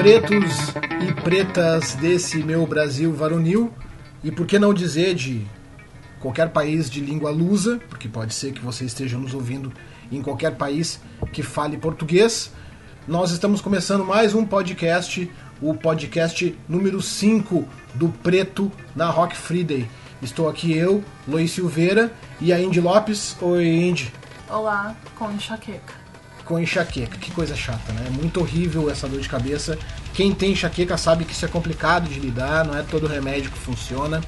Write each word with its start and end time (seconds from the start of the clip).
pretos 0.00 0.72
e 1.06 1.12
pretas 1.20 1.94
desse 1.94 2.38
meu 2.38 2.66
Brasil 2.66 3.12
varonil, 3.12 3.70
e 4.24 4.32
por 4.32 4.46
que 4.46 4.58
não 4.58 4.72
dizer 4.72 5.14
de 5.14 5.46
qualquer 6.18 6.48
país 6.48 6.88
de 6.88 7.02
língua 7.02 7.30
lusa, 7.30 7.78
porque 7.86 8.08
pode 8.08 8.32
ser 8.32 8.54
que 8.54 8.62
você 8.62 8.86
esteja 8.86 9.18
nos 9.18 9.34
ouvindo 9.34 9.70
em 10.10 10.22
qualquer 10.22 10.54
país 10.56 11.02
que 11.34 11.42
fale 11.42 11.76
português. 11.76 12.50
Nós 13.06 13.30
estamos 13.30 13.60
começando 13.60 14.02
mais 14.02 14.34
um 14.34 14.42
podcast, 14.42 15.30
o 15.60 15.74
podcast 15.74 16.58
número 16.66 17.02
5 17.02 17.68
do 17.92 18.08
Preto 18.08 18.72
na 18.96 19.10
Rock 19.10 19.36
Friday. 19.36 19.86
Estou 20.22 20.48
aqui 20.48 20.74
eu, 20.74 21.04
Luiz 21.28 21.50
Silveira, 21.50 22.10
e 22.40 22.54
a 22.54 22.58
Indy 22.58 22.80
Lopes. 22.80 23.36
Oi, 23.38 23.66
Indy. 23.66 24.10
Olá, 24.48 24.96
com 25.18 25.30
enxaqueca 25.30 25.99
com 26.50 26.58
enxaqueca. 26.58 27.16
Que 27.16 27.30
coisa 27.30 27.54
chata, 27.54 27.92
né? 27.92 28.06
É 28.08 28.10
muito 28.10 28.40
horrível 28.40 28.90
essa 28.90 29.06
dor 29.06 29.20
de 29.20 29.28
cabeça. 29.28 29.78
Quem 30.12 30.32
tem 30.32 30.50
enxaqueca 30.50 30.98
sabe 30.98 31.24
que 31.24 31.32
isso 31.32 31.44
é 31.44 31.48
complicado 31.48 32.08
de 32.08 32.18
lidar, 32.18 32.64
não 32.64 32.76
é 32.76 32.82
todo 32.82 33.06
remédio 33.06 33.52
que 33.52 33.58
funciona. 33.58 34.20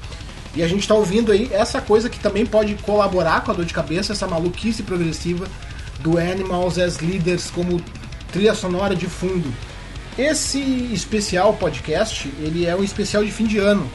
E 0.55 0.63
a 0.63 0.67
gente 0.67 0.83
está 0.83 0.95
ouvindo 0.95 1.33
aí 1.33 1.49
essa 1.51 1.81
coisa 1.81 2.09
que 2.09 2.17
também 2.17 2.45
pode 2.45 2.75
colaborar 2.75 3.43
com 3.43 3.51
a 3.51 3.53
dor 3.53 3.65
de 3.65 3.73
cabeça, 3.73 4.13
essa 4.13 4.25
maluquice 4.25 4.83
progressiva 4.83 5.45
do 5.99 6.17
Animals 6.17 6.77
as 6.77 6.99
Leaders 6.99 7.51
como 7.51 7.81
trilha 8.31 8.53
sonora 8.53 8.95
de 8.95 9.07
fundo. 9.07 9.53
Esse 10.17 10.61
especial 10.93 11.53
podcast, 11.55 12.31
ele 12.39 12.65
é 12.65 12.73
um 12.73 12.85
especial 12.85 13.25
de 13.25 13.31
fim 13.31 13.45
de 13.45 13.57
ano. 13.57 13.91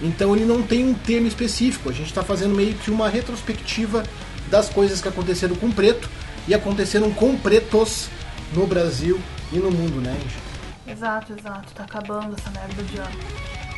Então 0.00 0.36
ele 0.36 0.44
não 0.44 0.62
tem 0.62 0.84
um 0.84 0.94
tema 0.94 1.26
específico. 1.26 1.90
A 1.90 1.92
gente 1.92 2.06
está 2.06 2.22
fazendo 2.22 2.54
meio 2.54 2.74
que 2.74 2.92
uma 2.92 3.08
retrospectiva 3.08 4.04
das 4.48 4.68
coisas 4.68 5.00
que 5.00 5.08
aconteceram 5.08 5.56
com 5.56 5.66
o 5.66 5.72
Preto 5.72 6.08
e 6.46 6.54
aconteceram 6.54 7.12
com 7.12 7.36
pretos 7.36 8.08
no 8.52 8.66
Brasil 8.66 9.20
e 9.52 9.56
no 9.56 9.70
mundo, 9.70 10.00
né, 10.00 10.16
gente? 10.20 10.52
Exato, 10.86 11.32
exato. 11.38 11.72
Tá 11.74 11.84
acabando 11.84 12.36
essa 12.38 12.50
merda 12.50 12.82
de 12.82 12.98
ano. 12.98 13.18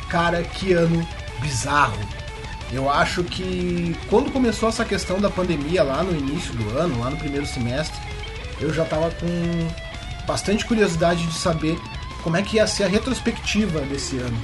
Cara, 0.09 0.43
que 0.43 0.73
ano 0.73 1.05
bizarro. 1.41 1.99
Eu 2.71 2.89
acho 2.89 3.23
que 3.23 3.95
quando 4.09 4.31
começou 4.31 4.69
essa 4.69 4.83
questão 4.83 5.19
da 5.19 5.29
pandemia 5.29 5.83
lá 5.83 6.03
no 6.03 6.17
início 6.17 6.53
do 6.53 6.77
ano, 6.77 6.99
lá 6.99 7.09
no 7.09 7.17
primeiro 7.17 7.45
semestre, 7.45 7.99
eu 8.59 8.73
já 8.73 8.83
tava 8.85 9.11
com 9.11 10.25
bastante 10.25 10.65
curiosidade 10.65 11.25
de 11.25 11.33
saber 11.33 11.79
como 12.23 12.37
é 12.37 12.41
que 12.41 12.57
ia 12.57 12.65
ser 12.65 12.85
a 12.85 12.87
retrospectiva 12.87 13.81
desse 13.81 14.17
ano. 14.17 14.37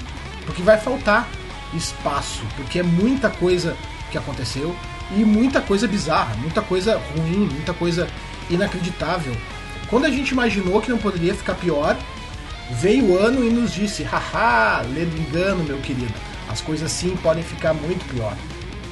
Porque 0.46 0.62
vai 0.62 0.78
faltar 0.78 1.28
espaço, 1.74 2.44
porque 2.56 2.80
é 2.80 2.84
muita 2.84 3.30
coisa 3.30 3.76
que 4.12 4.18
aconteceu, 4.18 4.76
e 5.18 5.26
muita 5.26 5.62
coisa 5.62 5.88
bizarra, 5.88 6.36
muita 6.36 6.62
coisa 6.62 6.98
ruim, 6.98 7.50
muita 7.52 7.74
coisa 7.74 8.08
inacreditável. 8.50 9.36
Quando 9.90 10.06
a 10.06 10.10
gente 10.10 10.32
imaginou 10.32 10.82
que 10.82 10.90
não 10.90 10.98
poderia 10.98 11.34
ficar 11.36 11.56
pior, 11.56 11.98
veio 12.72 13.12
o 13.12 13.18
ano 13.18 13.44
e 13.44 13.50
nos 13.50 13.74
disse: 13.74 14.04
haha, 14.04 14.82
lendo 14.82 15.18
engano, 15.18 15.64
meu 15.64 15.78
querido, 15.80 16.14
as 16.50 16.62
coisas 16.62 16.92
sim 16.92 17.16
podem 17.18 17.44
ficar 17.44 17.74
muito 17.74 18.06
pior. 18.14 18.36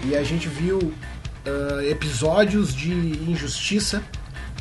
E 0.05 0.15
a 0.15 0.23
gente 0.23 0.47
viu 0.47 0.77
uh, 0.77 1.81
episódios 1.89 2.73
de 2.73 2.91
injustiça, 2.91 4.03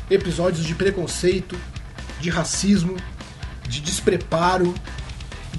episódios 0.09 0.65
de 0.65 0.75
preconceito, 0.75 1.57
de 2.19 2.29
racismo, 2.29 2.95
de 3.67 3.81
despreparo, 3.81 4.73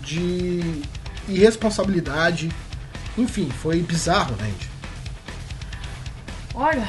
de 0.03 0.83
irresponsabilidade. 1.29 2.51
Enfim, 3.17 3.51
foi 3.51 3.81
bizarro, 3.81 4.35
né, 4.37 4.47
gente? 4.47 4.70
Olha, 6.63 6.87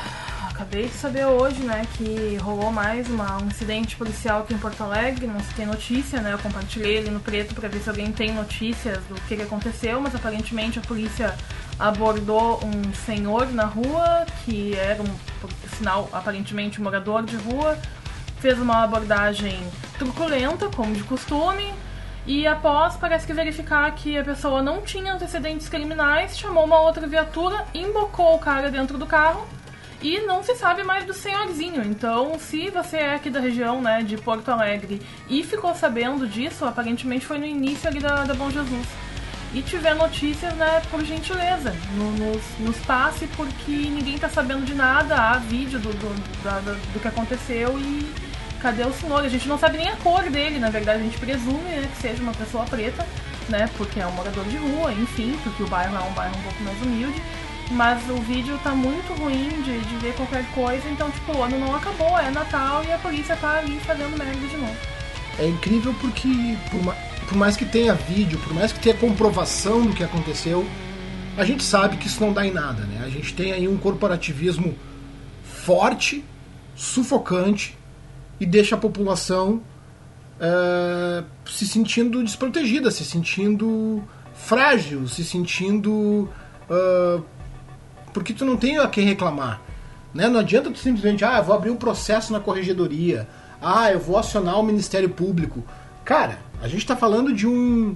acabei 0.50 0.90
de 0.90 0.94
saber 0.96 1.26
hoje, 1.26 1.64
né, 1.64 1.88
que 1.94 2.36
rolou 2.42 2.74
mais 2.74 3.10
uma, 3.10 3.42
um 3.42 3.48
incidente 3.48 3.96
policial 3.96 4.42
aqui 4.42 4.54
em 4.54 4.58
Porto 4.58 4.84
Alegre. 4.84 5.26
Não 5.26 5.40
se 5.40 5.54
tem 5.54 5.66
notícia, 5.66 6.20
né? 6.20 6.34
Eu 6.34 6.40
compartilhei 6.40 6.98
ali 6.98 7.10
no 7.10 7.22
preto 7.22 7.56
para 7.56 7.70
ver 7.70 7.80
se 7.80 7.88
alguém 7.88 8.12
tem 8.12 8.34
notícias 8.34 8.98
do 9.06 9.16
que, 9.30 9.38
que 9.38 9.42
aconteceu, 9.42 10.02
mas 10.02 10.14
aparentemente 10.14 10.78
a 10.78 10.82
polícia 10.82 11.34
abordou 11.80 12.60
um 12.66 12.94
senhor 13.06 13.50
na 13.54 13.64
rua 13.64 14.26
que 14.44 14.76
era 14.76 15.02
um, 15.02 15.16
por 15.40 15.50
sinal, 15.78 16.10
aparentemente 16.12 16.82
um 16.82 16.84
morador 16.84 17.24
de 17.24 17.38
rua, 17.38 17.78
fez 18.42 18.60
uma 18.60 18.84
abordagem 18.84 19.58
truculenta, 19.98 20.68
como 20.68 20.94
de 20.94 21.04
costume. 21.04 21.74
E 22.28 22.46
após, 22.46 22.98
parece 22.98 23.26
que 23.26 23.32
verificar 23.32 23.90
que 23.96 24.18
a 24.18 24.24
pessoa 24.24 24.62
não 24.62 24.82
tinha 24.82 25.14
antecedentes 25.14 25.70
criminais, 25.70 26.38
chamou 26.38 26.66
uma 26.66 26.82
outra 26.82 27.08
viatura, 27.08 27.66
embocou 27.74 28.36
o 28.36 28.40
cara 28.40 28.70
dentro 28.70 28.98
do 28.98 29.08
carro 29.08 29.48
e 30.02 30.20
não 30.22 30.42
se 30.44 30.56
sabe 30.56 30.84
mais 30.84 31.06
do 31.06 31.14
senhorzinho. 31.14 31.84
Então, 31.84 32.38
se 32.40 32.70
você 32.70 32.98
é 32.98 33.16
aqui 33.16 33.30
da 33.30 33.40
região, 33.40 33.82
né, 33.82 34.02
de 34.02 34.18
Porto 34.18 34.50
Alegre 34.50 35.02
e 35.30 35.44
ficou 35.44 35.76
sabendo 35.76 36.28
disso, 36.28 36.66
aparentemente 36.66 37.26
foi 37.26 37.38
no 37.38 37.46
início 37.46 37.88
ali 37.88 38.00
da, 38.00 38.24
da 38.24 38.34
Bom 38.34 38.50
Jesus. 38.50 38.88
E 39.54 39.62
tiver 39.62 39.94
notícias, 39.94 40.54
né, 40.54 40.82
por 40.90 41.04
gentileza, 41.04 41.76
no, 41.96 42.12
nos, 42.12 42.42
nos 42.60 42.78
passe, 42.86 43.28
porque 43.36 43.72
ninguém 43.72 44.18
tá 44.18 44.30
sabendo 44.30 44.66
de 44.66 44.74
nada. 44.74 45.16
Há 45.16 45.38
vídeo 45.38 45.78
do, 45.78 45.90
do, 45.90 46.94
do 46.94 47.00
que 47.00 47.08
aconteceu 47.08 47.78
e 47.78 48.10
cadê 48.62 48.84
o 48.84 48.94
senhor? 48.94 49.20
A 49.20 49.28
gente 49.28 49.48
não 49.50 49.60
sabe 49.60 49.78
nem 49.78 49.90
a 49.90 49.98
cor 49.98 50.24
dele, 50.30 50.58
na 50.58 50.70
verdade, 50.70 51.02
a 51.02 51.04
gente 51.04 51.18
presume 51.18 51.64
né, 51.64 51.90
que 51.94 52.02
seja 52.02 52.24
uma 52.24 52.34
pessoa 52.34 52.64
preta, 52.64 53.06
né, 53.50 53.70
porque 53.78 54.00
é 54.00 54.08
um 54.08 54.12
morador 54.14 54.46
de 54.46 54.56
rua, 54.56 54.94
enfim, 54.94 55.38
porque 55.44 55.64
o 55.64 55.68
bairro 55.68 55.98
é 55.98 56.00
um 56.00 56.14
bairro 56.14 56.36
um 56.38 56.44
pouco 56.44 56.64
mais 56.64 56.82
humilde. 56.82 57.22
Mas 57.72 58.08
o 58.10 58.18
vídeo 58.18 58.60
tá 58.64 58.76
muito 58.76 59.14
ruim 59.14 59.50
de, 59.64 59.80
de 59.80 59.96
ver 59.98 60.14
qualquer 60.16 60.46
coisa, 60.54 60.88
então, 60.90 61.10
tipo, 61.10 61.38
o 61.38 61.42
ano 61.44 61.58
não 61.58 61.74
acabou, 61.74 62.20
é 62.20 62.30
Natal 62.30 62.84
e 62.84 62.92
a 62.92 62.98
polícia 62.98 63.36
tá 63.38 63.60
ali 63.60 63.80
fazendo 63.80 64.18
merda 64.18 64.36
de 64.36 64.58
novo. 64.58 64.76
É 65.40 65.48
incrível 65.48 65.96
porque, 66.02 66.58
por, 66.70 66.84
ma 66.84 66.96
por 67.28 67.38
mais 67.38 67.56
que 67.56 67.64
tenha 67.64 67.94
vídeo, 67.94 68.38
por 68.40 68.54
mais 68.54 68.74
que 68.74 68.80
tenha 68.82 68.96
comprovação 68.96 69.86
do 69.86 69.94
que 69.94 70.04
aconteceu, 70.04 70.68
a 71.38 71.46
gente 71.46 71.64
sabe 71.64 71.96
que 71.96 72.08
isso 72.08 72.20
não 72.20 72.34
dá 72.34 72.46
em 72.46 72.52
nada, 72.52 72.84
né? 72.84 73.04
A 73.06 73.10
gente 73.10 73.34
tem 73.34 73.54
aí 73.54 73.68
um 73.70 73.78
corporativismo 73.78 74.76
forte, 75.44 76.26
sufocante 76.76 77.78
e 78.38 78.46
deixa 78.46 78.76
a 78.76 78.78
população 78.78 79.62
uh, 80.42 81.26
se 81.50 81.66
sentindo 81.66 82.22
desprotegida, 82.22 82.92
se 82.92 83.06
sentindo 83.06 84.04
frágil, 84.34 85.08
se 85.08 85.24
sentindo 85.24 86.30
uh, 86.70 87.24
porque 88.14 88.34
tu 88.34 88.46
não 88.46 88.58
tem 88.58 88.78
a 88.78 88.88
quem 88.88 89.06
reclamar. 89.06 89.62
Né? 90.14 90.28
Não 90.28 90.40
adianta 90.40 90.70
tu 90.70 90.78
simplesmente, 90.78 91.24
ah, 91.24 91.38
eu 91.38 91.44
vou 91.44 91.56
abrir 91.56 91.70
um 91.70 91.76
processo 91.76 92.34
na 92.34 92.40
corregedoria, 92.40 93.28
ah, 93.62 93.92
eu 93.92 94.00
vou 94.00 94.18
acionar 94.18 94.60
o 94.60 94.64
Ministério 94.64 95.10
Público. 95.10 95.64
Cara, 96.04 96.40
a 96.62 96.68
gente 96.68 96.80
está 96.80 96.96
falando 96.96 97.34
de 97.34 97.48
um, 97.48 97.96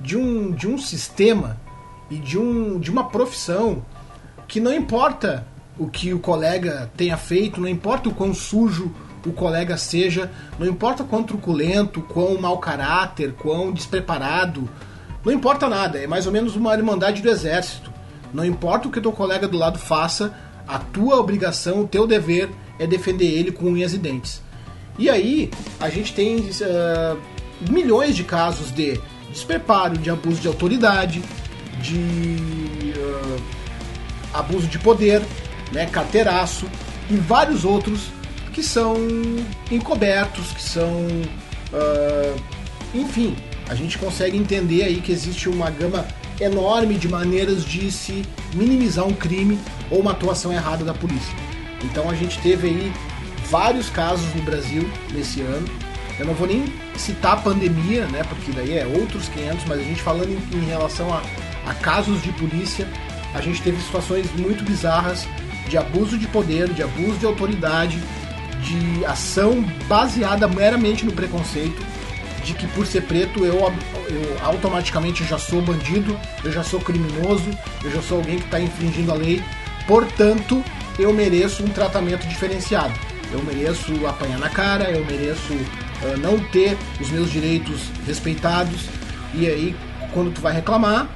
de 0.00 0.16
um, 0.16 0.50
de 0.52 0.66
um 0.68 0.78
sistema 0.78 1.58
e 2.10 2.16
de, 2.16 2.38
um, 2.38 2.78
de 2.78 2.90
uma 2.90 3.08
profissão 3.08 3.84
que 4.46 4.60
não 4.60 4.72
importa 4.72 5.46
o 5.78 5.86
que 5.88 6.12
o 6.12 6.18
colega 6.18 6.90
tenha 6.96 7.16
feito, 7.16 7.60
não 7.60 7.68
importa 7.68 8.08
o 8.08 8.14
quão 8.14 8.34
sujo 8.34 8.92
o 9.26 9.32
colega 9.32 9.76
seja, 9.76 10.30
não 10.58 10.66
importa 10.66 11.04
quão 11.04 11.22
truculento, 11.22 12.02
quão 12.02 12.40
mau 12.40 12.58
caráter, 12.58 13.34
quão 13.34 13.72
despreparado, 13.72 14.68
não 15.24 15.32
importa 15.32 15.68
nada, 15.68 15.98
é 15.98 16.06
mais 16.06 16.26
ou 16.26 16.32
menos 16.32 16.56
uma 16.56 16.74
irmandade 16.74 17.22
do 17.22 17.28
exército. 17.28 17.91
Não 18.32 18.44
importa 18.44 18.88
o 18.88 18.90
que 18.90 18.98
o 18.98 19.02
teu 19.02 19.12
colega 19.12 19.46
do 19.46 19.58
lado 19.58 19.78
faça, 19.78 20.34
a 20.66 20.78
tua 20.78 21.16
obrigação, 21.16 21.82
o 21.82 21.88
teu 21.88 22.06
dever 22.06 22.50
é 22.78 22.86
defender 22.86 23.26
ele 23.26 23.52
com 23.52 23.66
unhas 23.66 23.92
e 23.92 23.98
dentes. 23.98 24.40
E 24.98 25.08
aí, 25.08 25.50
a 25.80 25.88
gente 25.88 26.14
tem 26.14 26.38
uh, 26.38 27.18
milhões 27.70 28.14
de 28.14 28.24
casos 28.24 28.72
de 28.72 29.00
despreparo, 29.30 29.96
de 29.96 30.10
abuso 30.10 30.40
de 30.40 30.48
autoridade, 30.48 31.22
de 31.80 32.94
uh, 32.96 33.42
abuso 34.32 34.66
de 34.66 34.78
poder, 34.78 35.22
né, 35.72 35.86
carteiraço 35.86 36.66
e 37.10 37.16
vários 37.16 37.64
outros 37.64 38.10
que 38.52 38.62
são 38.62 38.96
encobertos, 39.70 40.52
que 40.52 40.62
são. 40.62 41.06
Uh, 41.72 42.40
enfim, 42.94 43.34
a 43.68 43.74
gente 43.74 43.96
consegue 43.96 44.36
entender 44.36 44.84
aí 44.84 45.00
que 45.00 45.10
existe 45.10 45.48
uma 45.48 45.70
gama 45.70 46.06
enorme 46.42 46.94
de 46.94 47.08
maneiras 47.08 47.64
de 47.64 47.90
se 47.90 48.22
minimizar 48.54 49.06
um 49.06 49.14
crime 49.14 49.58
ou 49.90 50.00
uma 50.00 50.12
atuação 50.12 50.52
errada 50.52 50.84
da 50.84 50.94
polícia. 50.94 51.34
Então 51.84 52.08
a 52.08 52.14
gente 52.14 52.38
teve 52.40 52.68
aí 52.68 52.92
vários 53.50 53.88
casos 53.88 54.32
no 54.34 54.42
Brasil 54.42 54.88
nesse 55.12 55.40
ano. 55.40 55.66
Eu 56.18 56.26
não 56.26 56.34
vou 56.34 56.46
nem 56.46 56.64
citar 56.96 57.34
a 57.34 57.36
pandemia, 57.36 58.06
né, 58.06 58.22
porque 58.28 58.52
daí 58.52 58.76
é 58.76 58.86
outros 58.86 59.28
500, 59.28 59.64
mas 59.66 59.80
a 59.80 59.82
gente 59.82 60.02
falando 60.02 60.28
em, 60.28 60.58
em 60.58 60.66
relação 60.66 61.12
a, 61.12 61.22
a 61.66 61.74
casos 61.74 62.22
de 62.22 62.30
polícia, 62.32 62.86
a 63.34 63.40
gente 63.40 63.62
teve 63.62 63.80
situações 63.82 64.26
muito 64.36 64.62
bizarras 64.62 65.26
de 65.68 65.78
abuso 65.78 66.18
de 66.18 66.26
poder, 66.28 66.68
de 66.72 66.82
abuso 66.82 67.18
de 67.18 67.26
autoridade, 67.26 67.98
de 68.62 69.04
ação 69.04 69.62
baseada 69.88 70.46
meramente 70.46 71.04
no 71.04 71.12
preconceito 71.12 71.91
de 72.44 72.54
que 72.54 72.66
por 72.68 72.86
ser 72.86 73.02
preto 73.02 73.44
eu, 73.44 73.54
eu 73.54 74.36
automaticamente 74.42 75.24
já 75.24 75.38
sou 75.38 75.62
bandido, 75.62 76.18
eu 76.44 76.52
já 76.52 76.62
sou 76.62 76.80
criminoso, 76.80 77.50
eu 77.84 77.90
já 77.90 78.02
sou 78.02 78.18
alguém 78.18 78.38
que 78.38 78.44
está 78.44 78.60
infringindo 78.60 79.12
a 79.12 79.14
lei, 79.14 79.42
portanto 79.86 80.62
eu 80.98 81.12
mereço 81.12 81.64
um 81.64 81.68
tratamento 81.68 82.26
diferenciado. 82.26 82.94
Eu 83.32 83.42
mereço 83.42 84.06
apanhar 84.06 84.38
na 84.38 84.50
cara, 84.50 84.90
eu 84.90 85.04
mereço 85.06 85.54
uh, 85.54 86.18
não 86.18 86.38
ter 86.38 86.76
os 87.00 87.10
meus 87.10 87.30
direitos 87.30 87.88
respeitados. 88.06 88.88
E 89.32 89.46
aí, 89.46 89.74
quando 90.12 90.34
tu 90.34 90.42
vai 90.42 90.52
reclamar, 90.52 91.08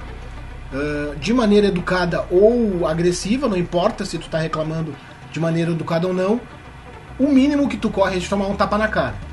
uh, 0.73 1.15
de 1.17 1.35
maneira 1.35 1.67
educada 1.67 2.25
ou 2.31 2.87
agressiva, 2.87 3.47
não 3.49 3.57
importa 3.57 4.05
se 4.07 4.17
tu 4.17 4.31
tá 4.31 4.39
reclamando 4.39 4.95
de 5.31 5.39
maneira 5.39 5.73
educada 5.73 6.07
ou 6.07 6.15
não, 6.15 6.41
o 7.19 7.29
mínimo 7.29 7.69
que 7.69 7.77
tu 7.77 7.91
corre 7.91 8.17
é 8.17 8.19
de 8.19 8.29
tomar 8.29 8.47
um 8.47 8.57
tapa 8.57 8.79
na 8.79 8.89
cara. 8.89 9.26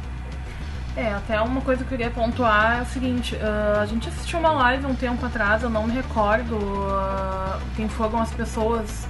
É, 0.96 1.12
até 1.12 1.42
uma 1.42 1.60
coisa 1.62 1.84
que 1.84 1.92
eu 1.92 1.98
queria 1.98 2.12
pontuar 2.12 2.78
é 2.78 2.82
o 2.84 2.86
seguinte, 2.86 3.36
uh, 3.36 3.80
a 3.82 3.86
gente 3.88 4.08
assistiu 4.10 4.38
uma 4.38 4.52
live 4.52 4.86
um 4.86 4.94
tempo 4.94 5.26
atrás, 5.26 5.64
eu 5.64 5.70
não 5.70 5.88
me 5.88 5.94
recordo 5.94 6.56
uh, 6.56 7.60
quem 7.76 7.90
foram 7.90 8.22
as 8.22 8.32
pessoas 8.32 9.08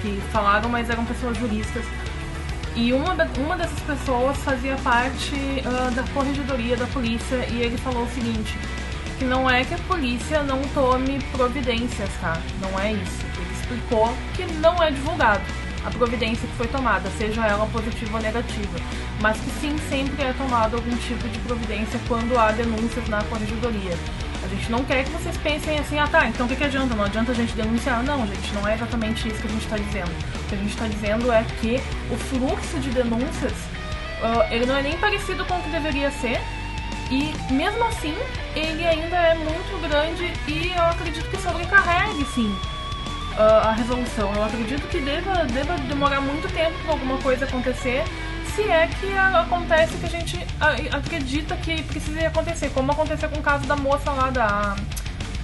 que 0.00 0.18
falaram, 0.32 0.70
mas 0.70 0.88
eram 0.88 1.04
pessoas 1.04 1.36
juristas. 1.36 1.84
E 2.74 2.94
uma, 2.94 3.12
uma 3.12 3.56
dessas 3.58 3.80
pessoas 3.80 4.38
fazia 4.38 4.76
parte 4.76 5.34
uh, 5.34 5.94
da 5.94 6.02
corregedoria 6.14 6.78
da 6.78 6.86
polícia 6.86 7.46
e 7.50 7.60
ele 7.60 7.76
falou 7.76 8.04
o 8.04 8.08
seguinte, 8.08 8.58
que 9.18 9.24
não 9.26 9.50
é 9.50 9.64
que 9.64 9.74
a 9.74 9.78
polícia 9.78 10.42
não 10.42 10.62
tome 10.72 11.22
providências, 11.32 12.08
tá? 12.22 12.38
Não 12.58 12.80
é 12.80 12.94
isso. 12.94 13.26
Ele 13.36 13.52
explicou 13.52 14.14
que 14.34 14.46
não 14.54 14.82
é 14.82 14.90
divulgado 14.90 15.65
a 15.86 15.90
providência 15.90 16.48
que 16.48 16.54
foi 16.56 16.66
tomada, 16.66 17.08
seja 17.16 17.46
ela 17.46 17.64
positiva 17.66 18.16
ou 18.16 18.22
negativa, 18.22 18.78
mas 19.20 19.38
que 19.38 19.50
sim 19.60 19.76
sempre 19.88 20.24
é 20.24 20.32
tomado 20.32 20.74
algum 20.74 20.96
tipo 20.96 21.28
de 21.28 21.38
providência 21.40 22.00
quando 22.08 22.36
há 22.36 22.50
denúncias 22.50 23.08
na 23.08 23.22
corregedoria. 23.24 23.96
A 24.44 24.48
gente 24.48 24.70
não 24.70 24.84
quer 24.84 25.04
que 25.04 25.10
vocês 25.10 25.36
pensem 25.38 25.78
assim, 25.78 25.98
ah 25.98 26.08
tá, 26.08 26.26
então 26.26 26.46
o 26.46 26.48
que, 26.48 26.56
que 26.56 26.64
adianta? 26.64 26.94
Não 26.94 27.04
adianta 27.04 27.32
a 27.32 27.34
gente 27.34 27.52
denunciar. 27.54 28.02
Não, 28.02 28.26
gente, 28.26 28.54
não 28.54 28.66
é 28.66 28.74
exatamente 28.74 29.28
isso 29.28 29.40
que 29.40 29.46
a 29.46 29.50
gente 29.50 29.64
está 29.64 29.76
dizendo. 29.76 30.10
O 30.10 30.48
que 30.48 30.54
a 30.54 30.58
gente 30.58 30.70
está 30.70 30.86
dizendo 30.86 31.32
é 31.32 31.44
que 31.60 31.80
o 32.10 32.16
fluxo 32.16 32.78
de 32.78 32.90
denúncias, 32.90 33.52
uh, 33.52 34.52
ele 34.52 34.66
não 34.66 34.76
é 34.76 34.82
nem 34.82 34.96
parecido 34.98 35.44
com 35.44 35.54
o 35.54 35.62
que 35.62 35.70
deveria 35.70 36.10
ser, 36.10 36.40
e 37.10 37.32
mesmo 37.52 37.84
assim, 37.84 38.14
ele 38.54 38.84
ainda 38.84 39.16
é 39.16 39.34
muito 39.34 39.80
grande 39.88 40.32
e 40.48 40.72
eu 40.76 40.84
acredito 40.84 41.28
que 41.30 41.40
sobrecarregue, 41.40 42.24
sim, 42.26 42.54
a 43.42 43.72
resolução. 43.72 44.32
Eu 44.34 44.44
acredito 44.44 44.86
que 44.88 45.00
deva, 45.00 45.44
deva 45.44 45.76
demorar 45.78 46.20
muito 46.20 46.52
tempo 46.52 46.74
para 46.82 46.92
alguma 46.92 47.18
coisa 47.18 47.44
acontecer, 47.44 48.04
se 48.54 48.62
é 48.62 48.86
que 48.86 49.12
acontece 49.16 49.96
que 49.98 50.06
a 50.06 50.08
gente 50.08 50.46
acredita 50.90 51.56
que 51.56 51.82
precisa 51.82 52.26
acontecer, 52.26 52.70
como 52.70 52.90
aconteceu 52.92 53.28
com 53.28 53.38
o 53.38 53.42
caso 53.42 53.66
da 53.66 53.76
moça 53.76 54.10
lá 54.10 54.30
da, 54.30 54.76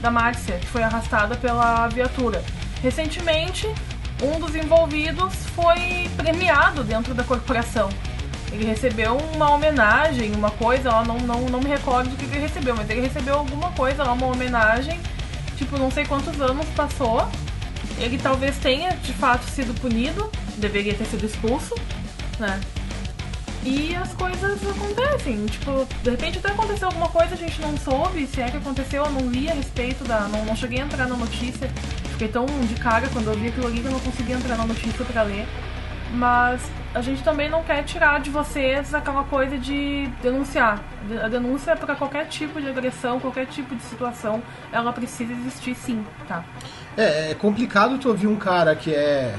da 0.01 0.11
Márcia, 0.11 0.59
que 0.59 0.67
foi 0.67 0.83
arrastada 0.83 1.37
pela 1.37 1.89
viatura. 1.89 2.43
Recentemente, 2.83 3.69
um 4.23 4.41
dos 4.41 4.55
envolvidos 4.55 5.35
foi 5.55 6.11
premiado 6.17 6.83
dentro 6.83 7.13
da 7.13 7.23
corporação. 7.23 7.91
Ele 8.51 8.65
recebeu 8.65 9.17
uma 9.35 9.51
homenagem, 9.51 10.33
uma 10.35 10.51
coisa, 10.51 10.91
lá, 10.91 11.05
não, 11.05 11.19
não, 11.19 11.41
não 11.43 11.61
me 11.61 11.69
recordo 11.69 12.11
do 12.11 12.17
que 12.17 12.25
ele 12.25 12.41
recebeu, 12.41 12.75
mas 12.75 12.89
ele 12.89 13.01
recebeu 13.01 13.35
alguma 13.35 13.71
coisa 13.73 14.05
uma 14.05 14.27
homenagem, 14.27 15.01
tipo, 15.57 15.79
não 15.79 15.91
sei 15.91 16.05
quantos 16.05 16.41
anos 16.41 16.67
passou, 16.77 17.29
ele 18.03 18.19
talvez 18.19 18.59
tenha 18.59 18.91
de 18.97 19.13
fato 19.13 19.45
sido 19.45 19.73
punido, 19.81 20.31
deveria 20.59 20.93
ter 20.93 21.05
sido 21.05 21.25
expulso, 21.25 21.75
né? 22.39 22.61
E 23.65 23.95
as 23.95 24.13
coisas 24.15 24.61
acontecem, 24.69 25.47
tipo, 25.47 25.87
de 26.03 26.11
repente 26.11 26.39
até 26.39 26.51
aconteceu 26.51 26.89
alguma 26.89 27.09
coisa, 27.09 27.35
a 27.35 27.39
gente 27.39 27.61
não 27.61 27.77
soube 27.77 28.27
se 28.27 28.41
é 28.41 28.51
que 28.51 28.57
aconteceu, 28.57 29.05
eu 29.05 29.11
não 29.13 29.31
li 29.31 29.49
a 29.49 29.55
respeito 29.55 30.03
da. 30.03 30.23
Não, 30.23 30.45
não 30.45 30.57
cheguei 30.57 30.81
a 30.81 30.85
entrar 30.85 31.07
na 31.07 31.17
notícia. 31.17 31.71
Fiquei 32.11 32.27
tão 32.27 32.45
de 32.45 32.75
cara 32.75 33.09
quando 33.13 33.29
eu 33.29 33.35
vi 33.35 33.49
aquilo 33.49 33.69
ali 33.69 33.81
que 33.81 33.87
eu 33.87 33.93
não 33.93 34.01
consegui 34.01 34.33
entrar 34.33 34.57
na 34.57 34.67
notícia 34.67 35.05
pra 35.05 35.23
ler. 35.23 35.47
Mas 36.13 36.61
a 36.93 37.01
gente 37.01 37.23
também 37.23 37.49
não 37.49 37.63
quer 37.63 37.85
tirar 37.85 38.21
de 38.21 38.31
vocês 38.31 38.93
aquela 38.93 39.23
coisa 39.25 39.57
de 39.57 40.09
denunciar. 40.21 40.83
A 41.23 41.29
denúncia 41.29 41.77
para 41.77 41.95
qualquer 41.95 42.27
tipo 42.27 42.61
de 42.61 42.69
agressão, 42.69 43.21
qualquer 43.21 43.47
tipo 43.47 43.77
de 43.77 43.83
situação, 43.85 44.43
ela 44.73 44.93
precisa 44.93 45.33
existir 45.33 45.77
sim, 45.77 46.05
tá? 46.27 46.45
É, 46.97 47.31
é 47.31 47.35
complicado 47.35 47.99
tu 47.99 48.09
ouvir 48.09 48.27
um 48.27 48.37
cara 48.37 48.77
que 48.77 48.93
é 48.93 49.35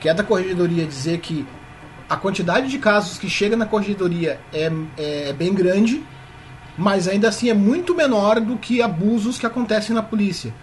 que 0.00 0.08
é 0.08 0.14
da 0.14 0.22
corregedoria 0.22 0.86
dizer 0.86 1.18
que 1.18 1.46
a 2.08 2.16
quantidade 2.16 2.68
de 2.68 2.78
casos 2.78 3.18
que 3.18 3.28
chega 3.28 3.56
na 3.56 3.66
corregedoria 3.66 4.40
é, 4.52 4.70
é 4.96 5.32
bem 5.32 5.52
grande, 5.52 6.04
mas 6.76 7.08
ainda 7.08 7.28
assim 7.28 7.50
é 7.50 7.54
muito 7.54 7.94
menor 7.94 8.40
do 8.40 8.56
que 8.56 8.80
abusos 8.80 9.38
que 9.38 9.46
acontecem 9.46 9.94
na 9.94 10.02
polícia. 10.02 10.54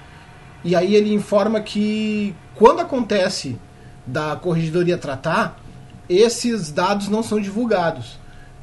E 0.64 0.76
aí 0.76 0.96
ele 0.96 1.14
informa 1.14 1.60
que 1.60 2.34
quando 2.56 2.80
acontece 2.80 3.60
da 4.08 4.36
corregedoria 4.36 4.98
tratar, 4.98 5.60
esses 6.10 6.72
dados 6.72 7.10
não 7.10 7.22
são 7.22 7.40
divulgados. 7.40 8.18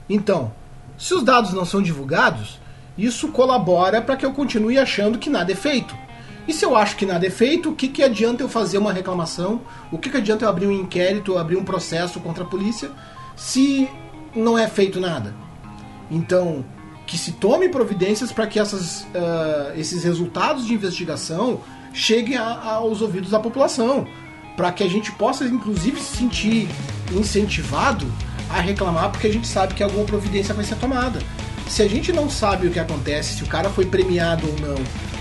Então, 0.09 0.53
se 0.99 1.15
os 1.15 1.23
dados 1.23 1.53
não 1.53 1.65
são 1.65 1.83
divulgados, 1.83 2.61
isso 2.97 3.29
colabora 3.29 4.01
para 4.01 4.17
que 4.17 4.27
eu 4.27 4.33
continue 4.33 4.79
achando 4.79 5.19
que 5.19 5.31
nada 5.31 5.53
é 5.53 5.55
feito. 5.55 5.95
E 6.47 6.53
se 6.53 6.65
eu 6.65 6.77
acho 6.77 6.97
que 6.97 7.07
nada 7.07 7.27
é 7.27 7.31
feito, 7.31 7.71
o 7.71 7.75
que, 7.75 7.89
que 7.89 8.03
adianta 8.03 8.43
eu 8.43 8.49
fazer 8.49 8.79
uma 8.79 8.93
reclamação? 8.93 9.61
O 9.91 9.99
que, 9.99 10.11
que 10.11 10.17
adianta 10.17 10.45
eu 10.45 10.49
abrir 10.49 10.67
um 10.67 10.73
inquérito, 10.73 11.39
abrir 11.39 11.57
um 11.57 11.65
processo 11.65 12.19
contra 12.21 12.43
a 12.43 12.47
polícia, 12.47 12.91
se 13.37 13.89
não 14.35 14.59
é 14.59 14.67
feito 14.67 15.01
nada? 15.01 15.35
Então, 16.11 16.65
que 17.07 17.17
se 17.17 17.33
tome 17.33 17.69
providências 17.69 18.33
para 18.33 18.47
que 18.47 18.59
essas, 18.59 19.03
uh, 19.03 19.73
esses 19.77 20.03
resultados 20.03 20.67
de 20.67 20.75
investigação 20.75 21.61
cheguem 21.93 22.37
a, 22.37 22.75
aos 22.75 23.01
ouvidos 23.01 23.31
da 23.31 23.39
população, 23.39 24.07
para 24.57 24.73
que 24.73 24.83
a 24.83 24.89
gente 24.89 25.13
possa, 25.13 25.45
inclusive, 25.45 26.01
se 26.01 26.17
sentir 26.17 26.69
incentivado 27.15 28.07
a 28.51 28.61
reclamar, 28.61 29.11
porque 29.11 29.27
a 29.27 29.33
gente 29.33 29.47
sabe 29.47 29.75
que 29.75 29.83
alguma 29.83 30.05
providência 30.05 30.55
vai 30.55 30.65
ser 30.65 30.77
tomada. 30.77 31.21
Se 31.69 31.83
a 31.83 31.89
gente 31.89 32.13
não 32.13 32.29
sabe 32.29 32.67
o 32.67 32.71
que 32.71 32.79
acontece, 32.79 33.37
se 33.37 33.45
o 33.45 33.47
cara 33.47 33.71
foi 33.71 33.87
premiado 33.87 34.47
ou 34.47 34.61
não, 34.61 34.75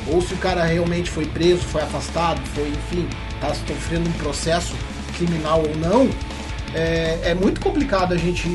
ou 0.07 0.21
se 0.21 0.33
o 0.33 0.37
cara 0.37 0.63
realmente 0.63 1.09
foi 1.09 1.25
preso, 1.25 1.61
foi 1.63 1.81
afastado, 1.81 2.41
foi, 2.53 2.69
enfim, 2.69 3.07
está 3.35 3.53
sofrendo 3.53 4.09
um 4.09 4.13
processo 4.13 4.75
criminal 5.15 5.61
ou 5.61 5.75
não, 5.77 6.09
é, 6.73 7.19
é, 7.23 7.33
muito 7.33 7.59
complicado 7.59 8.13
a 8.13 8.17
gente 8.17 8.49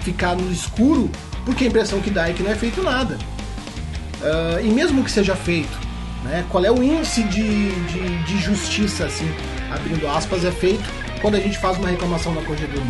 ficar 0.00 0.34
no 0.34 0.50
escuro, 0.50 1.10
porque 1.44 1.64
a 1.64 1.66
impressão 1.66 2.00
que 2.00 2.10
dá 2.10 2.28
é 2.28 2.32
que 2.32 2.42
não 2.42 2.50
é 2.50 2.54
feito 2.54 2.82
nada. 2.82 3.18
Uh, 4.20 4.64
e 4.64 4.68
mesmo 4.70 5.02
que 5.02 5.10
seja 5.10 5.34
feito, 5.34 5.76
né, 6.22 6.44
qual 6.48 6.64
é 6.64 6.70
o 6.70 6.82
índice 6.82 7.24
de, 7.24 7.72
de, 7.86 8.24
de 8.24 8.38
justiça, 8.38 9.06
assim, 9.06 9.28
abrindo 9.72 10.06
aspas, 10.08 10.44
é 10.44 10.52
feito 10.52 10.84
quando 11.20 11.34
a 11.34 11.40
gente 11.40 11.58
faz 11.58 11.76
uma 11.78 11.88
reclamação 11.88 12.32
na 12.32 12.42
corredoria? 12.42 12.82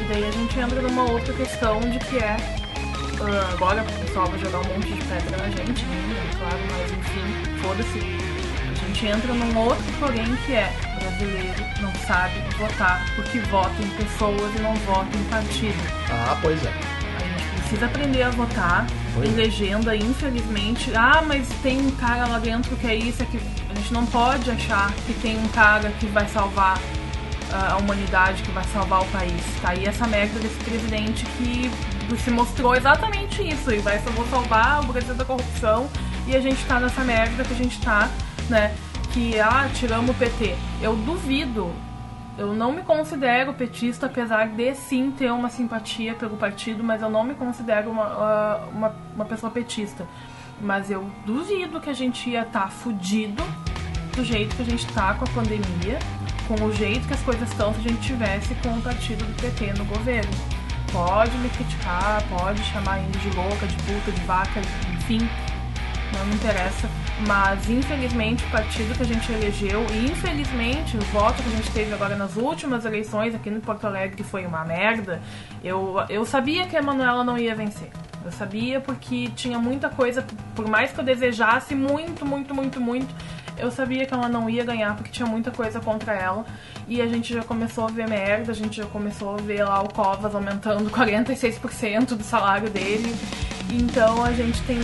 E 0.00 0.04
daí 0.12 0.24
a 0.24 0.30
gente 0.30 0.58
entra 0.58 0.82
numa 0.82 1.10
outra 1.10 1.32
questão 1.32 1.80
de 1.80 1.98
que 1.98 2.18
é 2.18 2.36
agora 3.52 3.82
o 3.82 4.04
pessoal 4.06 4.26
vai 4.26 4.38
jogar 4.38 4.58
um 4.60 4.74
monte 4.74 4.92
de 4.92 5.04
pedra 5.04 5.36
na 5.36 5.44
gente, 5.44 5.84
né? 5.84 6.30
claro, 6.38 6.58
mas 6.72 6.90
enfim, 6.90 7.60
foda-se. 7.62 7.98
A 8.70 8.86
gente 8.86 9.06
entra 9.06 9.32
num 9.32 9.58
outro 9.58 9.84
porém 9.98 10.36
que 10.46 10.54
é 10.54 10.72
brasileiro 10.98 11.64
não 11.80 11.92
sabe 12.06 12.34
votar 12.58 13.04
porque 13.14 13.38
vota 13.40 13.82
em 13.82 13.88
pessoas 13.90 14.54
e 14.56 14.60
não 14.60 14.74
vota 14.76 15.16
em 15.16 15.24
partido. 15.24 15.78
Ah, 16.10 16.36
pois 16.40 16.64
é. 16.64 16.70
A 16.70 17.38
gente 17.38 17.60
precisa 17.60 17.86
aprender 17.86 18.22
a 18.22 18.30
votar 18.30 18.86
Foi. 19.14 19.26
em 19.26 19.30
legenda, 19.30 19.96
infelizmente. 19.96 20.92
Ah, 20.94 21.22
mas 21.26 21.48
tem 21.62 21.78
um 21.78 21.90
cara 21.92 22.26
lá 22.26 22.38
dentro 22.38 22.76
que 22.76 22.86
é 22.86 22.94
isso, 22.94 23.22
é 23.22 23.26
que 23.26 23.38
a 23.70 23.74
gente 23.74 23.92
não 23.92 24.06
pode 24.06 24.50
achar 24.50 24.92
que 25.06 25.14
tem 25.14 25.38
um 25.38 25.48
cara 25.48 25.90
que 26.00 26.06
vai 26.06 26.26
salvar 26.28 26.78
a 27.52 27.76
humanidade, 27.76 28.42
que 28.42 28.50
vai 28.50 28.64
salvar 28.64 29.02
o 29.02 29.06
país. 29.06 29.42
Tá 29.62 29.70
aí 29.70 29.86
essa 29.86 30.06
merda 30.06 30.38
desse 30.40 30.56
presidente 30.64 31.24
que 31.36 31.70
se 32.16 32.30
mostrou 32.30 32.74
exatamente 32.74 33.42
isso. 33.42 33.72
E 33.72 33.78
vai 33.78 33.98
vou 33.98 34.26
salvar 34.26 34.80
o 34.82 34.92
Brasil 34.92 35.14
da 35.14 35.24
corrupção 35.24 35.88
e 36.26 36.36
a 36.36 36.40
gente 36.40 36.64
tá 36.66 36.80
nessa 36.80 37.02
merda 37.02 37.44
que 37.44 37.52
a 37.52 37.56
gente 37.56 37.80
tá, 37.80 38.10
né? 38.48 38.74
Que, 39.12 39.38
ah, 39.38 39.68
tiramos 39.74 40.10
o 40.10 40.14
PT. 40.14 40.56
Eu 40.80 40.96
duvido. 40.96 41.72
Eu 42.36 42.52
não 42.52 42.72
me 42.72 42.82
considero 42.82 43.54
petista, 43.54 44.06
apesar 44.06 44.48
de 44.48 44.74
sim 44.74 45.12
ter 45.12 45.30
uma 45.30 45.48
simpatia 45.48 46.14
pelo 46.14 46.36
partido, 46.36 46.82
mas 46.82 47.00
eu 47.00 47.08
não 47.08 47.22
me 47.22 47.34
considero 47.34 47.90
uma, 47.90 48.56
uma, 48.72 48.94
uma 49.14 49.24
pessoa 49.24 49.52
petista. 49.52 50.04
Mas 50.60 50.90
eu 50.90 51.08
duvido 51.24 51.80
que 51.80 51.90
a 51.90 51.92
gente 51.94 52.30
ia 52.30 52.42
estar 52.42 52.62
tá 52.62 52.68
fudido 52.68 53.42
do 54.16 54.24
jeito 54.24 54.56
que 54.56 54.62
a 54.62 54.64
gente 54.64 54.86
tá 54.92 55.14
com 55.14 55.24
a 55.24 55.28
pandemia, 55.28 55.98
com 56.48 56.64
o 56.64 56.72
jeito 56.72 57.06
que 57.06 57.14
as 57.14 57.22
coisas 57.22 57.48
estão 57.48 57.72
se 57.72 57.80
a 57.80 57.82
gente 57.82 58.00
tivesse 58.00 58.54
com 58.56 58.70
o 58.70 58.82
partido 58.82 59.24
do 59.24 59.40
PT 59.40 59.72
no 59.74 59.84
governo. 59.84 60.63
Pode 60.94 61.36
me 61.38 61.48
criticar, 61.48 62.22
pode 62.28 62.62
chamar 62.62 63.00
ele 63.00 63.18
de 63.18 63.36
louca, 63.36 63.66
de 63.66 63.74
puta, 63.78 64.12
de 64.12 64.20
vaca, 64.20 64.60
enfim, 64.92 65.18
não 66.12 66.24
me 66.26 66.36
interessa. 66.36 66.88
Mas 67.26 67.68
infelizmente 67.68 68.44
o 68.44 68.50
partido 68.50 68.96
que 68.96 69.02
a 69.02 69.06
gente 69.06 69.32
elegeu 69.32 69.84
e 69.92 70.04
infelizmente 70.06 70.96
o 70.96 71.00
voto 71.06 71.42
que 71.42 71.48
a 71.48 71.56
gente 71.56 71.68
teve 71.72 71.92
agora 71.92 72.14
nas 72.14 72.36
últimas 72.36 72.84
eleições 72.84 73.34
aqui 73.34 73.50
no 73.50 73.60
Porto 73.60 73.88
Alegre 73.88 74.22
foi 74.22 74.46
uma 74.46 74.64
merda. 74.64 75.20
Eu, 75.64 75.96
eu 76.08 76.24
sabia 76.24 76.64
que 76.68 76.76
a 76.76 76.82
Manuela 76.82 77.24
não 77.24 77.36
ia 77.36 77.56
vencer. 77.56 77.90
Eu 78.24 78.30
sabia 78.30 78.80
porque 78.80 79.28
tinha 79.34 79.58
muita 79.58 79.88
coisa, 79.88 80.24
por 80.54 80.68
mais 80.68 80.92
que 80.92 81.00
eu 81.00 81.04
desejasse 81.04 81.74
muito, 81.74 82.24
muito, 82.24 82.54
muito, 82.54 82.80
muito, 82.80 83.12
eu 83.58 83.70
sabia 83.70 84.06
que 84.06 84.12
ela 84.12 84.28
não 84.28 84.48
ia 84.48 84.64
ganhar 84.64 84.96
porque 84.96 85.10
tinha 85.10 85.26
muita 85.26 85.50
coisa 85.50 85.80
contra 85.80 86.12
ela. 86.12 86.44
E 86.86 87.00
a 87.00 87.06
gente 87.06 87.32
já 87.32 87.42
começou 87.42 87.84
a 87.84 87.88
ver 87.88 88.08
merda, 88.08 88.52
a 88.52 88.54
gente 88.54 88.76
já 88.76 88.86
começou 88.86 89.34
a 89.34 89.36
ver 89.38 89.64
lá 89.64 89.82
o 89.82 89.88
Covas 89.88 90.34
aumentando 90.34 90.88
46% 90.92 92.16
do 92.16 92.22
salário 92.22 92.68
dele. 92.68 93.14
Então 93.70 94.24
a 94.24 94.32
gente 94.32 94.60
tem 94.62 94.78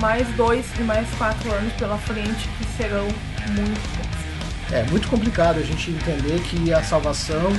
mais 0.00 0.26
dois 0.36 0.66
e 0.78 0.82
mais 0.82 1.08
quatro 1.16 1.50
anos 1.52 1.72
pela 1.74 1.96
frente 1.98 2.48
que 2.58 2.64
serão 2.76 3.04
muito. 3.04 4.06
É 4.72 4.82
muito 4.90 5.08
complicado 5.08 5.58
a 5.58 5.62
gente 5.62 5.90
entender 5.90 6.40
que 6.42 6.72
a 6.72 6.82
salvação 6.82 7.52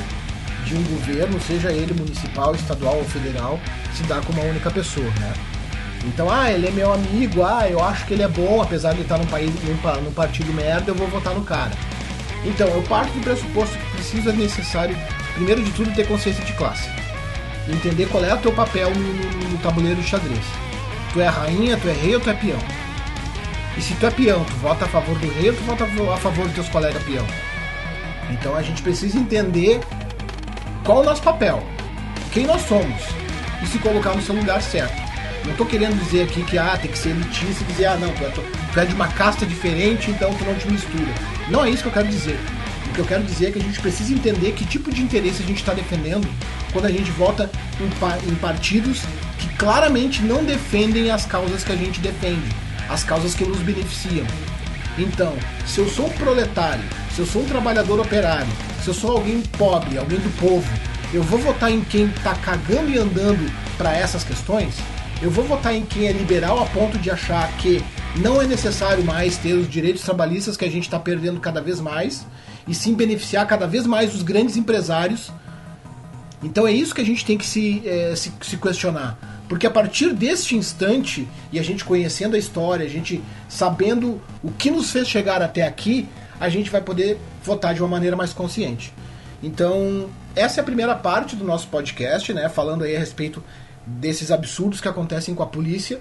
de 0.65 0.75
um 0.75 0.83
governo, 0.83 1.39
seja 1.39 1.71
ele 1.71 1.93
municipal, 1.93 2.53
estadual 2.53 2.97
ou 2.97 3.05
federal, 3.05 3.57
se 3.93 4.03
dá 4.03 4.19
com 4.19 4.33
uma 4.33 4.43
única 4.43 4.69
pessoa, 4.69 5.09
né? 5.11 5.33
Então, 6.05 6.29
ah, 6.29 6.51
ele 6.51 6.67
é 6.67 6.71
meu 6.71 6.93
amigo, 6.93 7.43
ah, 7.43 7.67
eu 7.69 7.83
acho 7.83 8.05
que 8.05 8.13
ele 8.13 8.23
é 8.23 8.27
bom, 8.27 8.61
apesar 8.61 8.91
de 8.91 8.97
ele 8.97 9.03
estar 9.03 9.17
num, 9.17 9.25
país, 9.25 9.51
num, 9.63 10.01
num 10.01 10.11
partido 10.11 10.53
merda, 10.53 10.91
eu 10.91 10.95
vou 10.95 11.07
votar 11.07 11.33
no 11.33 11.43
cara. 11.43 11.71
Então, 12.45 12.67
eu 12.67 12.81
parto 12.83 13.11
do 13.13 13.21
pressuposto 13.21 13.77
que 13.77 13.91
precisa 13.91 14.31
necessário, 14.31 14.95
primeiro 15.33 15.63
de 15.63 15.71
tudo, 15.71 15.93
ter 15.93 16.07
consciência 16.07 16.43
de 16.45 16.53
classe. 16.53 16.89
Entender 17.67 18.07
qual 18.07 18.23
é 18.23 18.33
o 18.33 18.37
teu 18.37 18.53
papel 18.53 18.89
no, 18.91 19.13
no, 19.13 19.49
no 19.49 19.57
tabuleiro 19.57 19.99
de 20.01 20.07
xadrez. 20.07 20.45
Tu 21.11 21.19
é 21.19 21.27
rainha, 21.27 21.77
tu 21.77 21.89
é 21.89 21.93
rei 21.93 22.15
ou 22.15 22.21
tu 22.21 22.29
é 22.29 22.33
peão? 22.33 22.59
E 23.75 23.81
se 23.81 23.93
tu 23.95 24.05
é 24.05 24.11
peão, 24.11 24.43
tu 24.43 24.53
vota 24.55 24.85
a 24.85 24.87
favor 24.87 25.17
do 25.19 25.29
rei 25.29 25.49
ou 25.49 25.55
tu 25.55 25.63
vota 25.63 25.83
a 25.83 26.17
favor 26.17 26.45
dos 26.45 26.53
teus 26.53 26.69
colegas 26.69 27.03
peão? 27.03 27.25
Então 28.29 28.55
a 28.55 28.61
gente 28.61 28.81
precisa 28.81 29.17
entender 29.17 29.79
qual 30.83 30.99
é 30.99 31.01
o 31.01 31.05
nosso 31.05 31.21
papel, 31.21 31.63
quem 32.31 32.45
nós 32.45 32.61
somos 32.61 33.01
e 33.61 33.67
se 33.67 33.79
colocar 33.79 34.15
no 34.15 34.21
seu 34.21 34.35
lugar 34.35 34.61
certo. 34.61 35.06
Não 35.47 35.53
estou 35.53 35.65
querendo 35.65 35.97
dizer 36.03 36.23
aqui 36.23 36.43
que 36.43 36.57
ah, 36.57 36.77
tem 36.79 36.91
que 36.91 36.97
ser 36.97 37.11
elitista 37.11 37.63
e 37.63 37.67
dizer, 37.67 37.85
ah, 37.85 37.95
não, 37.95 38.13
tu 38.13 38.23
é, 38.25 38.29
tu 38.29 38.79
é 38.79 38.85
de 38.85 38.93
uma 38.93 39.07
casta 39.07 39.45
diferente, 39.45 40.11
então 40.11 40.33
tu 40.33 40.43
não 40.43 40.53
te 40.55 40.69
mistura. 40.69 41.07
Não 41.49 41.63
é 41.63 41.69
isso 41.69 41.83
que 41.83 41.87
eu 41.87 41.93
quero 41.93 42.09
dizer. 42.09 42.37
O 42.87 42.93
que 42.93 42.99
eu 42.99 43.05
quero 43.05 43.23
dizer 43.23 43.47
é 43.47 43.51
que 43.51 43.59
a 43.59 43.61
gente 43.61 43.79
precisa 43.79 44.13
entender 44.13 44.51
que 44.51 44.65
tipo 44.65 44.91
de 44.91 45.01
interesse 45.01 45.41
a 45.41 45.45
gente 45.45 45.59
está 45.59 45.73
defendendo 45.73 46.27
quando 46.73 46.85
a 46.85 46.91
gente 46.91 47.09
vota 47.11 47.49
em, 47.79 48.35
partidos 48.35 49.03
que 49.39 49.47
claramente 49.55 50.21
não 50.21 50.43
defendem 50.43 51.11
as 51.11 51.25
causas 51.25 51.63
que 51.63 51.71
a 51.71 51.77
gente 51.77 52.01
defende, 52.01 52.49
as 52.89 53.05
causas 53.05 53.33
que 53.33 53.45
nos 53.45 53.59
beneficiam. 53.59 54.27
Então, 54.97 55.33
se 55.65 55.79
eu 55.79 55.87
sou 55.87 56.07
um 56.07 56.11
proletário, 56.11 56.83
se 57.15 57.21
eu 57.21 57.25
sou 57.25 57.43
um 57.43 57.45
trabalhador 57.45 58.01
operário, 58.01 58.51
se 58.83 58.89
eu 58.89 58.93
sou 58.93 59.11
alguém 59.11 59.41
pobre, 59.57 59.97
alguém 59.97 60.19
do 60.19 60.41
povo, 60.41 60.67
eu 61.13 61.23
vou 61.23 61.39
votar 61.39 61.71
em 61.71 61.85
quem 61.85 62.07
está 62.07 62.35
cagando 62.35 62.89
e 62.89 62.97
andando 62.97 63.49
para 63.77 63.95
essas 63.95 64.25
questões? 64.25 64.75
Eu 65.19 65.31
vou 65.31 65.43
votar 65.43 65.73
em 65.73 65.83
quem 65.83 66.07
é 66.07 66.11
liberal 66.11 66.61
a 66.61 66.65
ponto 66.67 66.97
de 66.99 67.09
achar 67.09 67.51
que 67.57 67.83
não 68.17 68.39
é 68.39 68.45
necessário 68.45 69.03
mais 69.03 69.35
ter 69.35 69.53
os 69.53 69.67
direitos 69.67 70.03
trabalhistas 70.03 70.55
que 70.55 70.63
a 70.63 70.69
gente 70.69 70.83
está 70.83 70.99
perdendo 70.99 71.39
cada 71.39 71.59
vez 71.59 71.79
mais 71.79 72.23
e 72.67 72.75
sim 72.75 72.93
beneficiar 72.93 73.47
cada 73.47 73.65
vez 73.65 73.87
mais 73.87 74.13
os 74.13 74.21
grandes 74.21 74.55
empresários. 74.57 75.31
Então 76.43 76.67
é 76.67 76.71
isso 76.71 76.93
que 76.93 77.01
a 77.01 77.05
gente 77.05 77.25
tem 77.25 77.35
que 77.35 77.47
se, 77.47 77.81
é, 77.83 78.15
se, 78.15 78.31
se, 78.41 78.57
questionar. 78.57 79.17
Porque 79.49 79.65
a 79.65 79.71
partir 79.71 80.13
deste 80.13 80.55
instante, 80.55 81.27
e 81.51 81.57
a 81.57 81.63
gente 81.63 81.83
conhecendo 81.83 82.35
a 82.35 82.39
história, 82.39 82.85
a 82.85 82.89
gente 82.89 83.23
sabendo 83.49 84.21
o 84.43 84.51
que 84.51 84.69
nos 84.69 84.91
fez 84.91 85.07
chegar 85.07 85.41
até 85.41 85.65
aqui, 85.65 86.07
a 86.39 86.47
gente 86.47 86.69
vai 86.69 86.81
poder 86.81 87.17
votar 87.43 87.73
de 87.73 87.81
uma 87.81 87.89
maneira 87.89 88.15
mais 88.15 88.33
consciente. 88.33 88.93
Então, 89.41 90.09
essa 90.35 90.59
é 90.59 90.61
a 90.61 90.63
primeira 90.63 90.93
parte 90.95 91.35
do 91.35 91.43
nosso 91.43 91.67
podcast, 91.69 92.31
né? 92.33 92.49
Falando 92.49 92.83
aí 92.83 92.95
a 92.95 92.99
respeito 92.99 93.43
desses 93.87 94.31
absurdos 94.31 94.81
que 94.81 94.87
acontecem 94.87 95.33
com 95.33 95.43
a 95.43 95.47
polícia. 95.47 95.99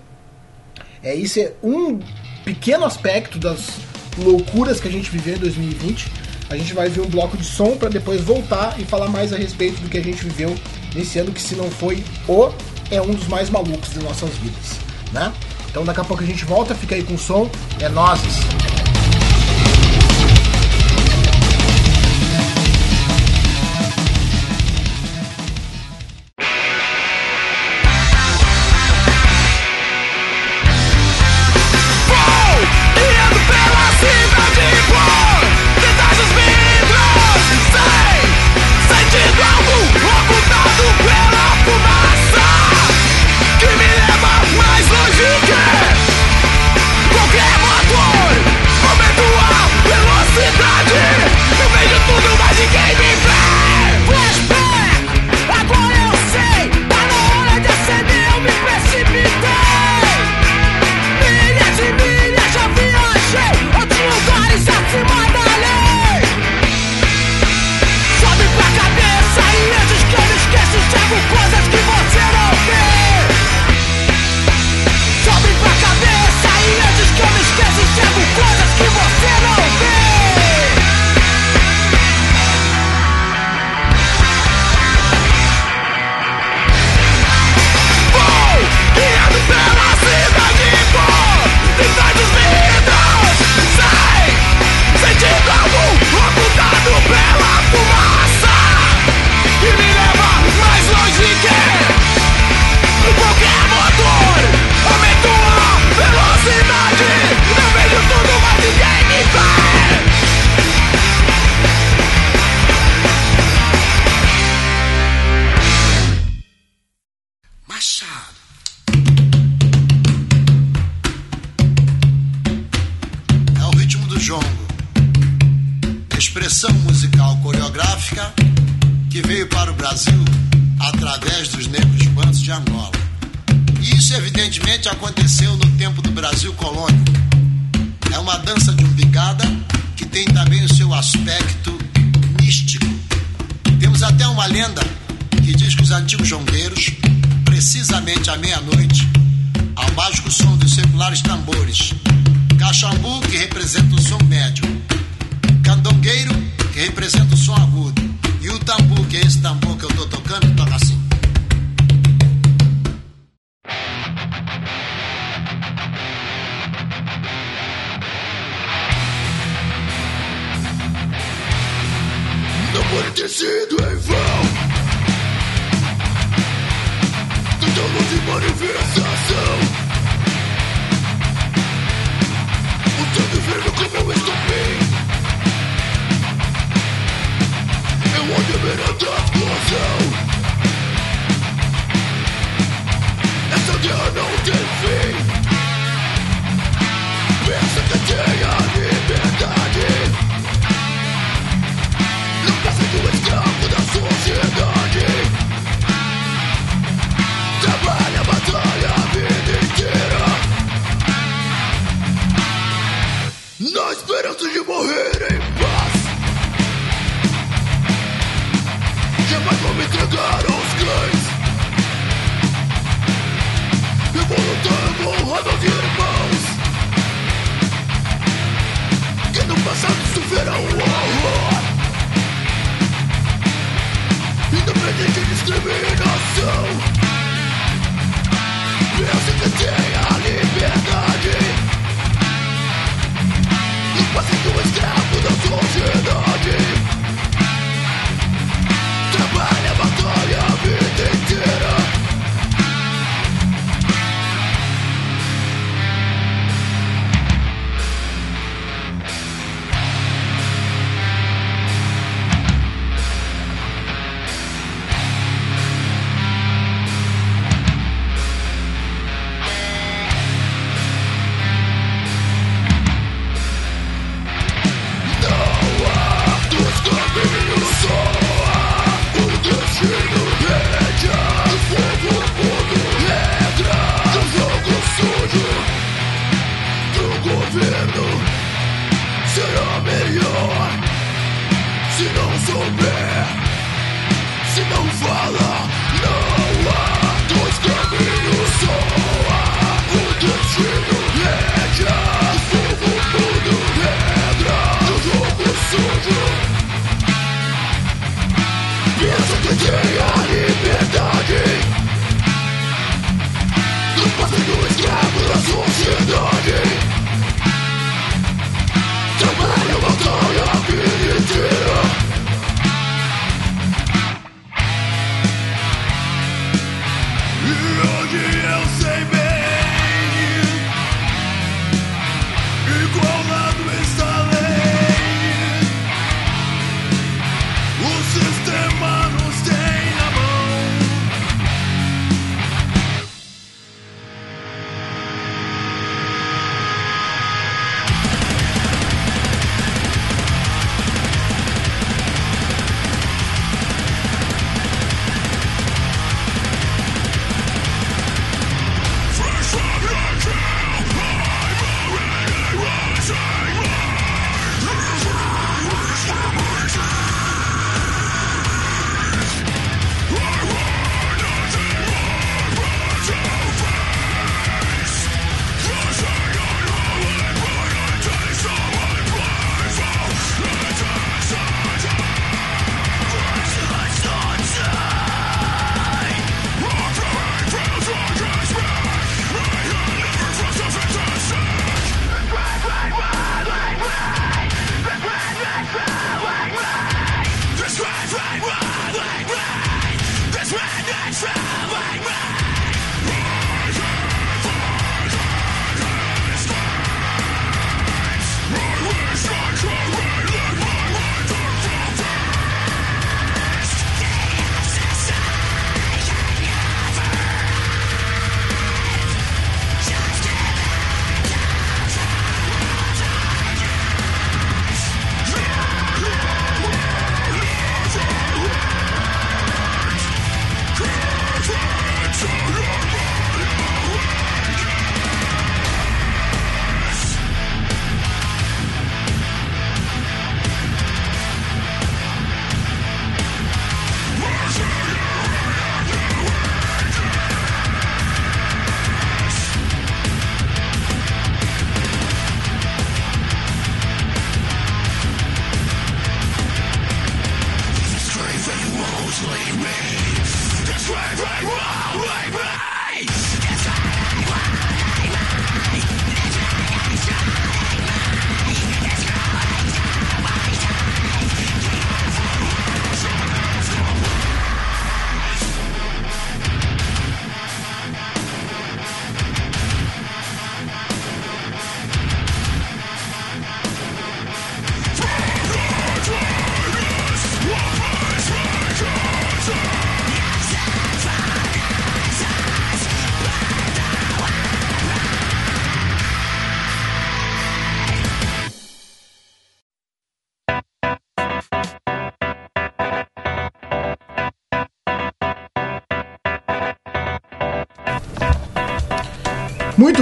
É 1.03 1.15
isso 1.15 1.39
é 1.39 1.53
um 1.63 2.01
pequeno 2.45 2.85
aspecto 2.85 3.39
das 3.39 3.79
loucuras 4.19 4.81
que 4.81 4.89
a 4.89 4.91
gente 4.91 5.11
viveu 5.11 5.37
em 5.37 5.39
2020. 5.39 6.11
A 6.49 6.57
gente 6.57 6.75
vai 6.75 6.89
ver 6.89 7.01
um 7.01 7.09
bloco 7.09 7.37
de 7.37 7.45
som 7.45 7.77
para 7.77 7.89
depois 7.89 8.21
voltar 8.21 8.79
e 8.81 8.85
falar 8.85 9.09
mais 9.09 9.33
a 9.33 9.37
respeito 9.37 9.81
do 9.81 9.89
que 9.89 9.99
a 9.99 10.03
gente 10.03 10.25
viveu 10.25 10.55
nesse 10.95 11.19
ano 11.19 11.33
que 11.33 11.41
se 11.41 11.55
não 11.55 11.71
foi 11.71 12.05
o 12.29 12.53
é 12.91 13.01
um 13.03 13.13
dos 13.13 13.27
mais 13.27 13.51
malucos 13.51 13.91
de 13.91 13.99
nossas 13.99 14.31
vidas, 14.37 14.79
né? 15.13 15.33
Então 15.69 15.85
daqui 15.85 16.01
a 16.01 16.05
pouco 16.05 16.23
a 16.23 16.27
gente 16.27 16.45
volta, 16.45 16.75
fica 16.75 16.95
aí 16.95 17.03
com 17.03 17.15
o 17.15 17.19
som, 17.19 17.51
é 17.81 17.89
nozes. 17.89 18.76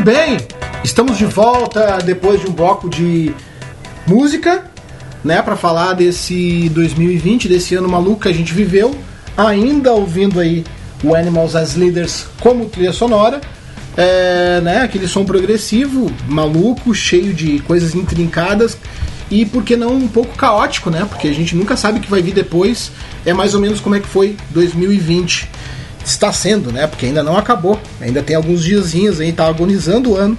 Bem, 0.04 0.36
estamos 0.84 1.16
de 1.16 1.24
volta 1.24 1.96
depois 2.04 2.38
de 2.38 2.46
um 2.46 2.52
bloco 2.52 2.90
de 2.90 3.34
música, 4.06 4.70
né, 5.24 5.40
para 5.40 5.56
falar 5.56 5.94
desse 5.94 6.68
2020, 6.74 7.48
desse 7.48 7.74
ano 7.74 7.88
maluco 7.88 8.20
que 8.20 8.28
a 8.28 8.32
gente 8.32 8.52
viveu, 8.52 8.94
ainda 9.34 9.92
ouvindo 9.92 10.38
aí 10.40 10.62
o 11.02 11.14
Animals 11.14 11.56
as 11.56 11.74
Leaders 11.74 12.26
como 12.38 12.66
trilha 12.66 12.92
sonora. 12.92 13.40
É, 13.96 14.60
né, 14.60 14.82
aquele 14.82 15.08
som 15.08 15.24
progressivo, 15.24 16.12
maluco, 16.28 16.92
cheio 16.92 17.32
de 17.32 17.60
coisas 17.60 17.94
intrincadas 17.94 18.76
e 19.30 19.46
por 19.46 19.64
que 19.64 19.74
não 19.74 19.94
um 19.94 20.08
pouco 20.08 20.36
caótico, 20.36 20.90
né? 20.90 21.06
Porque 21.08 21.28
a 21.28 21.32
gente 21.32 21.56
nunca 21.56 21.76
sabe 21.76 21.98
o 21.98 22.02
que 22.02 22.10
vai 22.10 22.20
vir 22.20 22.34
depois. 22.34 22.90
É 23.24 23.32
mais 23.32 23.54
ou 23.54 23.60
menos 23.60 23.80
como 23.80 23.94
é 23.94 24.00
que 24.00 24.06
foi 24.08 24.36
2020. 24.50 25.48
Está 26.04 26.32
sendo, 26.32 26.70
né? 26.70 26.86
Porque 26.86 27.06
ainda 27.06 27.22
não 27.22 27.36
acabou. 27.36 27.80
Ainda 28.00 28.22
tem 28.22 28.36
alguns 28.36 28.62
diazinhos 28.62 29.20
aí, 29.20 29.32
tá 29.32 29.46
agonizando 29.46 30.12
o 30.12 30.16
ano. 30.16 30.36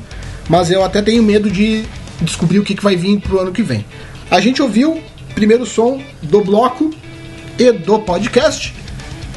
Mas 0.47 0.69
eu 0.69 0.83
até 0.83 1.01
tenho 1.01 1.23
medo 1.23 1.49
de 1.49 1.83
descobrir 2.21 2.59
o 2.59 2.63
que, 2.63 2.75
que 2.75 2.83
vai 2.83 2.95
vir 2.95 3.19
pro 3.19 3.39
ano 3.39 3.51
que 3.51 3.63
vem. 3.63 3.85
A 4.29 4.39
gente 4.39 4.61
ouviu 4.61 5.01
primeiro 5.33 5.65
som 5.65 6.01
do 6.21 6.41
bloco 6.43 6.91
e 7.57 7.71
do 7.71 7.99
podcast. 7.99 8.73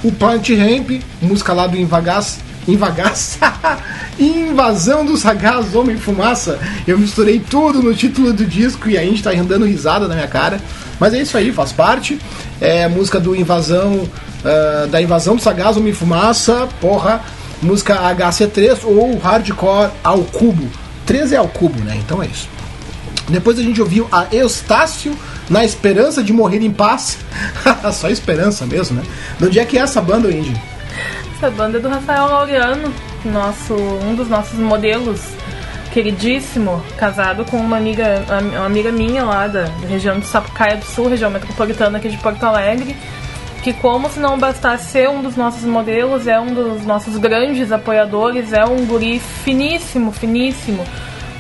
O 0.05 0.13
Plant 0.13 0.49
Ramp, 0.51 1.03
música 1.21 1.53
lá 1.53 1.67
do 1.67 1.77
Invagaz. 1.77 2.41
Invasão 4.21 5.05
dos 5.05 5.21
Sagaz 5.21 5.75
Homem 5.75 5.97
Fumaça. 5.97 6.59
Eu 6.87 6.99
misturei 6.99 7.41
tudo 7.41 7.83
no 7.83 7.95
título 7.95 8.33
do 8.33 8.45
disco 8.45 8.91
e 8.91 8.99
a 8.99 9.03
gente 9.03 9.23
tá 9.23 9.33
dando 9.33 9.65
risada 9.65 10.07
na 10.07 10.15
minha 10.15 10.29
cara. 10.29 10.61
Mas 10.99 11.15
é 11.15 11.21
isso 11.21 11.37
aí, 11.37 11.53
faz 11.53 11.73
parte. 11.73 12.19
É 12.61 12.89
música 12.89 13.21
do 13.21 13.35
Invasão. 13.35 14.09
Uh, 14.39 14.87
da 14.89 15.03
Invasão 15.03 15.37
do 15.37 15.43
Sagaz 15.43 15.77
Homem 15.77 15.93
Fumaça. 15.93 16.69
Porra. 16.81 17.21
Música 17.61 17.95
HC3 18.15 18.81
ou 18.85 19.19
Hardcore 19.19 19.91
ao 20.03 20.19
Cubo. 20.23 20.69
13 21.07 21.35
é 21.35 21.39
ao 21.39 21.49
cubo, 21.49 21.83
né? 21.83 21.97
Então 21.97 22.23
é 22.23 22.27
isso. 22.27 22.49
Depois 23.29 23.59
a 23.59 23.63
gente 23.63 23.81
ouviu 23.81 24.07
a 24.13 24.27
Eustácio 24.31 25.17
na 25.49 25.65
esperança 25.65 26.23
de 26.23 26.33
morrer 26.33 26.63
em 26.63 26.71
paz. 26.71 27.19
Só 27.93 28.11
esperança 28.11 28.67
mesmo, 28.67 28.97
né? 28.97 29.03
De 29.39 29.47
onde 29.47 29.59
é 29.59 29.65
que 29.65 29.79
é 29.79 29.81
essa 29.81 30.01
banda, 30.01 30.31
Indy? 30.31 30.55
Essa 31.37 31.51
banda 31.51 31.79
é 31.79 31.81
do 31.81 31.89
Rafael 31.89 32.27
Laureano, 32.27 32.93
nosso, 33.25 33.75
um 33.75 34.15
dos 34.15 34.29
nossos 34.29 34.59
modelos 34.59 35.21
queridíssimo, 35.99 36.81
casado 36.97 37.45
com 37.45 37.57
uma 37.57 37.77
amiga, 37.77 38.25
uma 38.57 38.67
amiga 38.67 38.93
minha 38.93 39.25
lá 39.25 39.49
da, 39.49 39.65
região 39.89 40.21
de 40.21 40.27
Sapucaia 40.27 40.77
do 40.77 40.85
Sul, 40.85 41.09
região 41.09 41.29
metropolitana 41.29 41.99
aqui 41.99 42.09
de 42.09 42.17
Porto 42.19 42.45
Alegre, 42.45 42.95
que 43.65 43.73
como 43.73 44.09
se 44.09 44.21
não 44.21 44.39
bastasse 44.39 44.93
ser 44.93 45.09
um 45.09 45.21
dos 45.21 45.35
nossos 45.35 45.65
modelos, 45.65 46.29
é 46.29 46.39
um 46.39 46.55
dos 46.55 46.87
nossos 46.87 47.17
grandes 47.17 47.73
apoiadores, 47.73 48.53
é 48.53 48.65
um 48.65 48.87
guri 48.87 49.19
finíssimo, 49.19 50.13
finíssimo, 50.13 50.85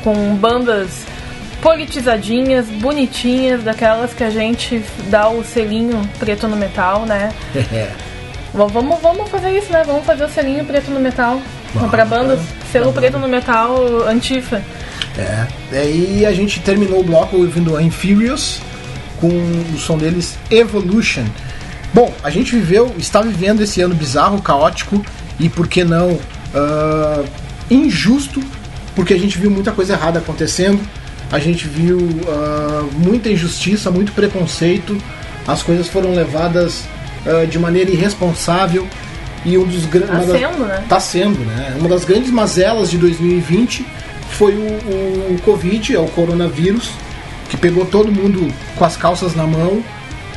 com 0.03 0.35
bandas 0.35 1.07
politizadinhas, 1.62 2.66
bonitinhas, 2.66 3.62
daquelas 3.62 4.12
que 4.12 4.25
a 4.25 4.31
gente 4.31 4.83
dá 5.09 5.29
o 5.29 5.44
selinho 5.44 6.03
preto 6.18 6.49
no 6.49 6.57
metal, 6.57 7.07
né? 7.07 7.33
vamos, 8.53 8.99
vamos 9.01 9.31
fazer 9.31 9.57
isso, 9.57 9.73
né? 9.73 9.85
Vamos 9.87 10.05
fazer 10.05 10.25
o 10.25 10.29
selinho 10.29 10.64
preto 10.64 10.90
no 10.90 10.99
metal. 10.99 11.40
Bandas, 12.09 12.40
selo 12.72 12.92
preto 12.92 13.18
no 13.18 13.28
metal 13.28 14.07
antifa. 14.07 14.62
É, 15.18 15.46
aí 15.72 16.24
a 16.24 16.33
gente 16.33 16.61
terminou 16.61 17.00
o 17.00 17.04
bloco 17.04 17.37
ouvindo 17.37 17.76
a 17.76 17.83
Infurious 17.83 18.61
com 19.20 19.28
o 19.28 19.78
som 19.78 19.98
deles 19.98 20.38
Evolution. 20.50 21.24
Bom, 21.92 22.12
a 22.22 22.31
gente 22.31 22.54
viveu, 22.54 22.94
está 22.98 23.20
vivendo 23.20 23.62
esse 23.62 23.81
ano 23.81 23.94
bizarro, 23.94 24.40
caótico 24.40 25.04
e, 25.40 25.48
por 25.48 25.66
que 25.66 25.85
não, 25.85 26.12
uh, 26.12 27.24
injusto, 27.70 28.42
porque 28.94 29.14
a 29.14 29.18
gente 29.18 29.38
viu 29.38 29.50
muita 29.50 29.72
coisa 29.72 29.94
errada 29.94 30.18
acontecendo, 30.18 30.81
a 31.33 31.38
gente 31.38 31.66
viu 31.66 31.98
uh, 31.98 32.90
muita 32.94 33.31
injustiça, 33.31 33.90
muito 33.90 34.12
preconceito, 34.12 34.96
as 35.46 35.62
coisas 35.62 35.88
foram 35.88 36.14
levadas 36.14 36.85
uh, 37.26 37.46
de 37.46 37.59
maneira 37.59 37.90
irresponsável 37.90 38.87
e 39.44 39.57
um 39.57 39.64
dos 39.64 39.87
grandes. 39.87 40.11
Tá 40.11 40.20
sendo, 40.20 40.64
né? 40.64 40.85
Tá 40.88 41.01
sendo, 41.01 41.38
né? 41.44 41.77
Uma 41.79 41.88
das 41.88 42.05
grandes 42.05 42.31
mazelas 42.31 42.90
de 42.90 42.98
2020 42.98 43.87
foi 44.31 44.55
o, 44.55 45.35
o 45.35 45.38
Covid, 45.44 45.94
é 45.94 45.98
o 45.98 46.07
coronavírus, 46.09 46.90
que 47.48 47.57
pegou 47.57 47.87
todo 47.87 48.12
mundo 48.12 48.53
com 48.77 48.85
as 48.85 48.96
calças 48.96 49.35
na 49.35 49.46
mão 49.46 49.83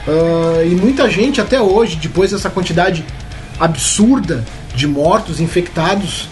Uh, 0.08 0.66
e 0.66 0.76
muita 0.76 1.10
gente 1.10 1.40
até 1.40 1.62
hoje, 1.62 1.96
depois 1.96 2.32
dessa 2.32 2.50
quantidade 2.50 3.06
absurda 3.60 4.44
de 4.74 4.88
mortos, 4.88 5.40
infectados 5.40 6.28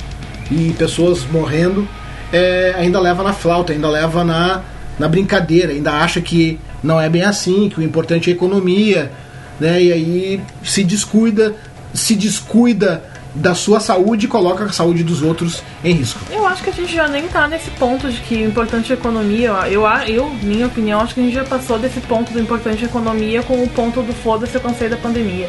e 0.50 0.74
pessoas 0.78 1.24
morrendo, 1.32 1.88
é, 2.34 2.74
ainda 2.78 3.00
leva 3.00 3.22
na 3.22 3.34
flauta, 3.34 3.72
ainda 3.72 3.88
leva 3.88 4.24
na, 4.24 4.64
na 4.98 5.08
brincadeira, 5.08 5.72
ainda 5.72 5.92
acha 5.92 6.20
que 6.20 6.60
não 6.82 7.00
é 7.00 7.08
bem 7.08 7.24
assim, 7.24 7.70
que 7.70 7.80
o 7.80 7.84
importante 7.84 8.30
é 8.30 8.34
a 8.34 8.36
economia, 8.36 9.12
né? 9.60 9.82
E 9.82 9.94
aí 9.94 10.42
se 10.64 10.84
descuida, 10.84 11.56
se 11.94 12.16
descuida 12.16 13.04
da 13.34 13.54
sua 13.54 13.80
saúde 13.80 14.26
e 14.26 14.30
coloca 14.30 14.66
a 14.66 14.72
saúde 14.72 15.04
dos 15.04 15.22
outros 15.22 15.62
em 15.84 15.94
risco. 15.94 16.20
Eu 16.32 16.46
acho 16.48 16.64
que 16.64 16.70
a 16.70 16.74
gente 16.74 16.94
já 16.94 17.08
nem 17.08 17.28
tá 17.28 17.48
nesse 17.48 17.70
ponto 17.72 18.10
de 18.10 18.20
que 18.22 18.42
importante 18.42 18.92
é 18.92 18.96
a 18.96 19.00
economia. 19.00 19.52
Eu, 19.70 19.84
eu, 20.08 20.30
minha 20.42 20.68
opinião, 20.68 21.00
acho 21.00 21.14
que 21.14 21.20
a 21.20 21.24
gente 21.24 21.36
já 21.36 21.44
passou 21.44 21.78
desse 21.78 22.00
ponto 22.02 22.34
do 22.34 22.40
importante 22.40 22.84
é 22.84 22.88
a 22.88 22.90
economia 22.90 23.44
com 23.44 23.64
o 23.64 23.68
ponto 23.70 24.02
do 24.02 24.14
foda-se 24.14 24.56
eu 24.56 24.62
cansei 24.62 24.90
da 24.90 24.98
pandemia. 24.98 25.48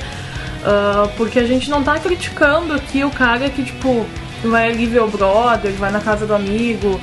Uh, 0.61 1.09
porque 1.16 1.38
a 1.38 1.46
gente 1.46 1.70
não 1.70 1.83
tá 1.83 1.98
criticando 1.98 2.74
aqui 2.74 3.03
o 3.03 3.11
cara 3.11 3.48
que, 3.48 3.62
tipo, 3.62 4.07
vai 4.44 4.70
ali 4.70 4.87
ver 4.87 5.00
o 5.00 5.09
brother, 5.09 5.72
vai 5.72 5.90
na 5.90 6.00
casa 6.00 6.26
do 6.26 6.35
amigo. 6.35 7.00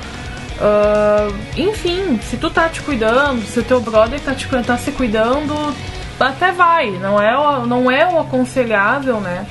Uh, 0.58 1.34
enfim, 1.56 2.20
se 2.28 2.36
tu 2.36 2.50
tá 2.50 2.68
te 2.68 2.80
cuidando, 2.82 3.44
se 3.44 3.58
o 3.58 3.62
teu 3.64 3.80
brother 3.80 4.20
tá, 4.20 4.34
te, 4.34 4.46
tá 4.64 4.76
se 4.76 4.92
cuidando, 4.92 5.74
até 6.18 6.52
vai. 6.52 6.90
Não 6.90 7.20
é, 7.20 7.66
não 7.66 7.90
é 7.90 8.06
o 8.12 8.18
aconselhável, 8.18 9.20
né? 9.20 9.46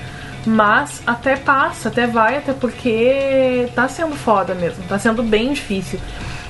Mas 0.45 1.01
até 1.05 1.35
passa, 1.35 1.89
até 1.89 2.07
vai, 2.07 2.37
até 2.37 2.53
porque 2.53 3.69
tá 3.75 3.87
sendo 3.87 4.15
foda 4.15 4.55
mesmo, 4.55 4.83
tá 4.87 4.97
sendo 4.97 5.21
bem 5.21 5.51
difícil. 5.51 5.99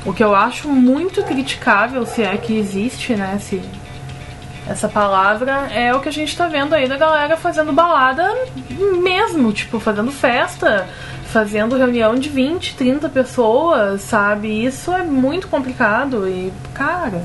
O 0.06 0.14
que 0.14 0.24
eu 0.24 0.36
acho 0.36 0.70
muito 0.70 1.24
criticável, 1.24 2.06
se 2.06 2.22
é 2.22 2.38
que 2.38 2.56
existe, 2.56 3.16
né, 3.16 3.40
se 3.42 3.60
essa 4.68 4.88
palavra, 4.88 5.68
é 5.74 5.94
o 5.96 6.00
que 6.00 6.10
a 6.10 6.14
gente 6.14 6.36
tá 6.38 6.48
vendo 6.48 6.76
aí 6.76 6.88
da 6.88 6.98
galera 6.98 7.38
fazendo 7.38 7.74
balada 7.74 8.36
mesmo, 9.02 9.52
tipo, 9.52 9.80
fazendo 9.80 10.12
festa, 10.12 10.88
fazendo 11.26 11.78
reunião 11.78 12.16
de 12.16 12.30
20, 12.30 12.76
30 12.76 13.10
pessoas, 13.10 14.02
sabe? 14.02 14.66
Isso 14.66 14.92
é 14.92 15.04
muito 15.04 15.48
complicado 15.48 16.28
e, 16.28 16.52
cara, 16.74 17.24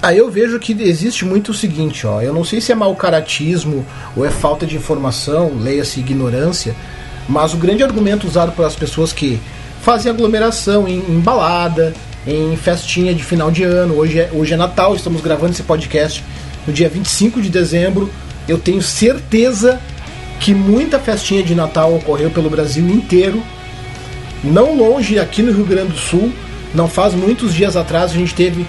Aí 0.00 0.18
eu 0.18 0.30
vejo 0.30 0.60
que 0.60 0.72
existe 0.80 1.24
muito 1.24 1.50
o 1.50 1.54
seguinte, 1.54 2.06
ó. 2.06 2.22
Eu 2.22 2.32
não 2.32 2.44
sei 2.44 2.60
se 2.60 2.70
é 2.70 2.74
mau 2.74 2.94
caratismo 2.94 3.84
ou 4.14 4.24
é 4.24 4.30
falta 4.30 4.64
de 4.64 4.76
informação, 4.76 5.56
leia-se 5.58 5.98
ignorância, 5.98 6.74
mas 7.28 7.52
o 7.52 7.56
grande 7.56 7.82
argumento 7.82 8.26
usado 8.26 8.52
pelas 8.52 8.76
pessoas 8.76 9.12
que 9.12 9.40
fazem 9.82 10.10
aglomeração 10.10 10.86
em, 10.86 10.98
em, 10.98 11.18
balada, 11.18 11.92
em 12.24 12.56
festinha 12.56 13.12
de 13.12 13.24
final 13.24 13.50
de 13.50 13.64
ano. 13.64 13.94
Hoje 13.96 14.20
é, 14.20 14.30
hoje 14.32 14.54
é 14.54 14.56
Natal, 14.56 14.94
estamos 14.94 15.20
gravando 15.20 15.52
esse 15.52 15.64
podcast 15.64 16.24
no 16.64 16.72
dia 16.72 16.88
25 16.88 17.42
de 17.42 17.50
dezembro. 17.50 18.08
Eu 18.46 18.58
tenho 18.58 18.80
certeza 18.80 19.80
que 20.38 20.54
muita 20.54 21.00
festinha 21.00 21.42
de 21.42 21.56
Natal 21.56 21.92
ocorreu 21.92 22.30
pelo 22.30 22.48
Brasil 22.48 22.88
inteiro. 22.88 23.42
Não 24.44 24.76
longe 24.76 25.18
aqui 25.18 25.42
no 25.42 25.52
Rio 25.52 25.66
Grande 25.66 25.92
do 25.92 25.98
Sul, 25.98 26.32
não 26.72 26.86
faz 26.86 27.14
muitos 27.14 27.52
dias 27.52 27.76
atrás 27.76 28.12
a 28.12 28.14
gente 28.14 28.32
teve 28.32 28.64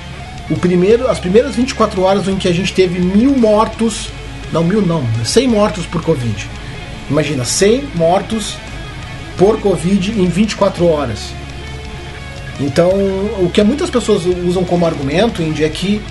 o 0.50 0.56
primeiro, 0.56 1.08
as 1.08 1.20
primeiras 1.20 1.56
24 1.56 2.02
horas 2.02 2.28
em 2.28 2.38
que 2.38 2.48
a 2.48 2.54
gente 2.54 2.74
teve 2.74 3.00
mil 3.00 3.38
mortos, 3.38 4.10
não 4.52 4.64
mil 4.64 4.82
não, 4.82 5.04
100 5.24 5.48
mortos 5.48 5.86
por 5.86 6.02
Covid. 6.02 6.48
Imagina, 7.10 7.46
100 7.46 7.84
mortos 7.96 8.56
por 9.38 9.60
Covid 9.60 10.12
em 10.12 10.28
24 10.28 10.86
horas. 10.88 11.32
Então, 12.60 12.90
o 12.90 13.50
que 13.54 13.64
muitas 13.64 13.90
pessoas 13.90 14.24
usam 14.26 14.66
como 14.66 14.86
argumento, 14.86 15.42
Indy, 15.42 15.64
é 15.64 15.70
que, 15.70 16.02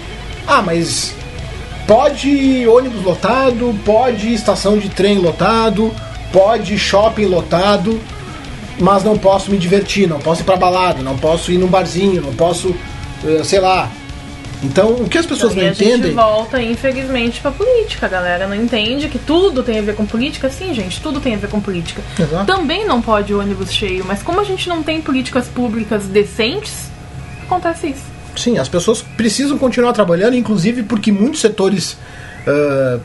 ah, 0.47 0.63
mas 0.63 1.15
pode 1.87 2.67
ônibus 2.67 3.03
lotado, 3.03 3.79
pode 3.85 4.33
estação 4.33 4.79
de 4.79 4.89
trem 4.89 5.19
lotado, 5.19 5.93
pode 6.33 6.79
shopping 6.79 7.27
lotado, 7.27 8.01
mas 8.79 9.03
não 9.03 9.19
posso 9.19 9.51
me 9.51 9.59
divertir, 9.59 10.09
não 10.09 10.21
posso 10.21 10.43
ir 10.43 10.45
pra 10.45 10.57
balada, 10.57 11.03
não 11.03 11.19
posso 11.19 11.53
ir 11.53 11.59
num 11.59 11.67
barzinho, 11.67 12.23
não 12.23 12.33
posso, 12.33 12.75
eh, 13.25 13.43
sei 13.45 13.61
lá, 13.61 13.91
então, 14.63 14.93
o 14.93 15.09
que 15.09 15.17
as 15.17 15.27
pessoas 15.27 15.53
então, 15.53 15.65
não 15.65 15.73
entendem. 15.73 15.95
A 15.95 15.97
gente 16.07 16.15
volta, 16.15 16.63
infelizmente, 16.63 17.41
pra 17.41 17.51
política. 17.51 18.07
A 18.07 18.09
galera 18.09 18.47
não 18.47 18.57
entende 18.57 19.09
que 19.09 19.19
tudo 19.19 19.63
tem 19.63 19.79
a 19.79 19.83
ver 19.83 19.95
com 19.95 20.05
política. 20.05 20.51
Sim, 20.51 20.75
gente, 20.75 21.01
tudo 21.01 21.21
tem 21.21 21.35
a 21.35 21.39
ver 21.39 21.49
com 21.49 21.61
política. 21.61 22.03
Exato. 22.19 22.47
Também 22.47 22.85
não 22.85 23.01
pode 23.01 23.33
ônibus 23.33 23.73
cheio, 23.73 24.05
mas 24.05 24.23
como 24.23 24.41
a 24.41 24.45
gente 24.45 24.69
não 24.69 24.83
tem 24.83 25.01
políticas 25.01 25.47
públicas 25.47 26.07
decentes, 26.07 26.91
acontece 27.43 27.89
isso. 27.89 28.05
Sim, 28.37 28.59
as 28.59 28.69
pessoas 28.69 29.03
precisam 29.03 29.59
continuar 29.59 29.93
trabalhando, 29.93 30.35
inclusive 30.37 30.83
porque 30.83 31.11
muitos 31.13 31.41
setores 31.41 31.97
uh, 32.47 33.01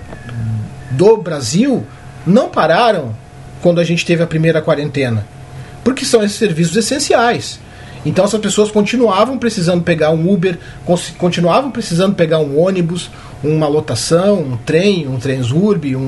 do 0.92 1.18
Brasil 1.18 1.86
não 2.26 2.50
pararam 2.50 3.16
quando 3.62 3.80
a 3.80 3.84
gente 3.84 4.06
teve 4.06 4.24
a 4.24 4.28
primeira 4.28 4.62
quarentena. 4.62 5.26
Porque 5.84 6.06
são 6.06 6.24
esses 6.24 6.38
serviços 6.38 6.76
essenciais. 6.76 7.60
Então 8.06 8.26
essas 8.26 8.40
pessoas 8.40 8.70
continuavam 8.70 9.38
precisando 9.38 9.84
pegar 9.84 10.10
um 10.12 10.32
Uber, 10.32 10.58
continuavam 11.18 11.72
precisando 11.72 12.16
pegar 12.16 12.40
um 12.40 12.60
ônibus, 12.60 13.10
uma 13.44 13.68
lotação, 13.68 14.40
um 14.40 14.58
trem, 14.58 15.08
um 15.08 15.18
Transurb, 15.18 15.96
um, 15.96 16.00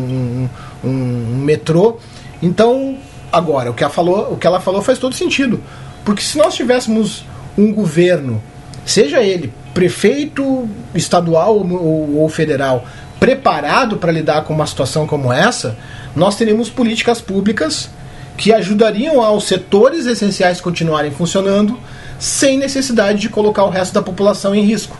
um, 0.84 0.90
um 0.90 1.38
metrô. 1.38 1.98
Então, 2.42 2.98
agora, 3.32 3.72
o 3.72 3.74
que, 3.74 3.84
ela 3.84 3.92
falou, 3.92 4.34
o 4.34 4.38
que 4.38 4.48
ela 4.48 4.60
falou 4.60 4.82
faz 4.82 5.00
todo 5.00 5.16
sentido. 5.16 5.62
Porque 6.04 6.22
se 6.22 6.38
nós 6.38 6.54
tivéssemos 6.54 7.26
um 7.58 7.74
governo, 7.74 8.42
seja 8.86 9.24
ele 9.24 9.52
prefeito 9.74 10.70
estadual 10.94 11.58
ou, 11.58 12.20
ou 12.20 12.30
federal, 12.30 12.86
preparado 13.20 13.98
para 13.98 14.12
lidar 14.12 14.44
com 14.44 14.54
uma 14.54 14.68
situação 14.68 15.08
como 15.08 15.32
essa, 15.32 15.78
nós 16.16 16.36
teríamos 16.36 16.70
políticas 16.70 17.20
públicas 17.20 17.90
que 18.38 18.54
ajudariam 18.54 19.22
aos 19.22 19.46
setores 19.46 20.06
essenciais 20.06 20.60
continuarem 20.60 21.12
funcionando 21.12 21.80
sem 22.20 22.58
necessidade 22.58 23.20
de 23.20 23.30
colocar 23.30 23.64
o 23.64 23.70
resto 23.70 23.94
da 23.94 24.02
população 24.02 24.54
em 24.54 24.64
risco. 24.64 24.98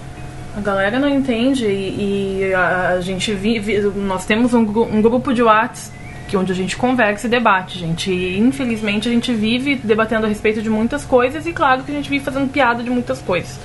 A 0.56 0.62
galera 0.62 1.00
não 1.00 1.10
entende 1.10 1.66
e, 1.66 2.42
e 2.44 2.54
a, 2.54 3.00
gente 3.02 3.34
vive. 3.34 3.80
Nós 3.82 4.26
temos 4.26 4.54
um, 4.54 4.62
um 4.62 5.02
grupo 5.02 5.34
de 5.34 5.44
WhatsApp 5.44 5.96
que 6.28 6.36
onde 6.36 6.52
a 6.52 6.56
gente 6.56 6.76
conversa 6.76 7.28
e 7.28 7.30
debate, 7.30 7.78
gente. 7.78 8.12
E, 8.12 8.40
infelizmente 8.40 9.08
a 9.08 9.12
gente 9.12 9.34
vive 9.34 9.76
debatendo 9.76 10.26
a 10.26 10.30
respeito 10.30 10.62
de 10.62 10.70
muitas 10.70 11.06
coisas 11.06 11.46
e 11.46 11.54
claro 11.54 11.84
que 11.84 11.92
a 11.92 11.96
gente 11.96 12.10
vive 12.10 12.24
fazendo 12.24 12.50
piada 12.50 12.84
de 12.84 12.90
muitas 12.90 13.22
coisas. 13.22 13.60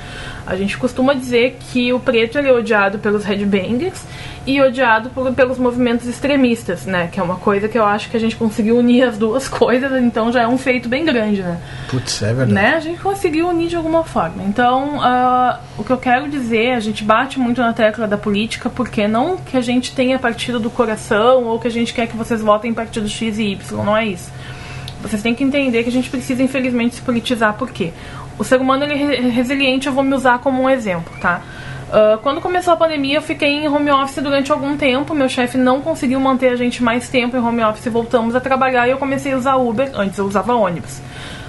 A 0.51 0.57
gente 0.57 0.77
costuma 0.77 1.15
dizer 1.15 1.57
que 1.71 1.93
o 1.93 2.01
preto 2.01 2.37
é 2.37 2.53
odiado 2.53 2.99
pelos 2.99 3.25
headbangers 3.25 4.03
e 4.45 4.61
odiado 4.61 5.09
por, 5.11 5.33
pelos 5.33 5.59
movimentos 5.59 6.09
extremistas, 6.09 6.87
né? 6.87 7.09
Que 7.13 7.21
é 7.21 7.23
uma 7.23 7.37
coisa 7.37 7.69
que 7.69 7.79
eu 7.79 7.85
acho 7.85 8.11
que 8.11 8.17
a 8.17 8.21
gente 8.21 8.35
conseguiu 8.35 8.77
unir 8.77 9.05
as 9.05 9.17
duas 9.17 9.47
coisas, 9.49 9.93
então 10.03 10.33
já 10.33 10.43
é 10.43 10.49
um 10.49 10.59
feito 10.59 10.89
bem 10.89 11.05
grande, 11.05 11.41
né? 11.41 11.61
Putz, 11.89 12.21
é 12.23 12.35
verdade. 12.35 12.53
Né? 12.53 12.75
A 12.75 12.81
gente 12.81 13.01
conseguiu 13.01 13.49
unir 13.49 13.69
de 13.69 13.77
alguma 13.77 14.03
forma. 14.03 14.43
Então, 14.43 14.97
uh, 14.97 15.57
o 15.79 15.85
que 15.85 15.93
eu 15.93 15.99
quero 15.99 16.29
dizer, 16.29 16.73
a 16.73 16.81
gente 16.81 17.05
bate 17.05 17.39
muito 17.39 17.61
na 17.61 17.73
tecla 17.73 18.09
da 18.09 18.19
política, 18.19 18.69
porque 18.69 19.07
não 19.07 19.37
que 19.37 19.57
a 19.57 19.61
gente 19.61 19.95
tenha 19.95 20.19
partido 20.19 20.59
do 20.59 20.69
coração 20.69 21.45
ou 21.45 21.61
que 21.61 21.69
a 21.69 21.71
gente 21.71 21.95
quer 21.95 22.09
que 22.09 22.17
vocês 22.17 22.41
votem 22.41 22.73
em 22.73 22.75
partido 22.75 23.09
X 23.09 23.39
e 23.39 23.53
Y, 23.53 23.85
não 23.85 23.97
é 23.97 24.05
isso. 24.05 24.33
Vocês 25.03 25.23
têm 25.23 25.35
que 25.35 25.43
entender 25.43 25.83
que 25.83 25.89
a 25.89 25.93
gente 25.93 26.11
precisa, 26.11 26.43
infelizmente, 26.43 26.97
se 26.97 27.03
politizar, 27.03 27.55
por 27.55 27.71
quê? 27.71 27.93
O 28.41 28.45
ser 28.45 28.59
humano 28.59 28.85
ele 28.85 28.95
é 28.95 29.21
resiliente, 29.21 29.87
eu 29.87 29.93
vou 29.93 30.03
me 30.03 30.15
usar 30.15 30.39
como 30.39 30.63
um 30.63 30.71
exemplo, 30.71 31.13
tá? 31.21 31.43
Uh, 31.91 32.17
quando 32.23 32.41
começou 32.41 32.73
a 32.73 32.77
pandemia, 32.77 33.19
eu 33.19 33.21
fiquei 33.21 33.51
em 33.51 33.69
home 33.69 33.91
office 33.91 34.23
durante 34.23 34.51
algum 34.51 34.79
tempo. 34.79 35.15
Meu 35.15 35.29
chefe 35.29 35.59
não 35.59 35.83
conseguiu 35.83 36.19
manter 36.19 36.49
a 36.49 36.57
gente 36.57 36.83
mais 36.83 37.07
tempo 37.11 37.37
em 37.37 37.39
home 37.39 37.63
office. 37.63 37.93
Voltamos 37.93 38.35
a 38.35 38.41
trabalhar 38.41 38.89
e 38.89 38.93
eu 38.93 38.97
comecei 38.97 39.35
a 39.35 39.37
usar 39.37 39.57
Uber. 39.57 39.91
Antes 39.93 40.17
eu 40.17 40.25
usava 40.25 40.55
ônibus. 40.55 41.03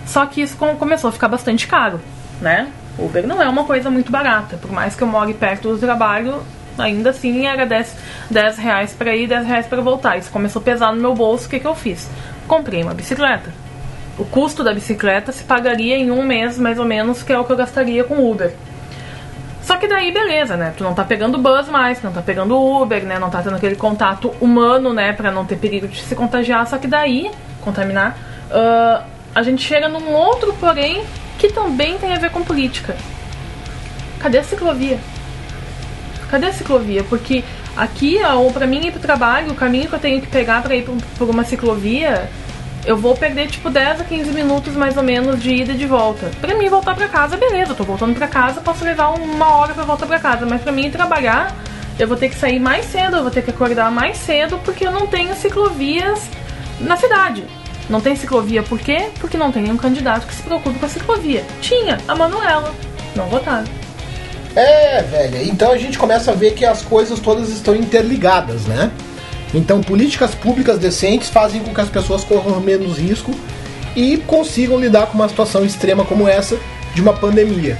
Só 0.05 0.25
que 0.25 0.41
isso 0.41 0.57
começou 0.57 1.07
a 1.07 1.13
ficar 1.13 1.29
bastante 1.29 1.65
caro, 1.65 2.01
né? 2.41 2.67
Uber 2.99 3.25
não 3.25 3.41
é 3.41 3.47
uma 3.47 3.63
coisa 3.63 3.89
muito 3.89 4.11
barata. 4.11 4.57
Por 4.57 4.69
mais 4.69 4.93
que 4.93 5.01
eu 5.01 5.07
more 5.07 5.33
perto 5.33 5.69
do 5.69 5.77
trabalho, 5.77 6.43
ainda 6.77 7.11
assim 7.11 7.47
era 7.47 7.65
10, 7.65 7.95
10 8.29 8.57
reais 8.57 8.91
para 8.91 9.15
ir, 9.15 9.27
10 9.27 9.47
reais 9.47 9.65
para 9.65 9.81
voltar. 9.81 10.17
Isso 10.17 10.29
começou 10.29 10.61
a 10.61 10.65
pesar 10.65 10.91
no 10.91 11.01
meu 11.01 11.15
bolso. 11.15 11.47
O 11.47 11.49
que, 11.49 11.57
que 11.57 11.67
eu 11.67 11.73
fiz? 11.73 12.09
Comprei 12.49 12.83
uma 12.83 12.93
bicicleta 12.93 13.60
o 14.21 14.25
custo 14.25 14.63
da 14.63 14.71
bicicleta 14.71 15.31
se 15.31 15.43
pagaria 15.43 15.97
em 15.97 16.11
um 16.11 16.21
mês, 16.21 16.59
mais 16.59 16.77
ou 16.77 16.85
menos, 16.85 17.23
que 17.23 17.33
é 17.33 17.39
o 17.39 17.43
que 17.43 17.51
eu 17.51 17.57
gastaria 17.57 18.03
com 18.03 18.29
Uber. 18.29 18.53
Só 19.63 19.77
que 19.77 19.87
daí, 19.87 20.11
beleza, 20.11 20.55
né? 20.55 20.73
Tu 20.77 20.83
não 20.83 20.93
tá 20.93 21.03
pegando 21.03 21.39
bus 21.39 21.67
mais, 21.69 22.03
não 22.03 22.11
tá 22.11 22.21
pegando 22.21 22.55
Uber, 22.55 23.03
né? 23.03 23.17
Não 23.17 23.31
tá 23.31 23.41
tendo 23.41 23.55
aquele 23.55 23.75
contato 23.75 24.31
humano, 24.39 24.93
né? 24.93 25.11
Pra 25.11 25.31
não 25.31 25.43
ter 25.43 25.55
perigo 25.55 25.87
de 25.87 26.01
se 26.03 26.15
contagiar. 26.15 26.67
Só 26.67 26.77
que 26.77 26.87
daí, 26.87 27.31
contaminar, 27.61 28.15
uh, 28.51 29.03
a 29.33 29.41
gente 29.41 29.63
chega 29.63 29.89
num 29.89 30.13
outro 30.13 30.53
porém 30.59 31.03
que 31.39 31.51
também 31.51 31.97
tem 31.97 32.13
a 32.13 32.19
ver 32.19 32.29
com 32.29 32.43
política. 32.43 32.95
Cadê 34.19 34.37
a 34.37 34.43
ciclovia? 34.43 34.99
Cadê 36.29 36.45
a 36.45 36.53
ciclovia? 36.53 37.03
Porque 37.05 37.43
aqui, 37.75 38.19
ou 38.35 38.51
para 38.51 38.67
mim 38.67 38.85
ir 38.85 38.91
pro 38.91 38.99
trabalho, 38.99 39.51
o 39.51 39.55
caminho 39.55 39.87
que 39.87 39.95
eu 39.95 39.99
tenho 39.99 40.21
que 40.21 40.27
pegar 40.27 40.61
para 40.61 40.75
ir 40.75 40.85
por 41.17 41.27
uma 41.27 41.43
ciclovia 41.43 42.29
eu 42.85 42.97
vou 42.97 43.15
perder 43.15 43.47
tipo 43.47 43.69
10 43.69 44.01
a 44.01 44.03
15 44.03 44.31
minutos 44.31 44.75
mais 44.75 44.97
ou 44.97 45.03
menos 45.03 45.41
de 45.41 45.53
ida 45.53 45.73
e 45.73 45.77
de 45.77 45.85
volta. 45.85 46.31
Pra 46.39 46.55
mim 46.55 46.67
voltar 46.67 46.95
pra 46.95 47.07
casa, 47.07 47.37
beleza, 47.37 47.71
eu 47.71 47.75
tô 47.75 47.83
voltando 47.83 48.15
pra 48.15 48.27
casa, 48.27 48.61
posso 48.61 48.83
levar 48.83 49.09
uma 49.09 49.55
hora 49.55 49.73
pra 49.73 49.83
voltar 49.83 50.05
pra 50.05 50.19
casa, 50.19 50.45
mas 50.45 50.61
pra 50.61 50.71
mim 50.71 50.89
trabalhar, 50.89 51.55
eu 51.99 52.07
vou 52.07 52.17
ter 52.17 52.29
que 52.29 52.35
sair 52.35 52.59
mais 52.59 52.85
cedo, 52.85 53.17
eu 53.17 53.21
vou 53.21 53.31
ter 53.31 53.43
que 53.43 53.51
acordar 53.51 53.91
mais 53.91 54.17
cedo 54.17 54.59
porque 54.63 54.85
eu 54.85 54.91
não 54.91 55.07
tenho 55.07 55.35
ciclovias 55.35 56.21
na 56.79 56.97
cidade. 56.97 57.43
Não 57.89 57.99
tem 57.99 58.15
ciclovia 58.15 58.63
por 58.63 58.79
quê? 58.79 59.09
Porque 59.19 59.37
não 59.37 59.51
tem 59.51 59.69
um 59.69 59.77
candidato 59.77 60.25
que 60.25 60.33
se 60.33 60.41
preocupe 60.41 60.79
com 60.79 60.85
a 60.85 60.89
ciclovia. 60.89 61.43
Tinha, 61.61 61.97
a 62.07 62.15
Manuela. 62.15 62.73
Não 63.15 63.25
votaram. 63.27 63.67
É, 64.55 65.01
velho. 65.03 65.43
Então 65.43 65.71
a 65.71 65.77
gente 65.77 65.97
começa 65.97 66.31
a 66.31 66.33
ver 66.33 66.53
que 66.53 66.65
as 66.65 66.81
coisas 66.81 67.19
todas 67.19 67.49
estão 67.49 67.75
interligadas, 67.75 68.65
né? 68.65 68.91
Então, 69.53 69.81
políticas 69.81 70.33
públicas 70.33 70.79
decentes 70.79 71.29
fazem 71.29 71.61
com 71.61 71.73
que 71.73 71.81
as 71.81 71.89
pessoas 71.89 72.23
corram 72.23 72.59
menos 72.59 72.97
risco 72.97 73.33
e 73.95 74.17
consigam 74.17 74.79
lidar 74.79 75.07
com 75.07 75.15
uma 75.15 75.27
situação 75.27 75.65
extrema 75.65 76.05
como 76.05 76.27
essa 76.27 76.57
de 76.93 77.01
uma 77.01 77.13
pandemia. 77.13 77.77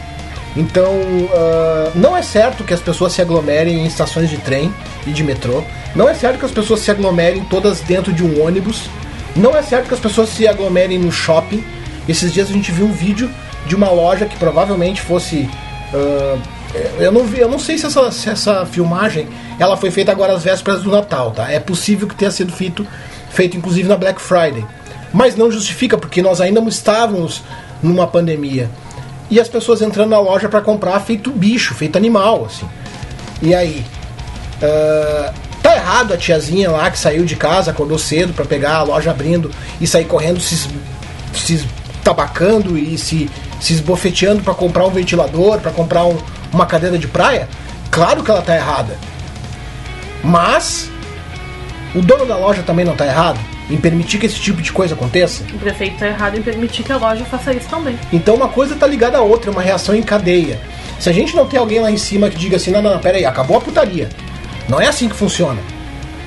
Então, 0.55 0.91
uh, 0.91 1.91
não 1.95 2.15
é 2.15 2.21
certo 2.21 2.63
que 2.63 2.73
as 2.73 2.81
pessoas 2.81 3.13
se 3.13 3.21
aglomerem 3.21 3.79
em 3.79 3.85
estações 3.85 4.29
de 4.29 4.37
trem 4.37 4.73
e 5.07 5.11
de 5.11 5.23
metrô. 5.23 5.63
Não 5.95 6.09
é 6.09 6.13
certo 6.13 6.39
que 6.39 6.45
as 6.45 6.51
pessoas 6.51 6.81
se 6.81 6.91
aglomerem 6.91 7.43
todas 7.45 7.79
dentro 7.79 8.11
de 8.11 8.23
um 8.23 8.43
ônibus. 8.43 8.89
Não 9.33 9.55
é 9.55 9.61
certo 9.61 9.87
que 9.87 9.93
as 9.93 9.99
pessoas 9.99 10.29
se 10.29 10.45
aglomerem 10.47 10.99
no 10.99 11.11
shopping. 11.11 11.63
Esses 12.07 12.33
dias 12.33 12.49
a 12.49 12.53
gente 12.53 12.71
viu 12.71 12.85
um 12.85 12.91
vídeo 12.91 13.29
de 13.65 13.75
uma 13.75 13.89
loja 13.89 14.25
que 14.25 14.35
provavelmente 14.35 15.01
fosse. 15.01 15.49
Uh, 15.93 16.60
eu, 16.99 17.11
não 17.11 17.25
vi, 17.25 17.39
eu 17.39 17.49
não 17.49 17.59
sei 17.59 17.77
se 17.77 17.85
essa, 17.85 18.11
se 18.11 18.29
essa 18.29 18.65
filmagem 18.65 19.27
ela 19.59 19.75
foi 19.75 19.91
feita 19.91 20.11
agora 20.11 20.33
às 20.33 20.43
vésperas 20.43 20.83
do 20.83 20.91
Natal, 20.91 21.31
tá? 21.31 21.51
É 21.51 21.59
possível 21.59 22.07
que 22.07 22.15
tenha 22.15 22.31
sido 22.31 22.51
feito, 22.51 22.85
feito 23.29 23.57
inclusive 23.57 23.87
na 23.87 23.97
Black 23.97 24.21
Friday. 24.21 24.65
Mas 25.13 25.35
não 25.35 25.51
justifica, 25.51 25.97
porque 25.97 26.21
nós 26.21 26.39
ainda 26.39 26.61
estávamos 26.61 27.43
numa 27.83 28.07
pandemia. 28.07 28.69
E 29.29 29.39
as 29.39 29.47
pessoas 29.47 29.81
entrando 29.81 30.09
na 30.09 30.19
loja 30.19 30.47
para 30.47 30.61
comprar 30.61 30.99
feito 31.01 31.31
bicho, 31.31 31.73
feito 31.73 31.97
animal, 31.97 32.45
assim. 32.45 32.67
E 33.41 33.53
aí? 33.53 33.85
Uh, 34.61 35.33
tá 35.61 35.75
errado 35.75 36.13
a 36.13 36.17
tiazinha 36.17 36.71
lá 36.71 36.89
que 36.89 36.97
saiu 36.97 37.25
de 37.25 37.35
casa, 37.35 37.71
acordou 37.71 37.97
cedo 37.97 38.33
para 38.33 38.45
pegar 38.45 38.75
a 38.75 38.83
loja 38.83 39.11
abrindo 39.11 39.51
e 39.79 39.87
sair 39.87 40.05
correndo, 40.05 40.39
se, 40.39 40.69
se 41.33 41.65
tabacando 42.03 42.77
e 42.77 42.97
se, 42.97 43.29
se 43.59 43.73
esbofeteando 43.73 44.43
para 44.43 44.53
comprar 44.53 44.85
um 44.85 44.91
ventilador, 44.91 45.59
para 45.59 45.71
comprar 45.71 46.05
um, 46.05 46.17
uma 46.53 46.65
cadeira 46.65 46.97
de 46.97 47.07
praia? 47.07 47.47
Claro 47.89 48.23
que 48.23 48.31
ela 48.31 48.41
tá 48.41 48.55
errada. 48.55 48.97
Mas 50.23 50.89
o 51.95 52.01
dono 52.01 52.25
da 52.25 52.37
loja 52.37 52.63
também 52.63 52.85
não 52.85 52.93
está 52.93 53.05
errado 53.05 53.39
em 53.69 53.77
permitir 53.77 54.17
que 54.17 54.25
esse 54.25 54.39
tipo 54.39 54.61
de 54.61 54.71
coisa 54.71 54.93
aconteça? 54.93 55.43
O 55.53 55.57
prefeito 55.57 55.93
está 55.93 56.07
errado 56.07 56.37
em 56.37 56.41
permitir 56.41 56.83
que 56.83 56.91
a 56.91 56.97
loja 56.97 57.23
faça 57.25 57.53
isso 57.53 57.69
também. 57.69 57.97
Então 58.11 58.35
uma 58.35 58.49
coisa 58.49 58.73
está 58.73 58.85
ligada 58.85 59.17
à 59.17 59.21
outra, 59.21 59.49
é 59.49 59.53
uma 59.53 59.61
reação 59.61 59.95
em 59.95 60.03
cadeia. 60.03 60.59
Se 60.99 61.09
a 61.09 61.13
gente 61.13 61.35
não 61.35 61.47
tem 61.47 61.59
alguém 61.59 61.79
lá 61.79 61.89
em 61.89 61.97
cima 61.97 62.29
que 62.29 62.37
diga 62.37 62.57
assim, 62.57 62.71
não, 62.71 62.81
não, 62.81 62.91
não, 62.91 62.99
pera 62.99 63.17
aí, 63.17 63.25
acabou 63.25 63.57
a 63.57 63.61
putaria. 63.61 64.09
Não 64.69 64.79
é 64.79 64.87
assim 64.87 65.09
que 65.09 65.15
funciona. 65.15 65.59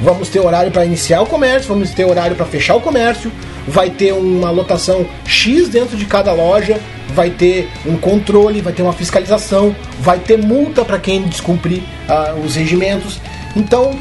Vamos 0.00 0.28
ter 0.28 0.40
horário 0.40 0.70
para 0.72 0.84
iniciar 0.84 1.22
o 1.22 1.26
comércio, 1.26 1.68
vamos 1.68 1.90
ter 1.90 2.04
horário 2.04 2.34
para 2.36 2.44
fechar 2.46 2.74
o 2.74 2.80
comércio, 2.80 3.30
vai 3.66 3.90
ter 3.90 4.12
uma 4.12 4.50
lotação 4.50 5.06
X 5.24 5.68
dentro 5.68 5.96
de 5.96 6.04
cada 6.04 6.32
loja, 6.32 6.80
vai 7.14 7.30
ter 7.30 7.70
um 7.86 7.96
controle, 7.96 8.60
vai 8.60 8.72
ter 8.72 8.82
uma 8.82 8.92
fiscalização, 8.92 9.74
vai 10.00 10.18
ter 10.18 10.36
multa 10.36 10.84
para 10.84 10.98
quem 10.98 11.22
descumprir 11.22 11.82
uh, 12.08 12.40
os 12.44 12.56
regimentos. 12.56 13.20
Então, 13.56 13.96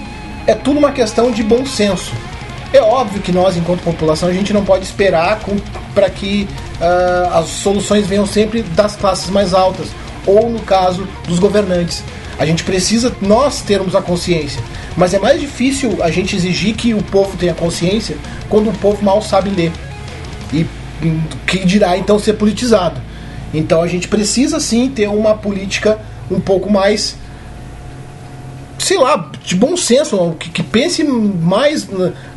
é 0.47 0.55
tudo 0.55 0.79
uma 0.79 0.91
questão 0.91 1.31
de 1.31 1.43
bom 1.43 1.65
senso. 1.65 2.11
É 2.73 2.81
óbvio 2.81 3.21
que 3.21 3.31
nós, 3.31 3.55
enquanto 3.55 3.81
população, 3.81 4.27
a 4.27 4.33
gente 4.33 4.51
não 4.51 4.65
pode 4.65 4.83
esperar 4.83 5.39
para 5.93 6.09
que 6.09 6.47
uh, 6.81 7.37
as 7.37 7.45
soluções 7.49 8.07
venham 8.07 8.25
sempre 8.25 8.63
das 8.63 8.95
classes 8.95 9.29
mais 9.29 9.53
altas, 9.53 9.89
ou 10.25 10.49
no 10.49 10.59
caso 10.61 11.07
dos 11.27 11.39
governantes. 11.39 12.03
A 12.37 12.45
gente 12.45 12.63
precisa 12.63 13.15
nós 13.21 13.61
termos 13.61 13.95
a 13.95 14.01
consciência, 14.01 14.61
mas 14.97 15.13
é 15.13 15.19
mais 15.19 15.39
difícil 15.39 15.97
a 16.01 16.09
gente 16.09 16.35
exigir 16.35 16.75
que 16.75 16.93
o 16.93 17.03
povo 17.03 17.37
tenha 17.37 17.53
consciência 17.53 18.17
quando 18.49 18.69
o 18.69 18.73
povo 18.73 19.03
mal 19.03 19.21
sabe 19.21 19.49
ler. 19.49 19.71
E 20.51 20.65
que 21.45 21.65
dirá 21.65 21.97
então 21.97 22.17
ser 22.17 22.33
politizado. 22.33 23.01
Então 23.53 23.81
a 23.81 23.87
gente 23.87 24.07
precisa 24.07 24.59
sim 24.59 24.89
ter 24.89 25.07
uma 25.07 25.35
política 25.35 25.99
um 26.31 26.39
pouco 26.39 26.71
mais 26.71 27.15
sei 28.79 28.97
lá, 28.97 29.31
de 29.41 29.55
bom 29.55 29.77
senso, 29.77 30.35
que, 30.37 30.49
que, 30.49 30.61
pense 30.61 31.03
mais 31.03 31.87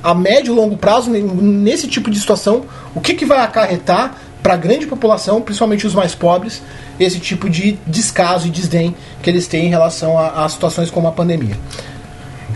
a 0.01 0.15
médio 0.15 0.53
e 0.53 0.57
longo 0.57 0.77
prazo 0.77 1.11
nesse 1.11 1.89
tipo 1.89 2.09
de 2.09 2.21
situação, 2.21 2.67
o 2.95 3.01
que, 3.01 3.15
que 3.15 3.25
vai 3.25 3.41
acarretar 3.41 4.17
para 4.47 4.55
a 4.55 4.57
grande 4.57 4.87
população, 4.87 5.43
principalmente 5.43 5.85
os 5.89 5.93
mais 5.93 6.15
pobres, 6.15 6.63
esse 7.01 7.19
tipo 7.19 7.51
de 7.51 7.73
descaso 7.85 8.47
e 8.47 8.51
desdém 8.51 8.95
que 9.21 9.29
eles 9.29 9.49
têm 9.49 9.67
em 9.67 9.69
relação 9.69 10.17
a, 10.17 10.45
a 10.45 10.49
situações 10.49 10.89
como 10.89 11.09
a 11.09 11.11
pandemia. 11.11 11.57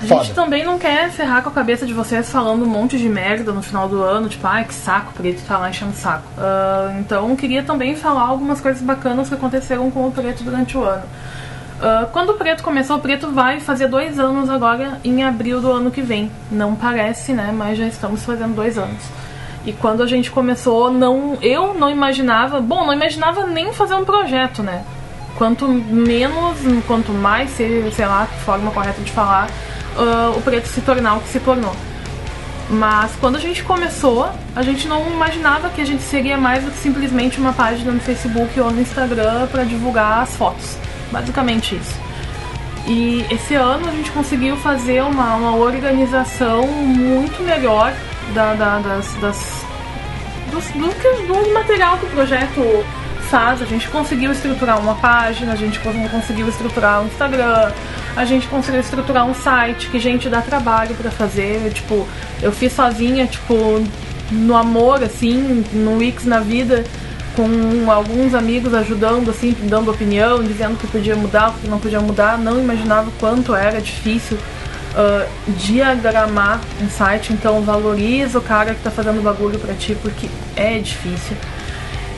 A 0.01 0.07
Foda. 0.07 0.23
gente 0.23 0.35
também 0.37 0.65
não 0.65 0.79
quer 0.79 1.11
ferrar 1.11 1.43
com 1.43 1.49
a 1.49 1.53
cabeça 1.53 1.85
de 1.85 1.93
vocês 1.93 2.31
falando 2.31 2.63
um 2.63 2.69
monte 2.69 2.97
de 2.97 3.09
merda 3.09 3.51
no 3.51 3.61
final 3.61 3.89
do 3.89 4.05
ano, 4.05 4.29
tipo, 4.29 4.47
ai 4.47 4.65
que 4.65 4.73
saco, 4.73 5.13
Preto 5.15 5.43
tá 5.43 5.59
lá 5.59 5.69
enchendo 5.69 5.91
o 5.91 5.97
saco. 5.97 6.23
Ah, 6.39 6.95
então 7.01 7.35
queria 7.35 7.65
também 7.65 7.97
falar 7.97 8.23
algumas 8.23 8.61
coisas 8.61 8.81
bacanas 8.81 9.29
que 9.29 9.35
aconteceram 9.35 9.91
com 9.91 10.07
o 10.07 10.13
Preto 10.13 10.45
durante 10.45 10.79
o 10.79 10.85
ano. 10.85 11.03
Ah, 11.83 12.09
quando 12.13 12.31
o 12.31 12.35
Preto 12.35 12.63
começou, 12.63 12.99
o 12.99 13.01
Preto 13.01 13.33
vai 13.33 13.59
fazer 13.59 13.89
dois 13.89 14.17
anos 14.17 14.49
agora 14.49 15.01
em 15.03 15.25
abril 15.25 15.61
do 15.61 15.73
ano 15.73 15.91
que 15.91 16.03
vem. 16.03 16.31
Não 16.53 16.77
parece, 16.77 17.33
né? 17.33 17.53
Mas 17.53 17.77
já 17.77 17.89
estamos 17.89 18.25
fazendo 18.25 18.55
dois 18.55 18.79
anos. 18.79 19.03
E 19.65 19.73
quando 19.73 20.03
a 20.03 20.07
gente 20.07 20.31
começou, 20.31 20.91
não, 20.91 21.37
eu 21.43 21.75
não 21.75 21.91
imaginava, 21.91 22.61
bom, 22.61 22.85
não 22.87 22.95
imaginava 22.95 23.47
nem 23.47 23.73
fazer 23.73 23.95
um 23.95 24.05
projeto, 24.05 24.63
né? 24.63 24.85
Quanto 25.37 25.69
menos, 25.69 26.59
quanto 26.87 27.13
mais, 27.13 27.51
sei, 27.51 27.91
sei 27.93 28.07
lá, 28.07 28.27
forma 28.45 28.71
correta 28.71 29.01
de 29.03 29.11
falar, 29.11 29.49
ah, 29.97 30.33
o 30.37 30.41
preto 30.41 30.67
se 30.67 30.81
tornar 30.81 31.17
o 31.17 31.21
que 31.21 31.29
se 31.29 31.41
tornou. 31.41 31.75
Mas 32.71 33.13
quando 33.21 33.37
a 33.37 33.41
gente 33.41 33.63
começou, 33.65 34.31
a 34.55 34.63
gente 34.63 34.87
não 34.87 35.11
imaginava 35.11 35.69
que 35.71 35.81
a 35.81 35.85
gente 35.85 36.03
seria 36.03 36.39
mais 36.39 36.65
do 36.65 36.71
que 36.71 36.79
simplesmente 36.79 37.39
uma 37.39 37.53
página 37.53 37.91
no 37.91 38.01
Facebook 38.01 38.59
ou 38.61 38.71
no 38.71 38.81
Instagram 38.81 39.49
para 39.49 39.65
divulgar 39.65 40.23
as 40.23 40.37
fotos. 40.37 40.77
Basicamente 41.11 41.75
isso. 41.75 41.99
E 42.87 43.27
esse 43.29 43.55
ano 43.55 43.89
a 43.89 43.91
gente 43.91 44.11
conseguiu 44.13 44.57
fazer 44.57 45.03
uma, 45.03 45.35
uma 45.35 45.57
organização 45.57 46.67
muito 46.69 47.43
melhor 47.43 47.93
da, 48.35 48.55
da- 48.55 48.79
das, 48.79 49.15
das, 49.21 49.65
dos- 50.51 50.69
do, 50.69 51.27
do 51.27 51.53
material 51.55 51.97
que 51.99 52.07
o 52.07 52.11
projeto 52.11 52.85
faz. 53.31 53.63
A 53.63 53.65
gente 53.67 53.89
conseguiu 53.89 54.33
estruturar 54.33 54.79
uma 54.81 54.95
página, 54.97 55.53
a 55.53 55.57
gente 55.57 55.79
cons- 55.81 56.11
conseguiu 56.11 56.49
estruturar 56.49 57.03
um 57.03 57.07
Instagram, 57.07 57.71
a 58.17 58.25
gente 58.25 58.47
conseguiu 58.49 58.81
estruturar 58.81 59.27
um 59.27 59.35
site 59.35 59.89
que, 59.89 59.99
gente, 59.99 60.29
dá 60.29 60.41
trabalho 60.41 60.95
pra 60.97 61.11
fazer. 61.11 61.71
Tipo, 61.73 62.07
eu 62.43 62.51
fiz 62.53 62.73
sozinha, 62.73 63.27
tipo, 63.27 63.55
no 64.31 64.57
amor, 64.57 65.03
assim, 65.03 65.65
no 65.73 65.97
Wix 65.99 66.25
na 66.25 66.41
vida, 66.41 66.85
com 67.37 67.91
alguns 67.91 68.35
amigos 68.35 68.75
ajudando, 68.75 69.31
assim, 69.31 69.55
dando 69.63 69.91
opinião, 69.91 70.43
dizendo 70.43 70.77
que 70.77 70.87
podia 70.89 71.15
mudar, 71.15 71.55
que 71.61 71.69
não 71.69 71.79
podia 71.79 72.01
mudar. 72.01 72.37
Não 72.39 72.59
imaginava 72.59 73.11
quanto 73.21 73.55
era 73.55 73.81
difícil 73.81 74.37
ah, 74.95 75.27
diagramar 75.49 76.61
um 76.83 76.89
site, 76.89 77.33
então 77.33 77.63
valoriza 77.63 78.39
o 78.39 78.43
cara 78.43 78.75
que 78.75 78.83
tá 78.83 78.91
fazendo 78.91 79.23
bagulho 79.23 79.59
pra 79.59 79.75
ti, 79.75 79.97
porque 80.03 80.29
é 80.57 80.79
difícil. 80.79 81.37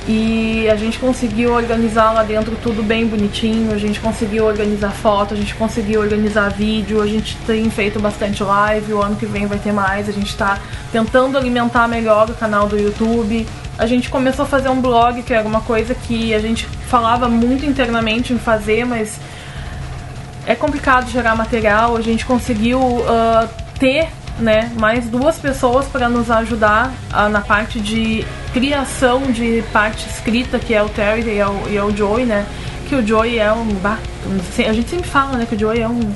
E 0.08 0.68
a 0.68 0.74
gente 0.74 0.98
conseguiu 0.98 1.52
organizar 1.54 2.10
lá 2.10 2.24
dentro 2.24 2.56
tudo 2.60 2.82
bem 2.82 3.06
bonitinho, 3.06 3.72
a 3.72 3.78
gente 3.78 4.00
conseguiu 4.00 4.44
organizar 4.46 4.90
foto, 4.90 5.32
a 5.32 5.36
gente 5.36 5.54
conseguiu 5.54 6.00
organizar 6.00 6.48
vídeo, 6.48 7.00
a 7.00 7.06
gente 7.06 7.36
tem 7.46 7.70
feito 7.70 8.00
bastante 8.00 8.42
live, 8.42 8.94
o 8.94 9.00
ano 9.00 9.14
que 9.14 9.26
vem 9.26 9.46
vai 9.46 9.58
ter 9.58 9.72
mais, 9.72 10.08
a 10.08 10.12
gente 10.12 10.36
tá 10.36 10.58
tentando 10.90 11.38
alimentar 11.38 11.86
melhor 11.86 12.28
o 12.28 12.34
canal 12.34 12.66
do 12.66 12.76
YouTube. 12.76 13.46
A 13.78 13.86
gente 13.86 14.10
começou 14.10 14.44
a 14.44 14.48
fazer 14.48 14.68
um 14.68 14.80
blog, 14.80 15.22
que 15.22 15.32
era 15.32 15.46
uma 15.46 15.60
coisa 15.60 15.94
que 15.94 16.34
a 16.34 16.40
gente 16.40 16.66
falava 16.88 17.28
muito 17.28 17.64
internamente 17.64 18.32
em 18.32 18.38
fazer, 18.38 18.84
mas 18.84 19.20
é 20.46 20.54
complicado 20.54 21.10
gerar 21.10 21.34
material. 21.34 21.96
A 21.96 22.00
gente 22.00 22.24
conseguiu 22.24 22.80
ah, 23.08 23.48
ter 23.78 24.08
né, 24.38 24.70
mais 24.78 25.06
duas 25.06 25.38
pessoas 25.38 25.86
para 25.86 26.08
nos 26.08 26.30
ajudar 26.30 26.92
ah, 27.12 27.28
na 27.28 27.40
parte 27.40 27.80
de 27.80 28.24
criação 28.52 29.22
de 29.30 29.62
parte 29.72 30.08
escrita, 30.08 30.58
que 30.58 30.74
é 30.74 30.82
o 30.82 30.88
Terry 30.88 31.22
e 31.22 31.38
é 31.38 31.46
o, 31.46 31.68
e 31.68 31.76
é 31.76 31.84
o 31.84 31.94
Joey, 31.94 32.24
né? 32.24 32.46
Que 32.88 32.94
o 32.94 33.06
Joey 33.06 33.38
é 33.38 33.52
um. 33.52 33.68
a 33.86 34.72
gente 34.72 34.90
sempre 34.90 35.08
fala, 35.08 35.38
né, 35.38 35.46
que 35.48 35.54
o 35.54 35.58
Joey 35.58 35.80
é 35.80 35.88
um. 35.88 36.14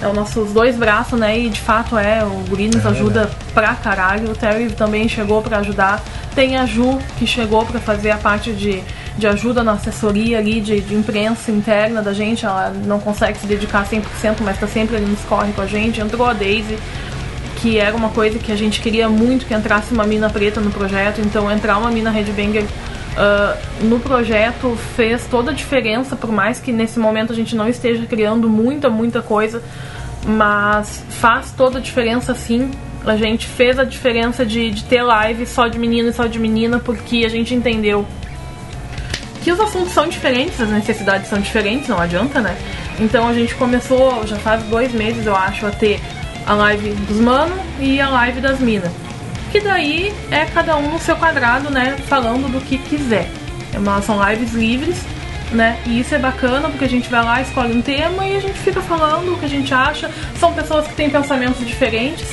É 0.00 0.06
os 0.06 0.14
nossos 0.14 0.52
dois 0.52 0.76
braços, 0.76 1.18
né? 1.18 1.36
E 1.36 1.48
de 1.50 1.60
fato 1.60 1.98
é, 1.98 2.22
o 2.22 2.44
Guri 2.48 2.68
nos 2.68 2.84
É 2.84 2.88
ajuda 2.88 3.28
pra 3.52 3.74
caralho. 3.74 4.30
O 4.30 4.34
Terry 4.36 4.70
também 4.70 5.08
chegou 5.08 5.42
pra 5.42 5.58
ajudar. 5.58 6.00
Tem 6.36 6.56
a 6.56 6.66
Ju, 6.66 7.00
que 7.18 7.26
chegou 7.26 7.66
pra 7.66 7.80
fazer 7.80 8.12
a 8.12 8.16
parte 8.16 8.52
de, 8.52 8.80
de 9.18 9.26
ajuda 9.26 9.62
na 9.62 9.72
assessoria 9.72 10.38
ali, 10.38 10.60
de, 10.60 10.80
de 10.80 10.94
imprensa 10.94 11.50
interna 11.50 12.00
da 12.00 12.12
gente. 12.12 12.46
Ela 12.46 12.72
não 12.86 13.00
consegue 13.00 13.38
se 13.38 13.46
dedicar 13.46 13.84
100%, 13.84 14.36
mas 14.40 14.58
tá 14.58 14.66
sempre 14.66 14.96
ali 14.96 15.06
nos 15.06 15.20
corre 15.24 15.52
com 15.52 15.60
a 15.60 15.66
gente. 15.66 16.00
Entrou 16.00 16.26
a 16.26 16.32
Daisy, 16.32 16.78
que 17.56 17.78
era 17.78 17.96
uma 17.96 18.10
coisa 18.10 18.38
que 18.38 18.52
a 18.52 18.56
gente 18.56 18.80
queria 18.80 19.08
muito 19.08 19.44
que 19.44 19.52
entrasse 19.52 19.92
uma 19.92 20.04
mina 20.04 20.30
preta 20.30 20.60
no 20.60 20.70
projeto. 20.70 21.20
Então 21.20 21.50
entrar 21.50 21.76
uma 21.76 21.90
mina 21.90 22.10
headbanger 22.10 22.64
ah, 23.18 23.56
no 23.82 23.98
projeto 23.98 24.76
fez 24.94 25.26
toda 25.26 25.50
a 25.50 25.54
diferença, 25.54 26.14
por 26.14 26.30
mais 26.30 26.60
que 26.60 26.70
nesse 26.70 27.00
momento 27.00 27.32
a 27.32 27.36
gente 27.36 27.56
não 27.56 27.68
esteja 27.68 28.06
criando 28.06 28.48
muita, 28.48 28.88
muita 28.88 29.20
coisa, 29.20 29.60
mas 30.24 31.02
faz 31.10 31.50
toda 31.50 31.78
a 31.78 31.80
diferença 31.80 32.32
sim. 32.32 32.70
A 33.04 33.16
gente 33.16 33.46
fez 33.46 33.76
a 33.76 33.82
diferença 33.82 34.46
de, 34.46 34.70
de 34.70 34.84
ter 34.84 35.02
live 35.02 35.46
só 35.46 35.66
de 35.66 35.80
menino 35.80 36.10
e 36.10 36.12
só 36.12 36.28
de 36.28 36.38
menina, 36.38 36.78
porque 36.78 37.24
a 37.24 37.28
gente 37.28 37.52
entendeu 37.52 38.06
que 39.48 39.52
os 39.52 39.60
assuntos 39.60 39.94
são 39.94 40.06
diferentes, 40.06 40.60
as 40.60 40.68
necessidades 40.68 41.26
são 41.30 41.40
diferentes, 41.40 41.88
não 41.88 41.98
adianta, 41.98 42.38
né? 42.38 42.54
Então 43.00 43.26
a 43.26 43.32
gente 43.32 43.54
começou, 43.54 44.26
já 44.26 44.36
faz 44.36 44.62
dois 44.64 44.92
meses 44.92 45.24
eu 45.24 45.34
acho, 45.34 45.64
a 45.66 45.70
ter 45.70 46.02
a 46.46 46.52
live 46.52 46.90
dos 46.90 47.16
mano 47.18 47.56
e 47.80 47.98
a 47.98 48.10
live 48.10 48.42
das 48.42 48.60
minas. 48.60 48.92
Que 49.50 49.58
daí 49.58 50.12
é 50.30 50.44
cada 50.44 50.76
um 50.76 50.90
no 50.90 50.98
seu 50.98 51.16
quadrado, 51.16 51.70
né? 51.70 51.96
Falando 52.08 52.52
do 52.52 52.60
que 52.60 52.76
quiser. 52.76 53.26
É 53.72 53.78
uma- 53.78 54.02
são 54.02 54.22
lives 54.28 54.52
livres, 54.52 54.98
né? 55.50 55.78
E 55.86 55.98
isso 55.98 56.14
é 56.14 56.18
bacana 56.18 56.68
porque 56.68 56.84
a 56.84 56.88
gente 56.88 57.08
vai 57.08 57.24
lá, 57.24 57.40
escolhe 57.40 57.74
um 57.74 57.80
tema 57.80 58.26
e 58.26 58.36
a 58.36 58.40
gente 58.40 58.58
fica 58.58 58.82
falando 58.82 59.32
o 59.32 59.38
que 59.38 59.46
a 59.46 59.48
gente 59.48 59.72
acha. 59.72 60.10
São 60.38 60.52
pessoas 60.52 60.86
que 60.86 60.92
têm 60.92 61.08
pensamentos 61.08 61.66
diferentes. 61.66 62.28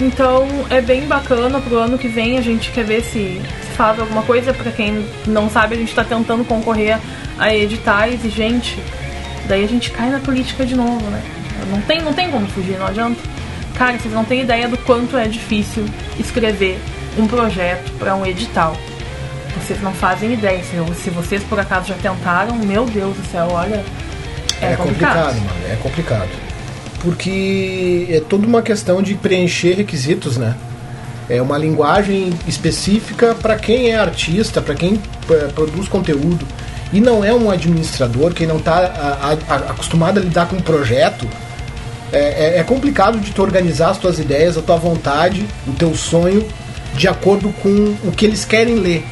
Então 0.00 0.46
é 0.70 0.80
bem 0.80 1.06
bacana 1.06 1.60
pro 1.60 1.76
ano 1.76 1.98
que 1.98 2.08
vem 2.08 2.38
a 2.38 2.40
gente 2.40 2.70
quer 2.70 2.84
ver 2.84 3.02
se, 3.02 3.40
se 3.40 3.76
faz 3.76 3.98
alguma 3.98 4.22
coisa. 4.22 4.54
Pra 4.54 4.72
quem 4.72 5.04
não 5.26 5.50
sabe, 5.50 5.74
a 5.74 5.78
gente 5.78 5.94
tá 5.94 6.02
tentando 6.02 6.44
concorrer 6.44 6.98
a 7.38 7.54
editais 7.54 8.24
e, 8.24 8.30
gente, 8.30 8.78
daí 9.46 9.64
a 9.64 9.68
gente 9.68 9.90
cai 9.90 10.10
na 10.10 10.18
política 10.18 10.64
de 10.64 10.74
novo, 10.74 11.04
né? 11.10 11.22
Não 11.70 11.80
tem, 11.82 12.00
não 12.00 12.14
tem 12.14 12.30
como 12.30 12.46
fugir, 12.48 12.78
não 12.78 12.86
adianta. 12.86 13.20
Cara, 13.76 13.98
vocês 13.98 14.12
não 14.12 14.24
têm 14.24 14.42
ideia 14.42 14.68
do 14.68 14.78
quanto 14.78 15.16
é 15.16 15.26
difícil 15.28 15.84
escrever 16.18 16.78
um 17.18 17.26
projeto 17.26 17.92
para 17.98 18.14
um 18.14 18.24
edital. 18.24 18.76
Vocês 19.54 19.80
não 19.82 19.92
fazem 19.92 20.32
ideia. 20.32 20.62
Se, 20.62 21.02
se 21.02 21.10
vocês 21.10 21.42
por 21.44 21.58
acaso 21.58 21.88
já 21.88 21.94
tentaram, 21.94 22.56
meu 22.56 22.84
Deus 22.86 23.16
do 23.16 23.26
céu, 23.30 23.48
olha. 23.50 23.84
É, 24.60 24.72
É, 24.72 24.76
complicado, 24.76 25.36
mano, 25.36 25.50
é 25.70 25.76
complicado. 25.76 26.49
Porque 27.00 28.06
é 28.10 28.20
toda 28.20 28.46
uma 28.46 28.62
questão 28.62 29.02
de 29.02 29.14
preencher 29.14 29.74
requisitos, 29.74 30.36
né? 30.36 30.54
É 31.28 31.40
uma 31.40 31.56
linguagem 31.56 32.30
específica 32.46 33.34
para 33.34 33.56
quem 33.56 33.90
é 33.90 33.96
artista, 33.98 34.60
para 34.60 34.74
quem 34.74 35.00
eh, 35.30 35.48
produz 35.54 35.88
conteúdo. 35.88 36.44
E 36.92 37.00
não 37.00 37.24
é 37.24 37.32
um 37.32 37.50
administrador, 37.50 38.34
quem 38.34 38.46
não 38.48 38.56
está 38.56 39.28
acostumado 39.68 40.18
a 40.18 40.22
lidar 40.22 40.46
com 40.48 40.56
um 40.56 40.60
projeto. 40.60 41.26
É, 42.12 42.18
é- 42.18 42.58
é 42.58 42.62
complicado 42.64 43.20
de 43.20 43.30
tu 43.30 43.42
organizar 43.42 43.90
as 43.90 43.98
tuas 43.98 44.18
ideias, 44.18 44.58
a 44.58 44.62
tua 44.62 44.76
vontade, 44.76 45.46
o 45.68 45.72
teu 45.72 45.94
sonho, 45.94 46.44
de 46.94 47.06
acordo 47.06 47.50
com 47.62 47.94
o 48.04 48.10
que 48.10 48.26
eles 48.26 48.44
querem 48.44 48.74
ler. 48.74 49.04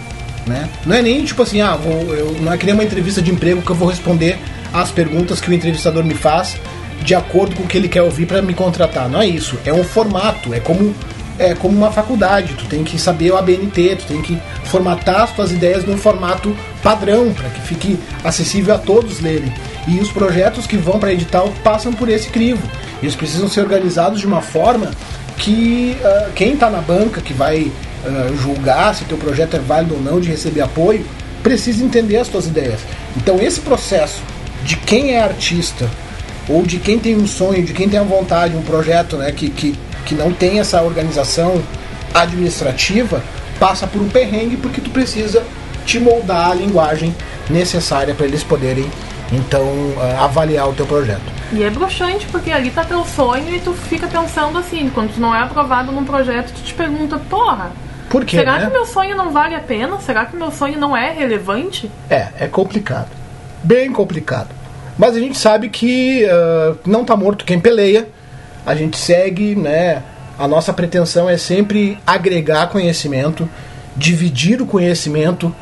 Né? 0.45 0.69
Não 0.85 0.97
é 0.97 1.03
nem 1.03 1.25
tipo 1.25 1.41
assim, 1.43 1.61
ah, 1.61 1.77
vou, 1.77 2.13
eu, 2.15 2.33
não 2.41 2.53
é 2.53 2.59
que 2.59 2.67
nem 2.67 2.75
uma 2.75 2.83
entrevista 2.83 3.23
de 3.23 3.31
emprego 3.31 3.63
que 3.63 3.71
eu 3.71 3.77
vou 3.77 3.89
responder 3.89 4.39
as 4.75 4.91
perguntas 4.91 5.41
que 5.41 5.49
o 5.49 5.53
entrevistador 5.55 6.03
me 6.05 6.15
faz 6.15 6.57
de 7.03 7.15
acordo 7.15 7.57
com 7.57 7.63
o 7.63 7.67
que 7.67 7.77
ele 7.77 7.89
quer 7.89 8.03
ouvir 8.03 8.27
para 8.27 8.43
me 8.43 8.55
contratar. 8.55 9.09
Não 9.09 9.21
é 9.21 9.27
isso. 9.27 9.59
É 9.65 9.73
um 9.73 9.85
formato. 9.85 10.53
É 10.53 10.61
como 10.61 10.95
é 11.39 11.55
como 11.55 11.77
uma 11.77 11.93
faculdade. 11.93 12.55
Tu 12.55 12.67
tem 12.67 12.83
que 12.83 12.99
saber 12.99 13.31
o 13.31 13.37
ABNT, 13.37 13.97
tu 13.97 14.07
tem 14.07 14.21
que 14.21 14.39
formatar 14.65 15.23
as 15.23 15.33
tuas 15.33 15.53
ideias 15.53 15.85
num 15.85 15.97
formato 15.97 16.55
padrão 16.83 17.33
para 17.33 17.49
que 17.49 17.61
fique 17.61 17.99
acessível 18.25 18.75
a 18.75 18.79
todos 18.79 19.21
lerem. 19.21 19.53
E 19.87 20.01
os 20.01 20.11
projetos 20.11 20.67
que 20.67 20.77
vão 20.77 20.99
para 20.99 21.13
edital 21.13 21.53
passam 21.63 21.93
por 21.93 22.09
esse 22.09 22.29
crivo. 22.29 22.63
Eles 23.03 23.15
precisam 23.15 23.49
ser 23.49 23.61
organizados 23.61 24.21
de 24.21 24.27
uma 24.27 24.43
forma 24.43 24.91
que 25.37 25.97
ah, 26.05 26.31
quem 26.35 26.55
está 26.55 26.69
na 26.69 26.81
banca, 26.81 27.21
que 27.21 27.33
vai 27.33 27.71
ah, 28.05 28.33
julgar 28.43 28.95
se 28.95 29.05
teu 29.05 29.17
projeto 29.17 29.55
é 29.55 29.61
válido 29.61 29.95
ou 29.95 30.01
não 30.01 30.21
de 30.21 30.29
receber 30.29 30.63
apoio, 30.63 31.07
precisa 31.43 31.85
entender 31.85 32.17
as 32.17 32.29
tuas 32.29 32.47
ideias. 32.47 32.81
Então 33.17 33.41
esse 33.41 33.61
processo 33.61 34.21
de 34.65 34.77
quem 34.77 35.13
é 35.13 35.21
artista 35.23 35.89
ou 36.49 36.63
de 36.63 36.79
quem 36.79 36.99
tem 36.99 37.17
um 37.17 37.27
sonho, 37.27 37.63
de 37.63 37.73
quem 37.73 37.89
tem 37.89 37.99
a 37.99 38.03
vontade, 38.03 38.57
um 38.57 38.63
projeto 38.63 39.17
né, 39.17 39.31
que, 39.33 39.51
que, 39.51 39.79
que 40.07 40.15
não 40.15 40.33
tem 40.33 40.59
essa 40.59 40.83
organização 40.83 41.63
administrativa, 42.15 43.23
passa 43.61 43.87
por 43.87 44.01
um 44.01 44.09
perrengue 44.09 44.57
porque 44.57 44.81
tu 44.81 44.91
precisa 44.91 45.43
te 45.85 45.99
moldar 45.99 46.51
a 46.51 46.55
linguagem 46.55 47.15
necessária 47.51 48.15
para 48.15 48.27
eles 48.27 48.43
poderem 48.43 48.89
então 49.33 49.67
ah, 49.99 50.25
avaliar 50.25 50.69
o 50.69 50.73
teu 50.73 50.87
projeto. 50.87 51.23
E 51.53 51.63
é 51.63 51.71
broxante, 51.71 52.27
porque 52.27 52.51
ali 52.51 52.71
tá 52.71 52.85
teu 52.85 53.05
sonho 53.05 53.55
e 53.55 53.61
tu 53.61 53.73
fica 53.73 54.07
pensando 54.07 54.59
assim, 54.59 54.91
quando 54.95 55.15
tu 55.15 55.21
não 55.21 55.35
é 55.35 55.43
aprovado 55.43 55.93
num 55.93 56.05
projeto, 56.05 56.53
tu 56.53 56.63
te 56.63 56.75
pergunta, 56.75 57.19
porra, 57.19 57.73
Por 58.09 58.25
quê? 58.25 58.39
será 58.39 58.59
né? 58.59 58.67
que 58.67 58.73
meu 58.73 58.85
sonho 58.85 59.17
não 59.17 59.31
vale 59.31 59.55
a 59.55 59.61
pena? 59.61 59.99
Será 60.01 60.27
que 60.27 60.37
meu 60.37 60.51
sonho 60.51 60.79
não 60.79 60.97
é 60.97 61.11
relevante? 61.13 61.91
É, 62.11 62.29
é 62.39 62.47
complicado. 62.47 63.09
Bem 63.63 63.93
complicado. 63.93 64.49
Mas 64.99 65.15
a 65.15 65.21
gente 65.21 65.39
sabe 65.39 65.69
que 65.69 66.25
ah, 66.27 66.75
não 66.85 67.05
tá 67.05 67.17
morto 67.17 67.45
quem 67.45 67.61
peleia. 67.61 68.09
a 68.67 68.75
gente 68.75 68.99
segue, 68.99 69.55
né? 69.55 70.03
A 70.39 70.47
nossa 70.47 70.73
pretensão 70.73 71.29
é 71.29 71.37
sempre 71.37 71.99
agregar 72.07 72.69
conhecimento, 72.69 73.49
dividir 73.97 74.61
o 74.61 74.67
conhecimento 74.67 75.55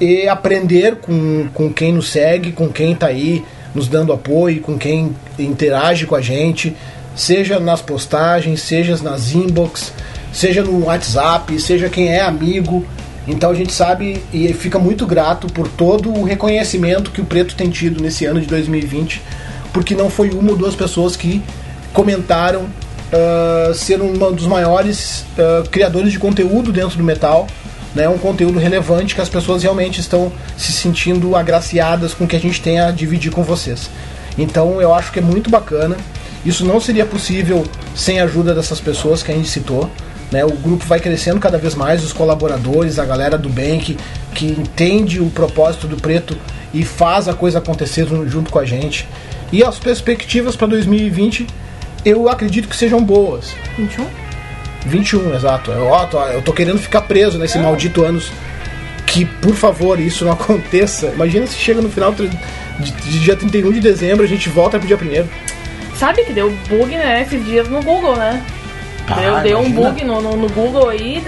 e 0.00 0.26
aprender 0.26 0.96
com, 0.96 1.48
com 1.54 1.72
quem 1.72 1.92
nos 1.92 2.10
segue, 2.10 2.52
com 2.52 2.68
quem 2.68 2.92
está 2.92 3.06
aí 3.06 3.44
nos 3.74 3.86
dando 3.86 4.12
apoio, 4.12 4.60
com 4.60 4.76
quem 4.76 5.14
interage 5.38 6.06
com 6.06 6.16
a 6.16 6.20
gente, 6.20 6.76
seja 7.14 7.60
nas 7.60 7.80
postagens, 7.80 8.62
seja 8.62 8.96
nas 9.02 9.32
inbox, 9.32 9.92
seja 10.32 10.62
no 10.62 10.86
WhatsApp, 10.86 11.58
seja 11.60 11.88
quem 11.88 12.08
é 12.08 12.20
amigo. 12.20 12.84
Então 13.26 13.50
a 13.50 13.54
gente 13.54 13.72
sabe 13.72 14.22
e 14.32 14.52
fica 14.52 14.78
muito 14.78 15.06
grato 15.06 15.46
por 15.48 15.68
todo 15.68 16.10
o 16.10 16.24
reconhecimento 16.24 17.10
que 17.10 17.20
o 17.20 17.24
Preto 17.24 17.54
tem 17.54 17.70
tido 17.70 18.02
nesse 18.02 18.24
ano 18.24 18.40
de 18.40 18.46
2020, 18.46 19.22
porque 19.72 19.94
não 19.94 20.10
foi 20.10 20.30
uma 20.30 20.50
ou 20.50 20.56
duas 20.56 20.74
pessoas 20.74 21.16
que 21.16 21.42
comentaram 21.92 22.62
uh, 22.62 23.74
ser 23.74 24.00
um 24.00 24.32
dos 24.32 24.46
maiores 24.46 25.24
uh, 25.36 25.68
criadores 25.68 26.12
de 26.12 26.18
conteúdo 26.18 26.72
dentro 26.72 26.96
do 26.96 27.04
metal, 27.04 27.46
né, 27.94 28.08
um 28.08 28.18
conteúdo 28.18 28.58
relevante 28.58 29.14
que 29.14 29.20
as 29.20 29.28
pessoas 29.28 29.62
realmente 29.62 30.00
estão 30.00 30.32
se 30.56 30.72
sentindo 30.72 31.34
agraciadas 31.34 32.14
com 32.14 32.24
o 32.24 32.28
que 32.28 32.36
a 32.36 32.40
gente 32.40 32.60
tem 32.62 32.80
a 32.80 32.90
dividir 32.90 33.32
com 33.32 33.42
vocês. 33.42 33.90
Então 34.38 34.80
eu 34.80 34.94
acho 34.94 35.12
que 35.12 35.18
é 35.18 35.22
muito 35.22 35.50
bacana. 35.50 35.96
Isso 36.46 36.64
não 36.64 36.80
seria 36.80 37.04
possível 37.04 37.66
sem 37.94 38.20
a 38.20 38.24
ajuda 38.24 38.54
dessas 38.54 38.80
pessoas 38.80 39.22
que 39.22 39.30
a 39.30 39.34
gente 39.34 39.48
citou. 39.48 39.90
Né? 40.30 40.44
O 40.44 40.52
grupo 40.52 40.84
vai 40.86 41.00
crescendo 41.00 41.40
cada 41.40 41.58
vez 41.58 41.74
mais, 41.74 42.04
os 42.04 42.12
colaboradores, 42.12 42.98
a 42.98 43.04
galera 43.04 43.36
do 43.36 43.48
bem 43.48 43.80
que, 43.80 43.96
que 44.34 44.46
entende 44.46 45.20
o 45.20 45.30
propósito 45.30 45.86
do 45.86 45.96
preto 45.96 46.36
e 46.72 46.84
faz 46.84 47.28
a 47.28 47.34
coisa 47.34 47.58
acontecer 47.58 48.06
junto 48.26 48.50
com 48.50 48.58
a 48.58 48.64
gente. 48.64 49.08
E 49.52 49.64
as 49.64 49.78
perspectivas 49.78 50.54
para 50.54 50.68
2020 50.68 51.46
eu 52.04 52.28
acredito 52.28 52.68
que 52.68 52.76
sejam 52.76 53.02
boas. 53.02 53.54
21? 53.76 54.06
21, 54.86 55.34
exato. 55.34 55.70
Eu, 55.70 55.86
ó, 55.86 56.06
tô, 56.06 56.22
eu 56.26 56.42
tô 56.42 56.52
querendo 56.52 56.78
ficar 56.78 57.02
preso 57.02 57.38
nesse 57.38 57.58
é. 57.58 57.60
maldito 57.60 58.04
anos. 58.04 58.32
Que, 59.06 59.24
por 59.24 59.54
favor, 59.54 59.98
isso 59.98 60.24
não 60.24 60.32
aconteça. 60.32 61.08
Imagina 61.08 61.46
se 61.46 61.56
chega 61.56 61.82
no 61.82 61.90
final 61.90 62.12
de, 62.12 62.28
de 62.78 63.20
dia 63.20 63.36
31 63.36 63.72
de 63.72 63.80
dezembro 63.80 64.24
a 64.24 64.28
gente 64.28 64.48
volta 64.48 64.78
pro 64.78 64.86
dia 64.86 64.96
1 64.96 65.96
Sabe 65.96 66.24
que 66.24 66.32
deu 66.32 66.50
bug, 66.68 66.96
né, 66.96 67.22
esses 67.22 67.44
dias 67.44 67.68
no 67.68 67.82
Google, 67.82 68.16
né? 68.16 68.42
Ah, 69.10 69.40
deu, 69.42 69.58
um 69.58 69.70
bug 69.70 70.04
no, 70.04 70.20
no, 70.20 70.36
no, 70.36 70.48
Google 70.50 70.88
aí, 70.88 71.22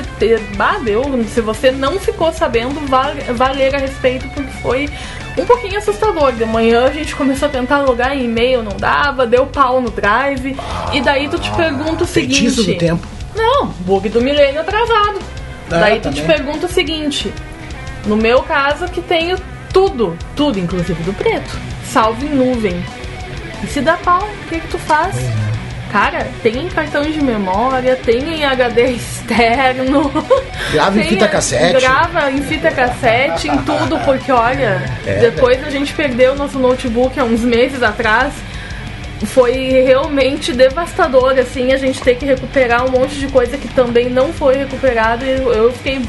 bah, 0.56 0.78
deu. 0.78 1.02
Se 1.28 1.40
você 1.40 1.70
não 1.70 1.98
ficou 1.98 2.32
sabendo, 2.32 2.80
vá, 2.86 3.12
vá 3.34 3.50
ler 3.50 3.74
a 3.74 3.78
respeito, 3.78 4.28
porque 4.28 4.50
foi 4.62 4.88
um 5.36 5.44
pouquinho 5.44 5.78
assustador. 5.78 6.32
De 6.32 6.44
manhã 6.44 6.84
a 6.84 6.90
gente 6.92 7.14
começou 7.14 7.48
a 7.48 7.50
tentar 7.50 7.80
logar 7.80 8.16
em 8.16 8.24
e-mail, 8.24 8.62
não 8.62 8.76
dava, 8.76 9.26
deu 9.26 9.46
pau 9.46 9.80
no 9.80 9.90
drive. 9.90 10.56
Ah, 10.58 10.90
e 10.94 11.00
daí 11.00 11.28
tu 11.28 11.38
te 11.38 11.50
pergunta 11.52 12.04
o 12.04 12.06
seguinte. 12.06 12.62
do 12.62 12.76
tempo. 12.76 13.06
Não, 13.34 13.66
bug 13.66 14.08
do 14.08 14.20
milênio 14.20 14.60
atrasado. 14.60 15.18
Ah, 15.70 15.78
daí 15.78 15.98
tu 15.98 16.04
também. 16.04 16.20
te 16.20 16.26
pergunta 16.26 16.66
o 16.66 16.70
seguinte. 16.70 17.32
No 18.06 18.16
meu 18.16 18.42
caso, 18.42 18.86
que 18.88 19.00
tenho 19.00 19.36
tudo, 19.72 20.16
tudo, 20.36 20.58
inclusive 20.58 21.02
do 21.02 21.12
preto, 21.12 21.58
salvo 21.84 22.24
em 22.24 22.28
nuvem. 22.28 22.84
E 23.62 23.66
se 23.66 23.80
dá 23.80 23.96
pau, 23.96 24.22
o 24.22 24.48
que, 24.48 24.60
que 24.60 24.68
tu 24.68 24.78
faz? 24.78 25.16
É. 25.16 25.41
Cara, 25.92 26.26
tem 26.42 26.56
em 26.56 26.68
cartão 26.68 27.02
de 27.02 27.22
memória, 27.22 27.94
tem 27.94 28.38
em 28.38 28.44
HD 28.46 28.92
externo. 28.92 30.10
Grava 30.72 30.98
em 30.98 31.04
fita 31.04 31.28
cassete. 31.28 31.80
Grava 31.80 32.30
em 32.30 32.42
fita 32.42 32.70
cassete, 32.70 33.48
em 33.48 33.58
tudo, 33.58 33.98
porque 33.98 34.32
olha, 34.32 34.90
é, 35.06 35.18
depois 35.18 35.62
a 35.62 35.68
gente 35.68 35.92
perdeu 35.92 36.32
o 36.32 36.34
nosso 36.34 36.58
notebook 36.58 37.20
há 37.20 37.24
uns 37.24 37.42
meses 37.42 37.82
atrás 37.82 38.32
foi 39.26 39.52
realmente 39.86 40.52
devastador, 40.52 41.38
assim, 41.38 41.72
a 41.72 41.76
gente 41.76 42.00
ter 42.00 42.16
que 42.16 42.24
recuperar 42.24 42.84
um 42.84 42.90
monte 42.90 43.14
de 43.14 43.28
coisa 43.28 43.56
que 43.56 43.68
também 43.68 44.10
não 44.10 44.32
foi 44.32 44.56
recuperado 44.56 45.24
e 45.24 45.30
eu 45.30 45.72
fiquei 45.72 46.02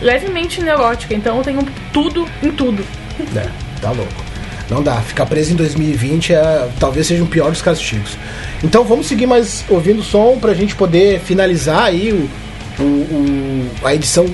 levemente 0.00 0.62
neurótica, 0.62 1.12
então 1.12 1.38
eu 1.38 1.42
tenho 1.42 1.66
tudo 1.92 2.28
em 2.40 2.52
tudo. 2.52 2.86
É, 3.34 3.48
tá 3.80 3.90
louco. 3.90 4.31
Não 4.70 4.82
dá, 4.82 4.96
ficar 5.00 5.26
preso 5.26 5.52
em 5.52 5.56
2020 5.56 6.32
é, 6.32 6.68
talvez 6.78 7.06
seja 7.06 7.22
o 7.22 7.26
pior 7.26 7.50
dos 7.50 7.62
castigos. 7.62 8.16
Então 8.62 8.84
vamos 8.84 9.06
seguir 9.06 9.26
mais 9.26 9.64
ouvindo 9.68 10.00
o 10.00 10.04
som 10.04 10.38
pra 10.40 10.54
gente 10.54 10.74
poder 10.74 11.20
finalizar 11.20 11.84
aí 11.84 12.12
o, 12.12 12.82
o, 12.82 12.84
o 12.84 13.70
a 13.86 13.94
edição, 13.94 14.26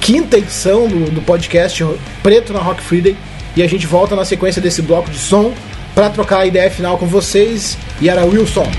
quinta 0.00 0.38
edição 0.38 0.88
do, 0.88 1.10
do 1.10 1.22
podcast 1.22 1.84
Preto 2.22 2.52
na 2.52 2.60
Rock 2.60 2.82
Friday. 2.82 3.16
E 3.56 3.62
a 3.62 3.66
gente 3.66 3.86
volta 3.86 4.14
na 4.14 4.24
sequência 4.24 4.62
desse 4.62 4.80
bloco 4.82 5.10
de 5.10 5.18
som 5.18 5.52
para 5.94 6.08
trocar 6.10 6.40
a 6.40 6.46
ideia 6.46 6.70
final 6.70 6.96
com 6.96 7.06
vocês. 7.06 7.76
E 8.00 8.08
era 8.08 8.24
Wilson. 8.24 8.70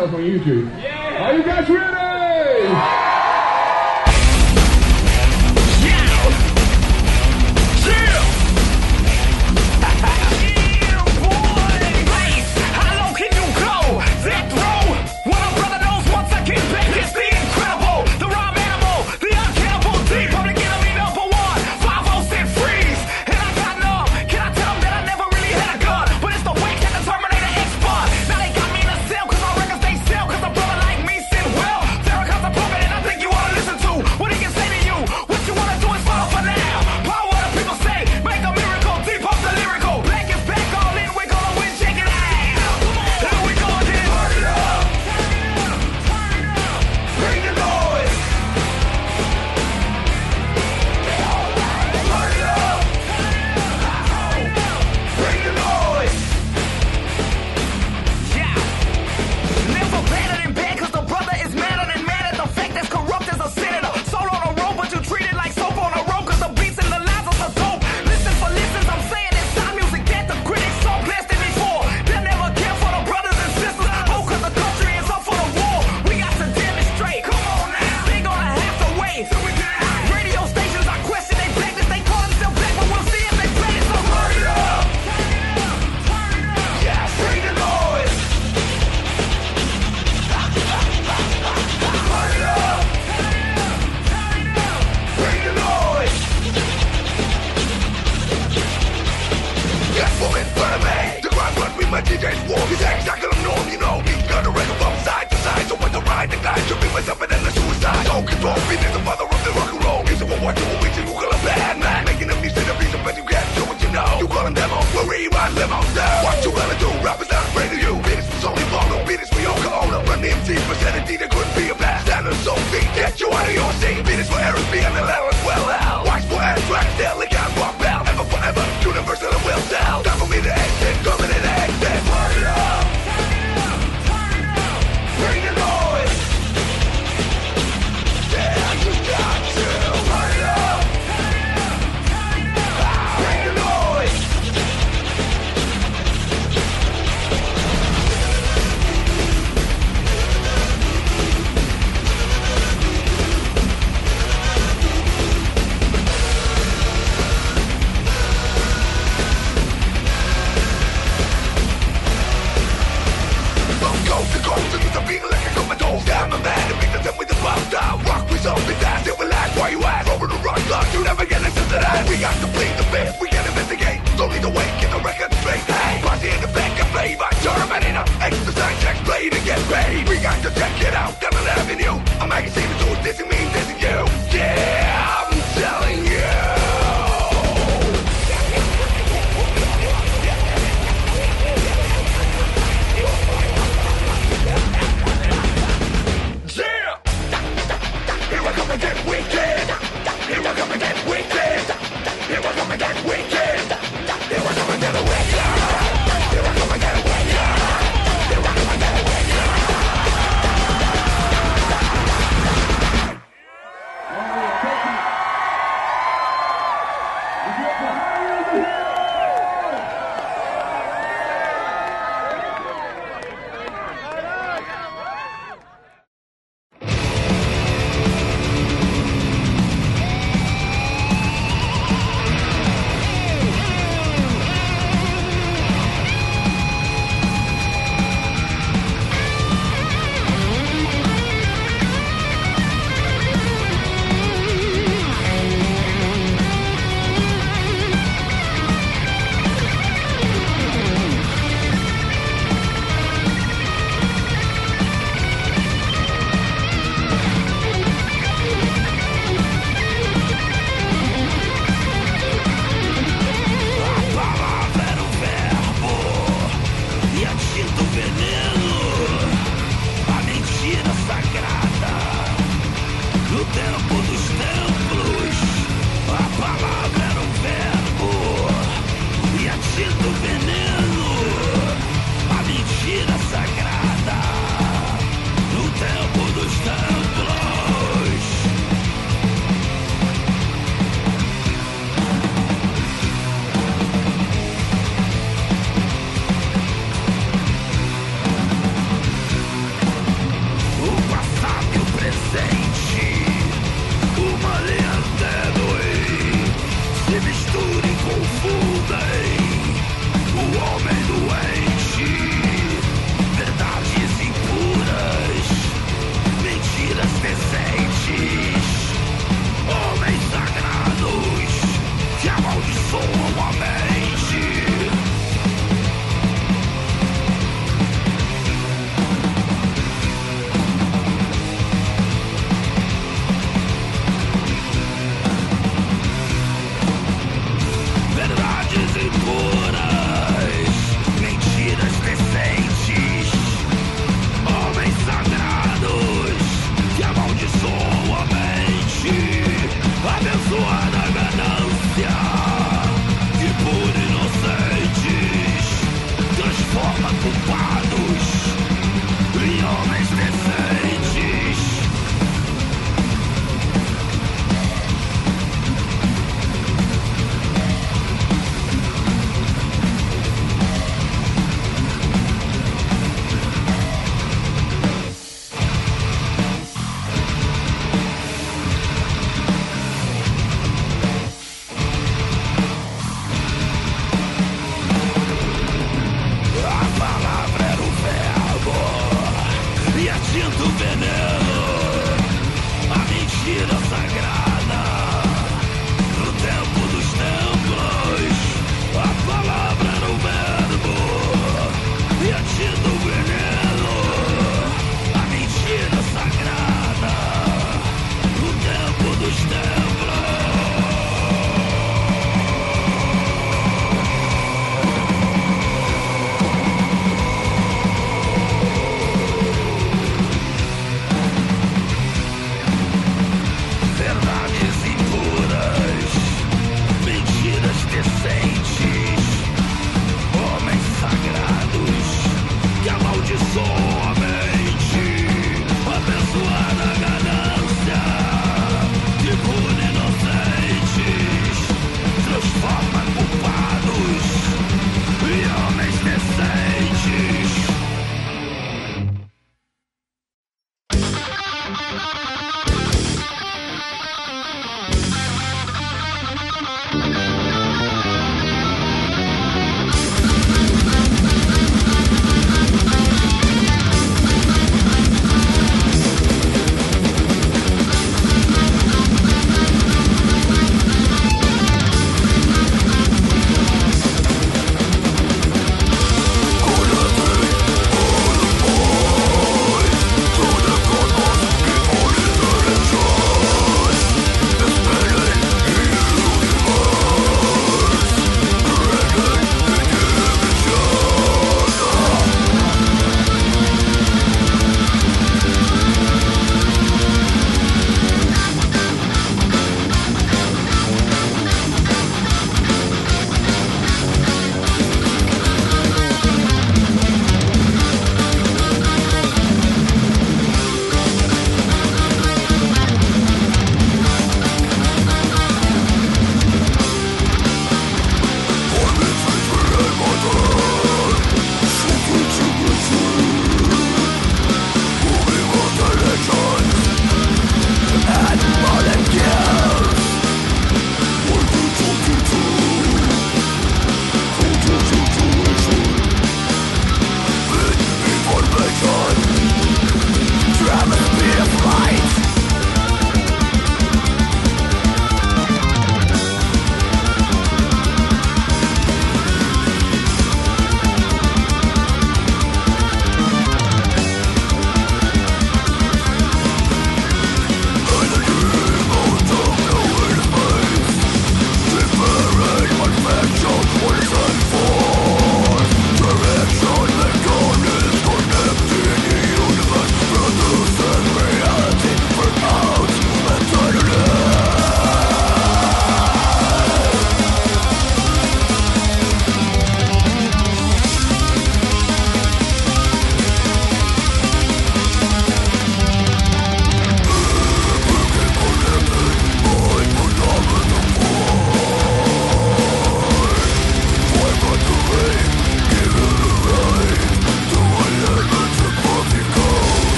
myself 0.00 0.14
on 0.14 0.24
YouTube. 0.24 0.89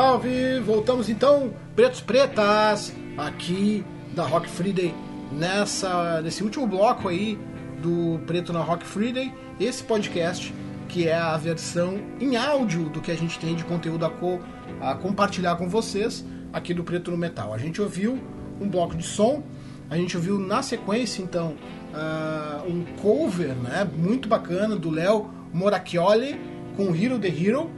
Salve! 0.00 0.58
Voltamos 0.60 1.10
então, 1.10 1.52
pretos 1.76 2.00
pretas, 2.00 2.90
aqui 3.18 3.84
da 4.14 4.24
Rock 4.24 4.48
Friday, 4.48 4.94
nessa, 5.30 6.22
nesse 6.22 6.42
último 6.42 6.66
bloco 6.66 7.06
aí 7.06 7.38
do 7.82 8.18
Preto 8.26 8.50
na 8.50 8.60
Rock 8.60 8.86
Friday, 8.86 9.30
esse 9.60 9.84
podcast 9.84 10.54
que 10.88 11.06
é 11.06 11.14
a 11.14 11.36
versão 11.36 11.98
em 12.18 12.34
áudio 12.34 12.88
do 12.88 13.02
que 13.02 13.10
a 13.10 13.14
gente 13.14 13.38
tem 13.38 13.54
de 13.54 13.62
conteúdo 13.62 14.06
a, 14.06 14.10
co, 14.10 14.40
a 14.80 14.94
compartilhar 14.94 15.56
com 15.56 15.68
vocês 15.68 16.24
aqui 16.50 16.72
do 16.72 16.82
Preto 16.82 17.10
no 17.10 17.18
Metal. 17.18 17.52
A 17.52 17.58
gente 17.58 17.82
ouviu 17.82 18.18
um 18.58 18.70
bloco 18.70 18.96
de 18.96 19.04
som, 19.04 19.42
a 19.90 19.98
gente 19.98 20.16
ouviu 20.16 20.38
na 20.38 20.62
sequência 20.62 21.20
então 21.20 21.56
uh, 21.92 22.66
um 22.66 22.86
cover 23.02 23.54
né, 23.54 23.86
muito 23.98 24.30
bacana 24.30 24.76
do 24.76 24.88
Léo 24.88 25.30
Moracchioli 25.52 26.40
com 26.74 26.96
Hero 26.96 27.18
the 27.18 27.28
Hero, 27.28 27.70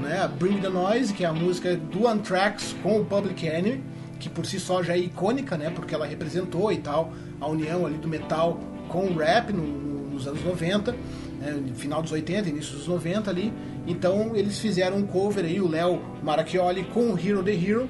né, 0.00 0.28
Bring 0.38 0.60
the 0.60 0.68
Noise, 0.68 1.12
que 1.12 1.24
é 1.24 1.26
a 1.26 1.32
música 1.32 1.76
do 1.76 2.06
Anthrax 2.06 2.74
com 2.82 3.00
o 3.00 3.04
Public 3.04 3.46
Enemy, 3.46 3.82
que 4.18 4.28
por 4.28 4.46
si 4.46 4.58
só 4.58 4.82
já 4.82 4.94
é 4.94 4.98
icônica, 4.98 5.56
né, 5.56 5.70
porque 5.70 5.94
ela 5.94 6.06
representou 6.06 6.72
e 6.72 6.78
tal 6.78 7.12
a 7.40 7.46
união 7.46 7.84
ali 7.86 7.96
do 7.96 8.08
metal 8.08 8.60
com 8.88 9.06
o 9.06 9.16
rap 9.16 9.52
no, 9.52 9.62
no, 9.62 10.10
nos 10.10 10.26
anos 10.26 10.42
90, 10.44 10.92
né, 10.92 11.62
final 11.74 12.02
dos 12.02 12.12
80, 12.12 12.48
início 12.48 12.76
dos 12.76 12.86
90 12.86 13.30
ali. 13.30 13.52
Então 13.86 14.34
eles 14.34 14.58
fizeram 14.58 14.98
um 14.98 15.06
cover 15.06 15.44
aí, 15.44 15.60
o 15.60 15.68
Léo 15.68 16.00
Maracchioli 16.22 16.84
com 16.84 17.12
o 17.12 17.18
Hero 17.18 17.42
the 17.42 17.54
Hero 17.54 17.88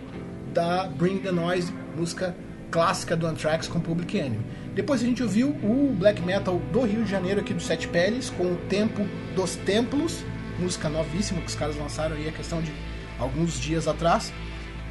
da 0.53 0.87
Bring 0.87 1.19
the 1.19 1.33
Noise, 1.33 1.73
música 1.97 2.35
clássica 2.71 3.17
do 3.17 3.27
Anthrax 3.27 3.69
com 3.69 3.81
Public 3.81 4.19
Enemy. 4.19 4.41
Depois 4.75 5.01
a 5.01 5.05
gente 5.07 5.23
ouviu 5.23 5.51
o 5.51 5.95
black 5.97 6.21
metal 6.23 6.61
do 6.73 6.81
Rio 6.81 7.05
de 7.05 7.11
Janeiro 7.11 7.41
aqui 7.41 7.55
do 7.55 7.63
Sete 7.63 7.87
Peles 7.87 8.31
com 8.31 8.45
o 8.45 8.57
Tempo 8.69 9.07
dos 9.37 9.55
Templos, 9.55 10.25
música 10.59 10.89
novíssima 10.89 11.41
que 11.41 11.47
os 11.49 11.55
caras 11.55 11.77
lançaram 11.77 12.17
aí 12.17 12.29
a 12.29 12.33
questão 12.33 12.61
de 12.63 12.73
alguns 13.19 13.61
dias 13.61 13.87
atrás. 13.89 14.33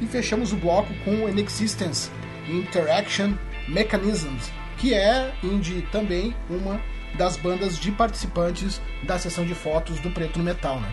E 0.00 0.06
fechamos 0.06 0.52
o 0.52 0.56
bloco 0.56 0.92
com 1.04 1.28
Inexistence 1.28 2.10
Interaction 2.48 3.34
Mechanisms, 3.68 4.50
que 4.76 4.92
é 4.92 5.32
indie 5.42 5.82
também 5.92 6.34
uma 6.50 6.80
das 7.16 7.36
bandas 7.36 7.78
de 7.78 7.92
participantes 7.92 8.80
da 9.04 9.18
sessão 9.18 9.44
de 9.46 9.54
fotos 9.54 10.00
do 10.00 10.10
Preto 10.10 10.38
no 10.38 10.44
Metal, 10.44 10.80
né? 10.80 10.92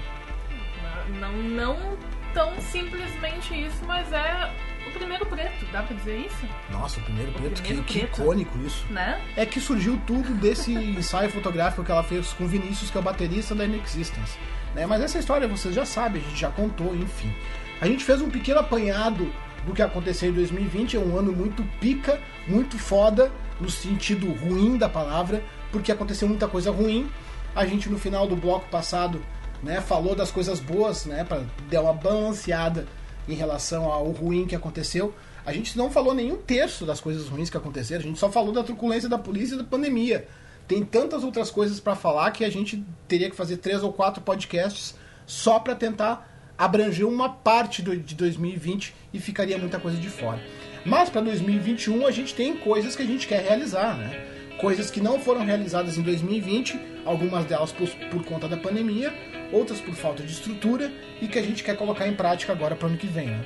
Não, 1.20 1.34
não 1.34 1.98
tão 2.34 2.54
simplesmente 2.62 3.54
isso, 3.60 3.84
mas 3.86 4.12
é 4.14 4.54
o 4.88 4.92
primeiro 4.92 5.26
preto, 5.26 5.66
dá 5.72 5.84
pra 5.84 5.96
dizer 5.96 6.18
isso? 6.26 6.48
Nossa, 6.70 7.00
o 7.00 7.04
primeiro 7.04 7.32
O 7.32 7.34
preto, 7.34 7.62
primeiro 7.62 7.84
que, 7.84 7.94
que 7.94 8.00
preto. 8.06 8.22
icônico 8.22 8.58
isso. 8.66 8.86
Né? 8.90 9.22
É 9.36 9.46
que 9.46 9.60
surgiu 9.60 10.00
tudo 10.08 10.34
desse 10.36 10.72
ensaio 10.74 11.30
fotográfico 11.30 11.84
que 11.84 11.92
ela 11.92 12.04
fez 12.04 12.32
com 12.34 12.46
o 12.46 12.48
Vinícius, 12.48 12.90
que 12.90 12.98
é 12.98 13.00
o 13.00 13.04
baterista 13.04 13.54
da 13.56 13.66
Inexistence. 13.66 14.38
Né? 14.76 14.86
Mas 14.86 15.02
essa 15.02 15.20
história 15.20 15.48
vocês 15.48 15.76
já 15.76 15.86
sabem, 15.86 16.22
a 16.22 16.26
gente 16.30 16.40
já 16.40 16.50
contou, 16.50 16.96
enfim. 16.96 17.34
A 17.80 17.88
gente 17.88 18.04
fez 18.04 18.22
um 18.22 18.30
pequeno 18.30 18.60
apanhado 18.60 19.32
do 19.66 19.74
que 19.74 19.82
aconteceu 19.82 20.30
em 20.30 20.34
2020, 20.34 20.98
é 20.98 21.00
um 21.00 21.18
ano 21.18 21.32
muito 21.32 21.64
pica, 21.80 22.20
muito 22.48 22.78
foda, 22.78 23.32
no 23.60 23.70
sentido 23.70 24.32
ruim 24.32 24.78
da 24.78 24.90
palavra, 24.90 25.44
porque 25.72 25.92
aconteceu 25.92 26.28
muita 26.28 26.48
coisa 26.48 26.72
ruim. 26.72 27.10
A 27.56 27.66
gente 27.66 27.90
no 27.90 27.98
final 27.98 28.28
do 28.28 28.36
bloco 28.36 28.68
passado 28.70 29.22
né, 29.62 29.82
falou 29.82 30.16
das 30.16 30.32
coisas 30.32 30.60
boas, 30.60 31.06
né, 31.06 31.24
para 31.24 31.44
dar 31.70 31.82
uma 31.82 31.94
balanceada 31.94 32.88
em 33.28 33.34
relação 33.34 33.86
ao 33.86 34.10
ruim 34.12 34.48
que 34.48 34.56
aconteceu. 34.56 35.14
A 35.46 35.54
gente 35.54 35.78
não 35.78 35.90
falou 35.90 36.14
nenhum 36.14 36.38
terço 36.38 36.86
das 36.86 37.00
coisas 37.00 37.28
ruins 37.28 37.50
que 37.50 37.58
aconteceram, 37.58 38.02
a 38.02 38.08
gente 38.08 38.20
só 38.20 38.32
falou 38.32 38.52
da 38.52 38.64
truculência 38.64 39.10
da 39.10 39.18
polícia 39.18 39.56
e 39.56 39.58
da 39.58 39.64
pandemia. 39.64 40.28
Tem 40.72 40.86
tantas 40.86 41.22
outras 41.26 41.52
coisas 41.52 41.82
para 41.82 41.98
falar 41.98 42.32
que 42.32 42.46
a 42.46 42.50
gente 42.50 42.82
teria 43.06 43.30
que 43.30 43.36
fazer 43.36 43.58
três 43.58 43.84
ou 43.84 43.92
quatro 43.92 44.22
podcasts 44.22 44.96
só 45.26 45.60
para 45.60 45.76
tentar 45.76 46.54
abranger 46.58 47.06
uma 47.06 47.28
parte 47.28 47.82
do, 47.82 47.98
de 47.98 48.16
2020 48.16 48.96
e 49.14 49.20
ficaria 49.20 49.58
muita 49.58 49.82
coisa 49.82 49.98
de 49.98 50.08
fora. 50.08 50.42
Mas 50.86 51.10
para 51.10 51.20
2021 51.20 52.08
a 52.08 52.12
gente 52.12 52.34
tem 52.34 52.56
coisas 52.56 52.96
que 52.96 53.02
a 53.02 53.06
gente 53.06 53.28
quer 53.28 53.44
realizar, 53.44 53.98
né? 53.98 54.26
Coisas 54.62 54.90
que 54.90 55.02
não 55.02 55.20
foram 55.20 55.44
realizadas 55.44 55.98
em 55.98 56.04
2020, 56.04 56.80
algumas 57.04 57.44
delas 57.44 57.74
por, 57.74 57.90
por 58.10 58.24
conta 58.24 58.48
da 58.48 58.56
pandemia, 58.56 59.14
outras 59.52 59.82
por 59.82 59.94
falta 59.94 60.24
de 60.24 60.32
estrutura 60.32 60.90
e 61.22 61.28
que 61.28 61.38
a 61.38 61.44
gente 61.44 61.66
quer 61.66 61.76
colocar 61.76 62.08
em 62.08 62.14
prática 62.14 62.54
agora 62.54 62.78
para 62.78 62.86
o 62.86 62.90
ano 62.92 62.98
que 62.98 63.08
vem, 63.08 63.28
né? 63.28 63.46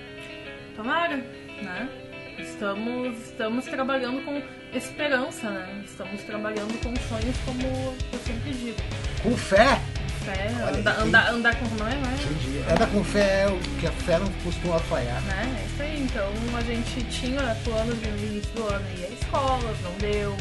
Tomara, 0.76 1.18
né? 1.18 1.90
Estamos, 2.38 3.18
estamos 3.18 3.66
trabalhando 3.66 4.24
com 4.24 4.44
esperança, 4.78 5.50
né? 5.50 5.82
Estamos 5.86 6.22
trabalhando 6.24 6.74
com 6.84 6.94
sonhos, 7.08 7.36
como 7.46 7.62
eu 7.62 8.20
sempre 8.26 8.52
digo. 8.54 8.78
Com 9.24 9.36
fé! 9.38 9.80
Fé, 10.26 10.50
Olha, 10.64 10.80
andar, 10.80 10.96
quem- 10.96 11.04
andar, 11.06 11.30
andar 11.32 11.56
com. 11.56 11.66
Não 11.76 11.88
é, 11.88 11.96
não 11.96 12.10
é? 12.10 12.74
Anda 12.74 12.88
com 12.88 13.04
fé, 13.04 13.46
que 13.80 13.86
a 13.86 13.92
fé 13.92 14.18
não 14.18 14.28
costuma 14.44 14.80
falhar. 14.80 15.22
Né? 15.22 15.62
É 15.62 15.66
isso 15.68 15.82
aí. 15.84 16.02
Então 16.02 16.32
a 16.58 16.62
gente 16.62 17.04
tinha 17.12 17.56
planos 17.64 18.00
de 18.02 18.10
no 18.10 18.18
início 18.26 18.52
do 18.54 18.68
ano 18.68 18.86
ir 18.98 19.06
a 19.06 19.10
escolas, 19.10 19.78
não 19.84 19.92
deu. 20.00 20.36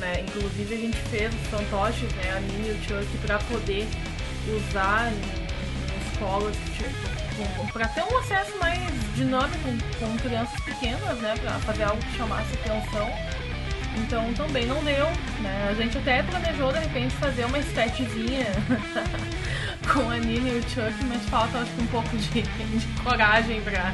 Né? 0.00 0.24
Inclusive 0.26 0.74
a 0.74 0.78
gente 0.78 0.96
fez 1.10 1.32
os 1.32 1.46
fantoches, 1.48 2.12
né? 2.14 2.32
A 2.36 2.40
Nini 2.40 2.68
e 2.68 2.72
o 2.72 2.82
Chuck 2.82 3.18
pra 3.24 3.38
poder 3.38 3.86
usar 4.48 5.12
em, 5.12 5.94
em 5.94 6.12
escolas 6.12 6.56
tipo, 6.76 7.72
para 7.72 7.86
ter 7.88 8.02
um 8.02 8.18
acesso 8.18 8.58
mais 8.58 8.80
dinâmico 9.14 9.56
com, 10.00 10.06
com 10.06 10.16
crianças 10.18 10.58
pequenas, 10.64 11.16
né? 11.18 11.34
Pra 11.40 11.52
fazer 11.60 11.84
algo 11.84 12.02
que 12.02 12.16
chamasse 12.16 12.52
atenção. 12.54 13.08
Então 13.96 14.32
também 14.34 14.66
não 14.66 14.82
deu, 14.82 15.06
né? 15.40 15.68
A 15.70 15.74
gente 15.74 15.98
até 15.98 16.22
planejou 16.22 16.72
de 16.72 16.78
repente 16.80 17.14
fazer 17.16 17.44
uma 17.44 17.58
estetzinha 17.58 18.46
com 19.92 20.10
a 20.10 20.16
Nini 20.16 20.50
e 20.50 20.58
o 20.58 20.62
Chuck, 20.62 21.04
mas 21.08 21.22
falta 21.28 21.58
acho 21.58 21.70
que 21.72 21.82
um 21.82 21.86
pouco 21.86 22.16
de, 22.16 22.42
de 22.42 22.86
coragem 23.02 23.60
pra 23.62 23.92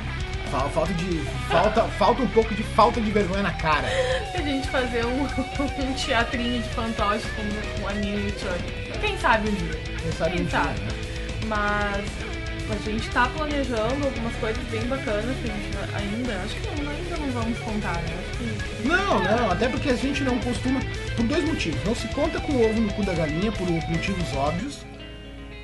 Fal- 0.50 0.70
Falta 0.70 0.94
de. 0.94 1.18
Falta, 1.50 1.82
falta 1.98 2.22
um 2.22 2.26
pouco 2.28 2.54
de 2.54 2.62
falta 2.62 3.00
de 3.02 3.10
vergonha 3.10 3.42
na 3.42 3.50
cara. 3.52 3.86
a 4.34 4.38
gente 4.40 4.66
fazer 4.68 5.04
um, 5.04 5.22
um 5.24 5.92
teatrinho 5.92 6.62
de 6.62 6.68
fantoche 6.70 7.26
com, 7.36 7.80
com 7.82 7.88
a 7.88 7.92
Nini 7.92 8.28
e 8.28 8.30
o 8.30 8.38
Chuck. 8.38 8.98
Quem 9.00 9.18
sabe 9.18 9.48
um 9.50 9.54
dia. 9.54 9.80
Quem 10.02 10.12
sabe 10.12 10.30
um 10.30 10.36
Quem 10.36 10.46
dia, 10.46 10.50
sabe? 10.58 10.80
né? 10.80 10.88
Mas 11.48 12.04
a 12.70 12.76
gente 12.90 13.08
tá 13.10 13.28
planejando 13.28 14.04
algumas 14.06 14.34
coisas 14.36 14.62
bem 14.64 14.82
bacanas 14.82 15.24
que 15.42 15.50
a 15.50 15.54
gente 15.54 15.94
ainda. 15.94 16.34
Acho 16.44 16.54
que 16.56 16.66
não, 16.82 16.90
ainda 16.90 17.16
não 17.16 17.30
vamos 17.32 17.58
contar, 17.60 17.94
né? 18.02 18.24
Que. 18.38 18.86
Não, 18.88 19.22
não, 19.22 19.50
até 19.50 19.68
porque 19.68 19.90
a 19.90 19.96
gente 19.96 20.22
não 20.22 20.38
costuma. 20.38 20.80
Por 21.16 21.26
dois 21.26 21.44
motivos. 21.44 21.82
Não 21.84 21.94
se 21.94 22.08
conta 22.08 22.40
com 22.40 22.52
o 22.52 22.70
ovo 22.70 22.80
no 22.80 22.92
cu 22.92 23.02
da 23.04 23.14
galinha, 23.14 23.50
por 23.52 23.68
motivos 23.70 24.32
óbvios. 24.34 24.78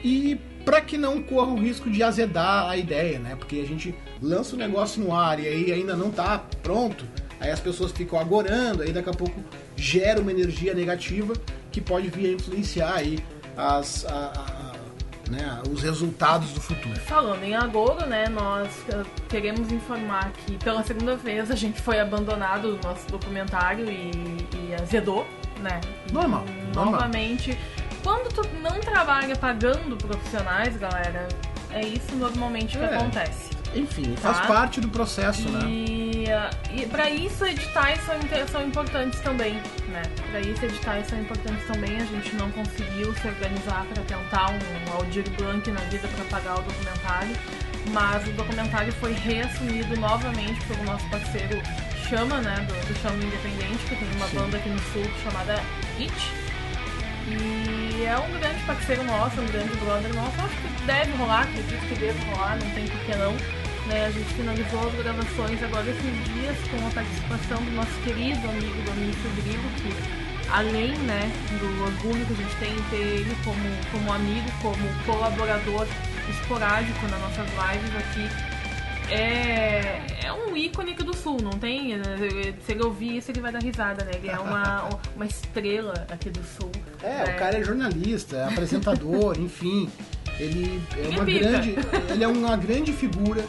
E 0.03 0.39
para 0.65 0.81
que 0.81 0.97
não 0.97 1.23
corra 1.23 1.53
o 1.53 1.61
risco 1.61 1.91
de 1.91 2.03
azedar 2.03 2.69
a 2.71 2.77
ideia, 2.77 3.19
né? 3.19 3.37
Porque 3.37 3.57
a 3.57 3.67
gente 3.67 3.95
lança 4.23 4.55
o 4.57 4.59
negócio 4.59 5.03
no 5.03 5.15
ar 5.15 5.39
e 5.39 5.47
aí 5.47 5.73
ainda 5.73 5.95
não 5.95 6.11
tá 6.11 6.43
pronto. 6.63 7.05
Aí 7.41 7.51
as 7.51 7.61
pessoas 7.61 7.93
ficam 7.93 8.19
agorando, 8.19 8.83
aí 8.83 8.93
daqui 8.93 9.11
a 9.11 9.13
pouco 9.13 9.39
gera 9.77 10.21
uma 10.21 10.31
energia 10.31 10.73
negativa 10.73 11.35
que 11.71 11.81
pode 11.81 12.09
vir 12.09 12.31
a 12.31 12.33
influenciar 12.33 12.95
aí 12.95 13.19
as, 13.57 14.07
a- 14.07 14.11
a- 14.35 14.64
né, 15.31 15.63
os 15.71 15.83
resultados 15.83 16.53
do 16.53 16.61
futuro. 16.61 16.99
Falando 17.01 17.43
em 17.43 17.55
agouro, 17.55 18.07
né, 18.07 18.29
nós 18.29 18.69
eh, 18.91 19.03
queremos 19.29 19.71
informar 19.73 20.31
que 20.33 20.57
pela 20.59 20.83
segunda 20.83 21.17
vez 21.17 21.51
a 21.51 21.55
gente 21.57 21.81
foi 21.81 21.99
abandonado 22.01 22.77
do 22.77 22.87
nosso 22.89 23.07
documentário 23.09 23.91
e, 23.91 24.11
e 24.55 24.75
azedou, 24.75 25.27
né? 25.61 25.81
E, 26.09 26.13
Normal, 26.13 26.45
normal. 26.75 26.93
Novamente, 26.93 27.59
quando 28.03 28.33
tu 28.33 28.47
não 28.61 28.81
trabalha 28.81 29.35
pagando 29.37 29.97
profissionais, 29.97 30.77
galera, 30.77 31.27
é 31.71 31.81
isso 31.81 32.15
normalmente 32.17 32.77
que 32.77 32.85
É. 32.85 32.95
acontece. 32.97 33.54
Enfim, 33.75 34.15
faz 34.17 34.39
Tá. 34.41 34.47
parte 34.47 34.81
do 34.81 34.89
processo, 34.89 35.49
né? 35.49 35.67
E, 35.69 36.27
eh, 36.29 36.51
e 36.73 36.87
para 36.87 37.11
isso 37.11 37.45
editais 37.45 38.01
são, 38.05 38.15
são 38.49 38.67
importantes 38.67 39.19
também, 39.21 39.55
né? 39.89 40.03
Para 40.31 40.41
isso 40.41 40.65
editais 40.65 41.07
são 41.09 41.21
importantes 41.21 41.67
também. 41.67 41.97
A 41.97 42.05
gente 42.05 42.35
não 42.37 42.51
conseguiu 42.53 43.13
se 43.15 43.27
organizar 43.27 43.85
para 43.93 44.03
tentar 44.05 44.51
um 44.51 44.93
Aldir 44.93 45.29
Blanc 45.31 45.69
na 45.71 45.81
vida 45.83 46.07
para 46.09 46.25
pagar 46.27 46.59
o 46.59 46.63
documentário, 46.63 47.37
mas 47.93 48.27
o 48.29 48.33
documentário 48.33 48.93
foi 48.95 49.13
reassumido 49.13 49.97
novamente 49.99 50.65
pelo 50.67 50.85
nosso 50.85 51.09
parceiro 51.11 51.61
Chama, 52.09 52.41
né? 52.43 52.55
Do, 52.69 52.75
do 52.75 53.01
Chama 53.01 53.17
Independente, 53.17 53.79
que 53.89 53.97
tem 53.97 54.09
uma 54.17 54.29
Sim. 54.29 54.37
banda 54.39 54.57
aqui 54.59 54.69
no 54.69 54.79
sul 54.93 55.05
chamada 55.23 55.55
It. 55.99 56.13
E 57.27 58.05
é 58.05 58.19
um 58.19 58.31
grande 58.39 58.63
parceiro 58.67 59.03
nosso, 59.05 59.41
um 59.41 59.47
grande 59.47 59.75
brother 59.77 60.15
nosso. 60.15 60.39
Acho 60.39 60.55
que 60.57 60.83
deve 60.85 61.13
rolar, 61.17 61.43
acredito 61.43 61.89
que 61.89 61.95
deve 61.95 62.31
rolar, 62.31 62.59
não 62.63 62.71
tem 62.73 62.87
por 62.87 63.01
que 63.01 63.15
não. 63.17 63.64
Né, 63.87 64.07
a 64.07 64.11
gente 64.11 64.33
finalizou 64.35 64.89
as 64.89 64.95
gravações 64.95 65.63
agora 65.63 65.91
esses 65.91 66.25
dias 66.33 66.57
com 66.71 66.87
a 66.87 66.91
participação 66.91 67.63
do 67.63 67.71
nosso 67.73 68.01
querido 68.03 68.49
amigo 68.49 68.83
Domingos 68.83 69.17
Rodrigo, 69.23 69.69
que 69.77 70.51
além 70.51 70.97
né, 71.01 71.31
do 71.61 71.83
orgulho 71.83 72.25
que 72.25 72.33
a 72.33 72.37
gente 72.37 72.57
tem 72.57 72.73
em 72.73 72.83
ter 72.89 72.97
ele 72.97 73.37
como, 73.45 73.61
como 73.93 74.13
amigo, 74.13 74.51
como 74.63 74.77
colaborador 75.05 75.87
esporádico 76.31 77.07
nas 77.09 77.21
nossas 77.21 77.47
lives 77.51 77.97
aqui, 77.97 78.55
é, 79.11 80.01
é 80.25 80.33
um 80.33 80.57
ícone 80.57 80.93
aqui 80.93 81.03
do 81.03 81.15
sul, 81.15 81.37
não 81.43 81.53
tem? 81.53 81.93
Se 82.65 82.73
ele 82.73 82.85
ouvir 82.85 83.19
isso, 83.19 83.31
ele 83.31 83.41
vai 83.41 83.53
dar 83.53 83.63
risada, 83.63 84.03
né? 84.05 84.13
Ele 84.15 84.31
é 84.31 84.39
uma, 84.39 84.89
uma 85.15 85.27
estrela 85.27 86.07
aqui 86.11 86.31
do 86.31 86.43
sul. 86.43 86.71
É, 87.03 87.25
né? 87.27 87.35
o 87.35 87.39
cara 87.39 87.59
é 87.59 87.63
jornalista, 87.63 88.37
é 88.37 88.45
apresentador, 88.45 89.37
enfim. 89.39 89.91
Ele 90.41 90.83
é 90.97 91.09
uma 91.09 91.25
grande. 91.25 91.75
Ele 92.11 92.25
é 92.25 92.29
uma 92.29 92.57
grande 92.57 92.93
figura 92.93 93.45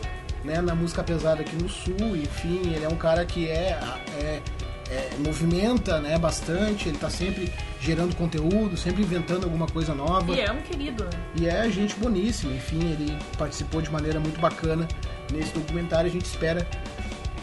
né, 0.46 0.62
na 0.62 0.76
música 0.76 1.04
pesada 1.04 1.42
aqui 1.42 1.56
no 1.56 1.68
sul, 1.68 2.16
enfim, 2.16 2.62
ele 2.74 2.84
é 2.86 2.88
um 2.88 2.96
cara 2.96 3.26
que 3.26 3.48
é, 3.50 3.78
é, 4.20 4.42
é, 4.90 5.10
movimenta 5.20 6.00
né, 6.00 6.18
bastante, 6.18 6.88
ele 6.88 6.98
tá 6.98 7.10
sempre 7.10 7.52
gerando 7.82 8.16
conteúdo, 8.16 8.78
sempre 8.78 9.02
inventando 9.02 9.44
alguma 9.44 9.68
coisa 9.68 9.94
nova. 9.96 10.34
E 10.34 10.40
é 10.42 10.52
um 10.52 10.62
querido, 10.62 11.04
né? 11.04 11.10
E 11.36 11.48
é 11.48 11.70
gente 11.70 11.96
boníssima, 11.96 12.54
enfim, 12.54 12.80
ele 12.92 13.18
participou 13.38 13.82
de 13.82 13.92
maneira 13.92 14.20
muito 14.20 14.40
bacana 14.40 14.88
nesse 15.32 15.52
documentário. 15.54 16.10
A 16.10 16.14
gente 16.14 16.26
espera, 16.26 16.66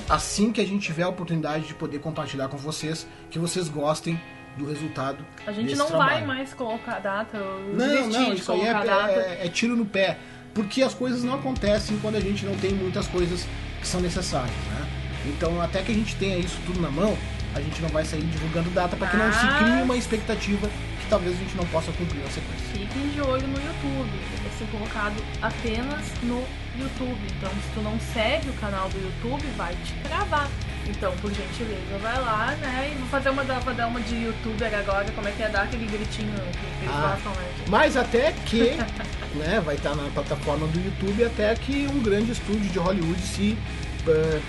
assim 0.09 0.53
que 0.53 0.61
a 0.61 0.67
gente 0.67 0.83
tiver 0.87 1.03
a 1.03 1.09
oportunidade 1.09 1.67
de 1.67 1.75
poder 1.75 1.99
compartilhar 1.99 2.49
com 2.49 2.57
vocês, 2.57 3.07
que 3.31 3.39
vocês 3.39 3.69
gostem 3.69 4.21
do 4.57 4.69
resultado. 4.69 5.25
A 5.47 5.53
gente 5.53 5.75
não 5.75 5.87
trabalho. 5.87 6.11
vai 6.11 6.27
mais 6.27 6.53
colocar 6.55 6.99
data, 6.99 7.39
Não, 7.39 8.09
não, 8.09 8.33
isso 8.35 8.53
aí 8.53 8.61
é, 8.67 8.73
data. 8.73 9.11
é- 9.13 9.47
é 9.47 9.49
tiro 9.49 9.75
no 9.75 9.87
pé. 9.87 10.19
Porque 10.55 10.83
as 10.83 10.93
coisas 10.95 11.23
não 11.23 11.35
acontecem 11.35 11.99
quando 12.01 12.17
a 12.17 12.21
gente 12.21 12.45
não 12.45 12.55
tem 12.57 12.73
muitas 12.75 13.07
coisas 13.07 13.47
que 13.81 13.87
são 13.87 14.01
necessárias, 14.01 14.51
né? 14.71 14.87
Então, 15.27 15.61
até 15.63 15.83
que 15.83 15.93
a 15.93 15.95
gente 15.95 16.15
tenha 16.17 16.37
isso 16.37 16.59
tudo 16.67 16.81
na 16.81 16.91
mão, 16.91 17.17
a 17.55 17.61
gente 17.61 17.81
não 17.81 17.89
vai 17.89 18.05
sair 18.05 18.23
divulgando 18.23 18.71
data 18.71 18.97
para 18.97 19.07
que 19.09 19.17
não 19.17 19.33
se 19.33 19.45
Mas- 19.47 19.59
crie 19.63 19.83
uma 19.83 19.97
expectativa 19.97 20.67
que 20.69 21.07
talvez 21.09 21.37
a 21.37 21.39
gente 21.39 21.55
não 21.57 21.65
possa 21.67 21.93
cumprir 21.93 22.21
na 22.23 22.31
sequência. 22.31 22.67
Fiquem 22.73 23.09
de 23.11 23.21
olho 23.21 23.47
no 23.47 23.57
YouTube. 23.57 24.11
Vai 24.43 24.53
ser 24.59 24.67
colocado 24.71 25.15
apenas 25.41 26.01
no 26.23 26.45
YouTube. 26.79 27.21
Então, 27.39 27.51
se 27.51 27.71
tu 27.75 27.81
não 27.83 27.99
segue 28.13 28.49
o 28.51 28.55
canal 28.55 28.89
do 28.89 28.99
YouTube, 28.99 29.47
vai 29.57 29.75
te 29.85 29.93
cravar. 30.09 30.49
Então, 30.89 31.13
por 31.19 31.33
gentileza, 31.33 31.99
vai 32.01 32.21
lá, 32.21 32.57
né? 32.61 32.91
E 32.93 32.99
vou 32.99 33.09
fazer 33.09 33.31
uma, 33.31 33.45
vou 33.45 33.75
dar 33.75 33.87
uma 33.87 34.01
de 34.01 34.17
youtuber 34.25 34.75
agora, 34.79 35.07
como 35.15 35.29
é 35.29 35.31
que 35.33 35.43
é 35.43 35.49
dar 35.49 35.63
aquele 35.63 35.87
gritinho 35.87 36.33
que 36.35 36.85
eles 36.85 36.95
Ah. 36.95 37.13
gostam, 37.15 37.33
né? 37.33 37.49
Mas 37.69 37.97
até 37.97 38.33
que 38.47 38.71
né, 39.37 39.61
vai 39.65 39.77
estar 39.77 39.95
na 39.95 40.09
plataforma 40.11 40.67
do 40.67 40.81
YouTube, 40.85 41.25
até 41.25 41.55
que 41.55 41.87
um 41.87 42.01
grande 42.03 42.33
estúdio 42.33 42.69
de 42.69 42.79
Hollywood 42.79 43.21
se 43.21 43.57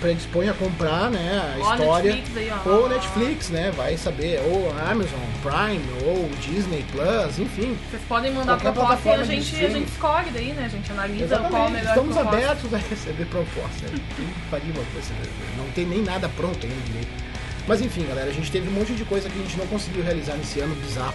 predispõe 0.00 0.48
a 0.48 0.54
comprar 0.54 1.10
né, 1.10 1.54
a 1.56 1.64
Ó, 1.64 1.74
história. 1.74 2.12
Netflix 2.14 2.36
aí, 2.36 2.50
ó. 2.50 2.68
Ou 2.70 2.88
Netflix, 2.88 3.48
né? 3.50 3.70
Vai 3.76 3.96
saber, 3.96 4.40
ou 4.46 4.70
Amazon 4.88 5.20
Prime, 5.42 5.84
ou 6.04 6.28
Disney 6.40 6.84
Plus, 6.90 7.38
enfim. 7.38 7.76
Vocês 7.90 8.02
podem 8.08 8.32
mandar 8.32 8.58
proposta 8.58 9.08
e 9.08 9.12
a 9.12 9.24
gente, 9.24 9.64
a 9.64 9.68
gente 9.68 9.88
escolhe 9.88 10.30
daí, 10.30 10.52
né? 10.52 10.64
A 10.66 10.68
gente 10.68 10.90
analisa 10.90 11.24
Exatamente. 11.24 11.50
qual 11.52 11.64
é 11.64 11.68
o 11.68 11.70
melhor 11.70 11.88
Estamos 11.88 12.14
proposta. 12.14 12.36
abertos 12.36 12.74
a 12.74 12.76
receber 12.78 13.24
propostas. 13.26 13.90
Quem 14.16 14.26
faria 14.50 14.72
uma 14.72 14.84
coisa? 14.92 15.14
Não 15.56 15.66
tem 15.72 15.86
nem 15.86 16.02
nada 16.02 16.28
pronto 16.30 16.58
ainda 16.66 16.80
direito. 16.86 17.08
Mas 17.66 17.80
enfim, 17.80 18.04
galera, 18.06 18.28
a 18.30 18.32
gente 18.32 18.50
teve 18.50 18.68
um 18.68 18.72
monte 18.72 18.92
de 18.92 19.04
coisa 19.04 19.28
que 19.28 19.38
a 19.38 19.42
gente 19.42 19.56
não 19.56 19.66
conseguiu 19.66 20.02
realizar 20.02 20.34
nesse 20.34 20.60
ano 20.60 20.74
bizarro. 20.76 21.14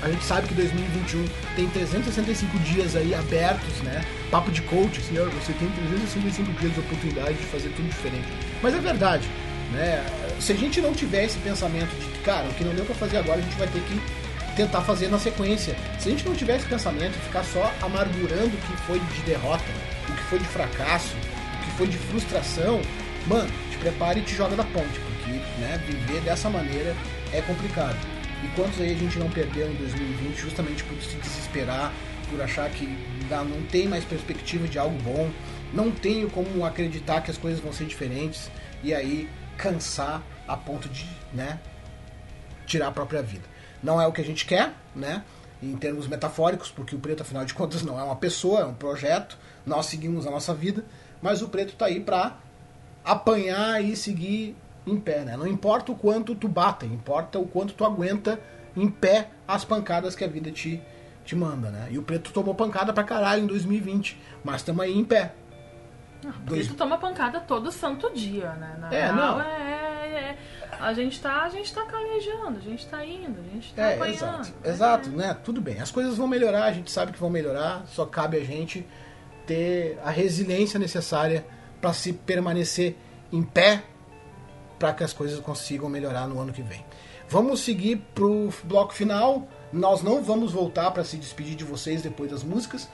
A 0.00 0.08
gente 0.08 0.24
sabe 0.24 0.46
que 0.46 0.54
2021 0.54 1.24
tem 1.56 1.68
365 1.68 2.58
dias 2.60 2.94
aí 2.94 3.14
abertos, 3.14 3.78
né? 3.82 4.04
Papo 4.30 4.50
de 4.52 4.62
coach, 4.62 5.00
assim, 5.00 5.18
ó, 5.18 5.24
você 5.24 5.52
tem 5.54 5.68
365 5.70 6.52
dias 6.52 6.72
de 6.72 6.80
oportunidade 6.80 7.34
de 7.34 7.46
fazer 7.46 7.68
tudo 7.70 7.88
diferente. 7.88 8.28
Mas 8.62 8.74
é 8.74 8.78
verdade, 8.78 9.28
né? 9.72 10.04
Se 10.40 10.52
a 10.52 10.56
gente 10.56 10.80
não 10.80 10.92
tiver 10.92 11.24
esse 11.24 11.38
pensamento 11.38 11.90
de 11.98 12.06
que, 12.06 12.18
cara, 12.20 12.46
o 12.48 12.54
que 12.54 12.62
não 12.62 12.74
deu 12.74 12.84
pra 12.84 12.94
fazer 12.94 13.16
agora, 13.16 13.40
a 13.40 13.42
gente 13.42 13.56
vai 13.56 13.66
ter 13.66 13.80
que 13.80 14.00
tentar 14.54 14.82
fazer 14.82 15.08
na 15.08 15.18
sequência. 15.18 15.76
Se 15.98 16.08
a 16.08 16.12
gente 16.12 16.24
não 16.24 16.34
tiver 16.34 16.56
esse 16.56 16.66
pensamento 16.66 17.16
e 17.16 17.20
ficar 17.20 17.44
só 17.44 17.72
amargurando 17.82 18.46
o 18.46 18.60
que 18.60 18.76
foi 18.86 19.00
de 19.00 19.20
derrota, 19.22 19.64
o 20.08 20.12
que 20.12 20.22
foi 20.24 20.38
de 20.38 20.46
fracasso, 20.46 21.14
o 21.60 21.64
que 21.64 21.70
foi 21.76 21.86
de 21.88 21.98
frustração, 21.98 22.80
mano, 23.26 23.50
te 23.70 23.78
prepare 23.78 24.20
e 24.20 24.22
te 24.22 24.34
joga 24.34 24.54
da 24.54 24.64
ponte, 24.64 25.00
porque 25.00 25.30
né, 25.60 25.80
viver 25.86 26.20
dessa 26.20 26.48
maneira 26.48 26.94
é 27.32 27.40
complicado. 27.40 28.17
E 28.44 28.48
quantos 28.54 28.80
aí 28.80 28.92
a 28.92 28.96
gente 28.96 29.18
não 29.18 29.28
perdeu 29.30 29.70
em 29.70 29.74
2020 29.74 30.36
justamente 30.36 30.84
por 30.84 31.00
se 31.02 31.16
desesperar, 31.16 31.92
por 32.30 32.40
achar 32.40 32.70
que 32.70 32.86
não 33.30 33.62
tem 33.70 33.88
mais 33.88 34.04
perspectiva 34.04 34.68
de 34.68 34.78
algo 34.78 34.96
bom, 35.02 35.30
não 35.72 35.90
tenho 35.90 36.30
como 36.30 36.64
acreditar 36.64 37.20
que 37.20 37.30
as 37.30 37.36
coisas 37.36 37.60
vão 37.60 37.72
ser 37.72 37.86
diferentes, 37.86 38.50
e 38.82 38.94
aí 38.94 39.28
cansar 39.56 40.22
a 40.46 40.56
ponto 40.56 40.88
de, 40.88 41.06
né, 41.32 41.58
tirar 42.66 42.88
a 42.88 42.92
própria 42.92 43.22
vida. 43.22 43.44
Não 43.82 44.00
é 44.00 44.06
o 44.06 44.12
que 44.12 44.20
a 44.20 44.24
gente 44.24 44.46
quer, 44.46 44.72
né? 44.94 45.24
Em 45.62 45.76
termos 45.76 46.06
metafóricos, 46.06 46.70
porque 46.70 46.94
o 46.94 46.98
preto, 46.98 47.22
afinal 47.22 47.44
de 47.44 47.52
contas, 47.52 47.82
não 47.82 47.98
é 47.98 48.02
uma 48.02 48.16
pessoa, 48.16 48.60
é 48.60 48.64
um 48.64 48.74
projeto. 48.74 49.36
Nós 49.66 49.86
seguimos 49.86 50.26
a 50.26 50.30
nossa 50.30 50.54
vida, 50.54 50.84
mas 51.20 51.42
o 51.42 51.48
preto 51.48 51.74
tá 51.74 51.86
aí 51.86 52.00
pra 52.00 52.38
apanhar 53.04 53.82
e 53.82 53.96
seguir 53.96 54.54
em 54.90 54.98
pé, 54.98 55.20
né? 55.20 55.36
Não 55.36 55.46
importa 55.46 55.92
o 55.92 55.94
quanto 55.96 56.34
tu 56.34 56.48
bata, 56.48 56.84
importa 56.86 57.38
o 57.38 57.46
quanto 57.46 57.74
tu 57.74 57.84
aguenta 57.84 58.40
em 58.76 58.88
pé 58.88 59.28
as 59.46 59.64
pancadas 59.64 60.14
que 60.14 60.24
a 60.24 60.28
vida 60.28 60.50
te, 60.50 60.80
te 61.24 61.34
manda, 61.36 61.70
né? 61.70 61.88
E 61.90 61.98
o 61.98 62.02
preto 62.02 62.32
tomou 62.32 62.54
pancada 62.54 62.92
pra 62.92 63.04
caralho 63.04 63.42
em 63.42 63.46
2020, 63.46 64.18
mas 64.44 64.56
estamos 64.56 64.82
aí 64.84 64.96
em 64.96 65.04
pé. 65.04 65.32
Porque 66.20 66.40
Dois- 66.44 66.66
tu 66.66 66.74
toma 66.74 66.98
pancada 66.98 67.40
todo 67.40 67.70
santo 67.70 68.10
dia, 68.12 68.50
né? 68.54 68.76
Na 68.80 68.92
É, 68.92 69.12
não. 69.12 69.40
é- 69.40 69.44
é- 70.08 70.38
a 70.80 70.92
gente 70.92 71.20
tá, 71.20 71.42
a 71.42 71.48
gente 71.48 71.72
tá 71.72 71.84
calejando, 71.84 72.58
a 72.58 72.60
gente 72.60 72.86
tá 72.88 73.04
indo, 73.04 73.38
a 73.40 73.54
gente 73.54 73.72
tá 73.74 73.82
É, 73.82 73.94
apanhando. 73.94 74.14
exato, 74.16 74.52
É. 74.64 74.68
exato, 74.70 75.08
né? 75.10 75.36
Tudo 75.44 75.60
bem. 75.60 75.80
As 75.80 75.90
coisas 75.90 76.16
vão 76.16 76.26
melhorar, 76.26 76.64
a 76.64 76.72
gente 76.72 76.90
sabe 76.90 77.12
que 77.12 77.18
vão 77.20 77.30
melhorar, 77.30 77.84
só 77.86 78.04
cabe 78.04 78.36
a 78.36 78.44
gente 78.44 78.84
ter 79.46 79.98
a 80.04 80.10
resiliência 80.10 80.78
necessária 80.78 81.44
para 81.80 81.92
se 81.92 82.12
permanecer 82.12 82.96
em 83.32 83.42
pé 83.42 83.82
para 84.78 84.92
que 84.92 85.04
as 85.04 85.12
coisas 85.12 85.38
consigam 85.40 85.88
melhorar 85.88 86.26
no 86.26 86.40
ano 86.40 86.52
que 86.52 86.62
vem. 86.62 86.84
Vamos 87.28 87.60
seguir 87.60 87.96
pro 88.14 88.52
bloco 88.64 88.94
final. 88.94 89.46
Nós 89.72 90.02
não 90.02 90.22
vamos 90.22 90.52
voltar 90.52 90.90
para 90.92 91.04
se 91.04 91.16
despedir 91.16 91.54
de 91.54 91.64
vocês 91.64 92.00
depois 92.00 92.30
das 92.30 92.42
músicas. 92.42 92.88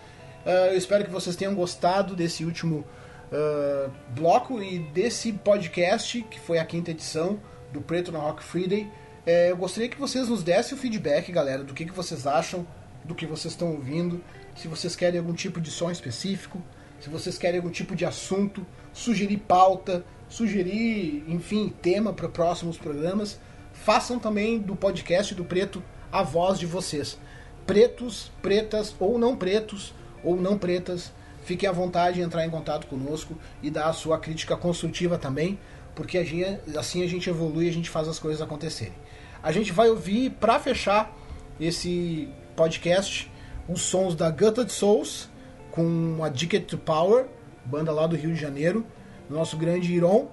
Ah, 0.45 0.69
eu 0.69 0.77
espero 0.77 1.05
que 1.05 1.11
vocês 1.11 1.37
tenham 1.37 1.55
gostado 1.55 2.17
desse 2.17 2.45
último 2.45 2.85
ah, 3.33 3.91
bloco 4.11 4.63
e 4.63 4.79
desse 4.79 5.33
podcast, 5.33 6.23
que 6.23 6.41
foi 6.41 6.59
a 6.59 6.65
quinta 6.65 6.91
edição 6.91 7.39
do 7.73 7.81
Preto 7.81 8.11
na 8.11 8.19
Rock 8.19 8.43
Friday. 8.43 8.91
É, 9.27 9.51
eu 9.51 9.57
gostaria 9.57 9.89
que 9.89 9.99
vocês 9.99 10.29
nos 10.29 10.43
dessem 10.43 10.77
o 10.77 10.81
feedback, 10.81 11.33
galera, 11.33 11.65
do 11.65 11.73
que, 11.73 11.87
que 11.87 11.93
vocês 11.93 12.27
acham, 12.27 12.67
do 13.05 13.15
que 13.15 13.27
vocês 13.27 13.55
estão 13.55 13.73
ouvindo, 13.73 14.23
se 14.55 14.69
vocês 14.69 14.95
querem 14.95 15.19
algum 15.19 15.33
tipo 15.33 15.61
de 15.61 15.71
som 15.71 15.91
específico, 15.91 16.63
se 17.01 17.09
vocês 17.09 17.39
querem 17.39 17.59
algum 17.59 17.71
tipo 17.71 17.97
de 17.97 18.05
assunto, 18.05 18.67
sugerir 18.93 19.39
pauta, 19.39 20.05
sugerir, 20.29 21.25
enfim, 21.29 21.73
tema 21.83 22.13
para 22.13 22.29
próximos 22.29 22.77
programas, 22.77 23.39
façam 23.73 24.19
também 24.19 24.59
do 24.59 24.75
podcast 24.75 25.35
do 25.35 25.45
Preto 25.45 25.83
a 26.11 26.23
voz 26.23 26.59
de 26.59 26.67
vocês. 26.67 27.19
Pretos, 27.67 28.31
pretas 28.43 28.95
ou 28.99 29.19
não 29.19 29.37
pretos 29.37 29.95
ou 30.23 30.37
não 30.37 30.57
pretas, 30.59 31.13
fiquem 31.45 31.69
à 31.69 31.73
vontade 31.73 32.17
de 32.17 32.23
entrar 32.23 32.45
em 32.45 32.51
contato 32.51 32.87
conosco 32.87 33.37
e 33.63 33.71
dar 33.71 33.87
a 33.87 33.93
sua 33.93 34.19
crítica 34.19 34.57
construtiva 34.57 35.19
também, 35.19 35.59
porque 35.95 36.19
a 36.19 36.79
assim 36.79 37.03
a 37.03 37.09
gente 37.09 37.29
evolui 37.29 37.67
e 37.67 37.69
a 37.69 37.73
gente 37.73 37.91
faz 37.91 38.09
as 38.09 38.19
coisas 38.19 38.41
acontecerem. 38.41 38.95
A 39.43 39.53
gente 39.53 39.73
vai 39.73 39.91
ouvir, 39.91 40.31
para 40.31 40.59
fechar 40.59 41.15
esse 41.61 42.29
podcast, 42.57 43.31
os 43.69 43.83
sons 43.83 44.15
da 44.15 44.31
Gutted 44.31 44.73
Souls 44.73 45.29
com 45.71 46.23
Addicted 46.23 46.67
to 46.67 46.79
Power, 46.79 47.27
banda 47.65 47.91
lá 47.91 48.07
do 48.07 48.17
Rio 48.17 48.33
de 48.33 48.41
Janeiro, 48.41 48.87
nosso 49.29 49.57
grande 49.57 49.93
Iron. 49.95 50.29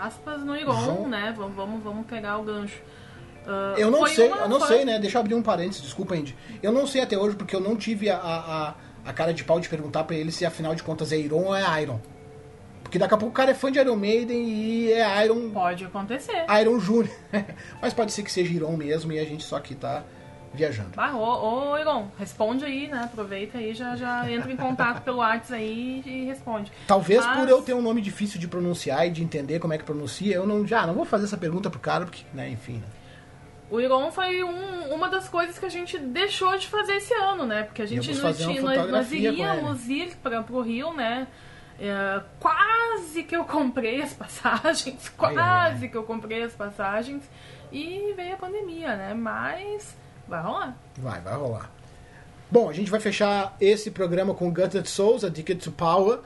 Aspas 0.00 0.42
no 0.42 0.56
Iron, 0.56 0.72
João- 0.84 1.08
né? 1.08 1.32
Vamos, 1.36 1.54
vamos, 1.54 1.82
vamos 1.82 2.06
pegar 2.06 2.38
o 2.38 2.42
gancho. 2.42 2.80
Ah, 3.46 3.74
Eu 3.76 3.90
não 3.90 4.06
sei, 4.06 4.28
uma- 4.28 4.36
eu 4.38 4.48
não 4.48 4.58
foi- 4.60 4.68
sei, 4.68 4.84
né? 4.84 4.98
Deixa 4.98 5.18
eu 5.18 5.20
abrir 5.20 5.34
um 5.34 5.42
parênteses, 5.42 5.82
desculpa, 5.82 6.14
Andy. 6.14 6.36
Eu 6.62 6.72
não 6.72 6.86
sei 6.86 7.02
até 7.02 7.16
hoje 7.18 7.36
porque 7.36 7.54
eu 7.54 7.60
não 7.60 7.76
tive 7.76 8.08
a, 8.10 8.16
a, 8.16 8.74
a- 9.04 9.12
cara 9.12 9.32
de 9.34 9.42
pau 9.44 9.58
de 9.60 9.68
perguntar 9.68 10.04
pra 10.04 10.16
ele 10.16 10.30
se 10.32 10.46
afinal 10.46 10.74
de 10.74 10.82
contas 10.82 11.12
é 11.12 11.16
Iron 11.18 11.44
ou 11.46 11.54
é 11.56 11.82
Iron. 11.82 12.00
Porque 12.82 12.98
daqui 12.98 13.14
a 13.14 13.16
pouco 13.16 13.32
o 13.32 13.34
cara 13.34 13.50
é 13.50 13.54
fã 13.54 13.70
de 13.72 13.78
Iron 13.78 13.96
Maiden 13.96 14.44
e 14.48 14.92
é 14.92 15.24
Iron, 15.24 15.50
Pode 15.50 15.84
acontecer. 15.84 16.44
Iron 16.60 16.78
Júnior. 16.78 17.08
Mas 17.80 17.92
pode 17.94 18.12
ser 18.12 18.22
que 18.22 18.30
seja 18.30 18.52
Iron 18.52 18.76
mesmo 18.76 19.12
e 19.12 19.18
a 19.18 19.24
gente 19.24 19.42
só 19.44 19.56
aqui 19.56 19.74
tá 19.74 20.02
viajando. 20.54 20.90
Bah, 20.94 21.12
ô, 21.14 21.70
ô, 21.72 21.78
Iron, 21.78 22.08
responde 22.18 22.64
aí, 22.64 22.88
né? 22.88 23.02
Aproveita 23.04 23.58
aí, 23.58 23.74
já, 23.74 23.96
já 23.96 24.30
entra 24.30 24.52
em 24.52 24.56
contato 24.56 25.02
pelo 25.02 25.18
WhatsApp 25.18 25.54
aí 25.54 26.02
e 26.04 26.24
responde. 26.26 26.70
Talvez 26.86 27.24
Mas- 27.24 27.38
por 27.38 27.48
eu 27.48 27.62
ter 27.62 27.74
um 27.74 27.82
nome 27.82 28.00
difícil 28.00 28.38
de 28.40 28.46
pronunciar 28.48 29.06
e 29.06 29.10
de 29.10 29.22
entender 29.22 29.58
como 29.58 29.72
é 29.72 29.78
que 29.78 29.84
pronuncia, 29.84 30.34
eu 30.34 30.46
não 30.46 30.66
já 30.66 30.86
não 30.86 30.94
vou 30.94 31.04
fazer 31.04 31.24
essa 31.24 31.36
pergunta 31.36 31.70
pro 31.70 31.80
cara, 31.80 32.04
porque, 32.04 32.22
né, 32.34 32.48
enfim. 32.48 32.74
Né? 32.74 32.84
O 33.70 33.80
Iron 33.80 34.12
foi 34.12 34.44
um- 34.44 34.92
uma 34.94 35.08
das 35.08 35.28
coisas 35.28 35.58
que 35.58 35.64
a 35.64 35.68
gente 35.70 35.98
deixou 35.98 36.58
de 36.58 36.66
fazer 36.68 36.96
esse 36.96 37.14
ano, 37.14 37.46
né? 37.46 37.62
Porque 37.62 37.80
a 37.80 37.86
gente 37.86 38.12
não 38.14 38.32
tinha, 38.34 38.86
nós, 38.86 39.10
iríamos 39.10 39.88
ir 39.88 40.14
para 40.22 40.42
pro 40.42 40.60
Rio, 40.60 40.92
né? 40.92 41.26
É, 41.80 42.20
quase 42.38 43.22
que 43.22 43.34
eu 43.34 43.44
comprei 43.44 44.02
as 44.02 44.12
passagens, 44.12 45.08
quase 45.16 45.88
que 45.88 45.96
eu 45.96 46.02
comprei 46.02 46.42
as 46.42 46.52
passagens 46.52 47.22
e 47.72 48.12
veio 48.14 48.34
a 48.34 48.36
pandemia, 48.36 48.94
né? 48.94 49.14
Mas 49.14 49.96
vai 50.28 50.42
rolar. 50.42 50.76
Vai, 50.98 51.20
vai 51.20 51.34
rolar. 51.34 51.70
Bom, 52.50 52.68
a 52.68 52.72
gente 52.72 52.90
vai 52.90 53.00
fechar 53.00 53.56
esse 53.60 53.90
programa 53.90 54.34
com 54.34 54.52
Gutted 54.52 54.88
Souls, 54.88 55.24
Addicted 55.24 55.60
to 55.62 55.72
Power 55.72 56.18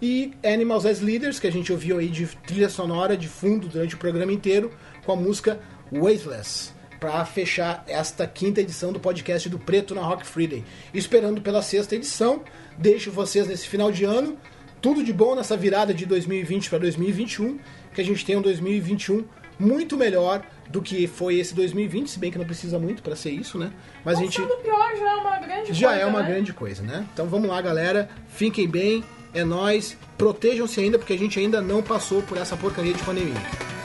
e 0.00 0.32
Animals 0.42 0.86
as 0.86 1.00
Leaders, 1.00 1.38
que 1.38 1.46
a 1.46 1.52
gente 1.52 1.70
ouviu 1.72 1.98
aí 1.98 2.08
de 2.08 2.26
trilha 2.46 2.68
sonora 2.68 3.16
de 3.16 3.28
fundo 3.28 3.68
durante 3.68 3.94
o 3.94 3.98
programa 3.98 4.32
inteiro, 4.32 4.72
com 5.04 5.12
a 5.12 5.16
música 5.16 5.60
Weightless, 5.92 6.72
para 6.98 7.24
fechar 7.26 7.84
esta 7.86 8.26
quinta 8.26 8.60
edição 8.60 8.92
do 8.92 9.00
podcast 9.00 9.48
do 9.48 9.58
Preto 9.58 9.94
na 9.94 10.02
Rock 10.02 10.26
Friday. 10.26 10.64
Esperando 10.92 11.42
pela 11.42 11.60
sexta 11.60 11.94
edição, 11.94 12.42
deixo 12.78 13.10
vocês 13.10 13.46
nesse 13.46 13.68
final 13.68 13.92
de 13.92 14.04
ano 14.04 14.38
tudo 14.84 15.02
de 15.02 15.14
bom 15.14 15.34
nessa 15.34 15.56
virada 15.56 15.94
de 15.94 16.04
2020 16.04 16.68
para 16.68 16.78
2021, 16.80 17.58
que 17.94 18.02
a 18.02 18.04
gente 18.04 18.22
tenha 18.22 18.38
um 18.38 18.42
2021 18.42 19.24
muito 19.58 19.96
melhor 19.96 20.42
do 20.68 20.80
que 20.82 21.06
foi 21.06 21.38
esse 21.38 21.54
2020, 21.54 22.08
se 22.08 22.18
bem 22.18 22.30
que 22.30 22.38
não 22.38 22.44
precisa 22.44 22.78
muito 22.78 23.02
para 23.02 23.14
ser 23.14 23.30
isso, 23.30 23.58
né? 23.58 23.70
Mas 24.04 24.18
a 24.18 24.22
gente 24.22 24.40
pior 24.40 24.96
já 24.96 25.10
é 25.10 25.14
uma 25.16 25.38
grande 25.38 25.72
já 25.74 25.88
coisa, 25.88 26.02
é 26.02 26.06
uma 26.06 26.22
né? 26.22 26.28
grande 26.28 26.52
coisa, 26.52 26.82
né? 26.82 27.06
Então 27.12 27.26
vamos 27.26 27.48
lá, 27.48 27.60
galera, 27.60 28.08
fiquem 28.28 28.68
bem, 28.68 29.04
é 29.32 29.44
nós, 29.44 29.96
protejam-se 30.16 30.80
ainda 30.80 30.98
porque 30.98 31.12
a 31.12 31.18
gente 31.18 31.38
ainda 31.38 31.60
não 31.60 31.82
passou 31.82 32.22
por 32.22 32.38
essa 32.38 32.56
porcaria 32.56 32.94
de 32.94 33.02
pandemia, 33.02 33.34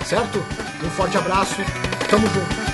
certo? 0.06 0.40
Um 0.84 0.90
forte 0.92 1.18
abraço, 1.18 1.56
tamo 2.10 2.28
junto. 2.28 2.69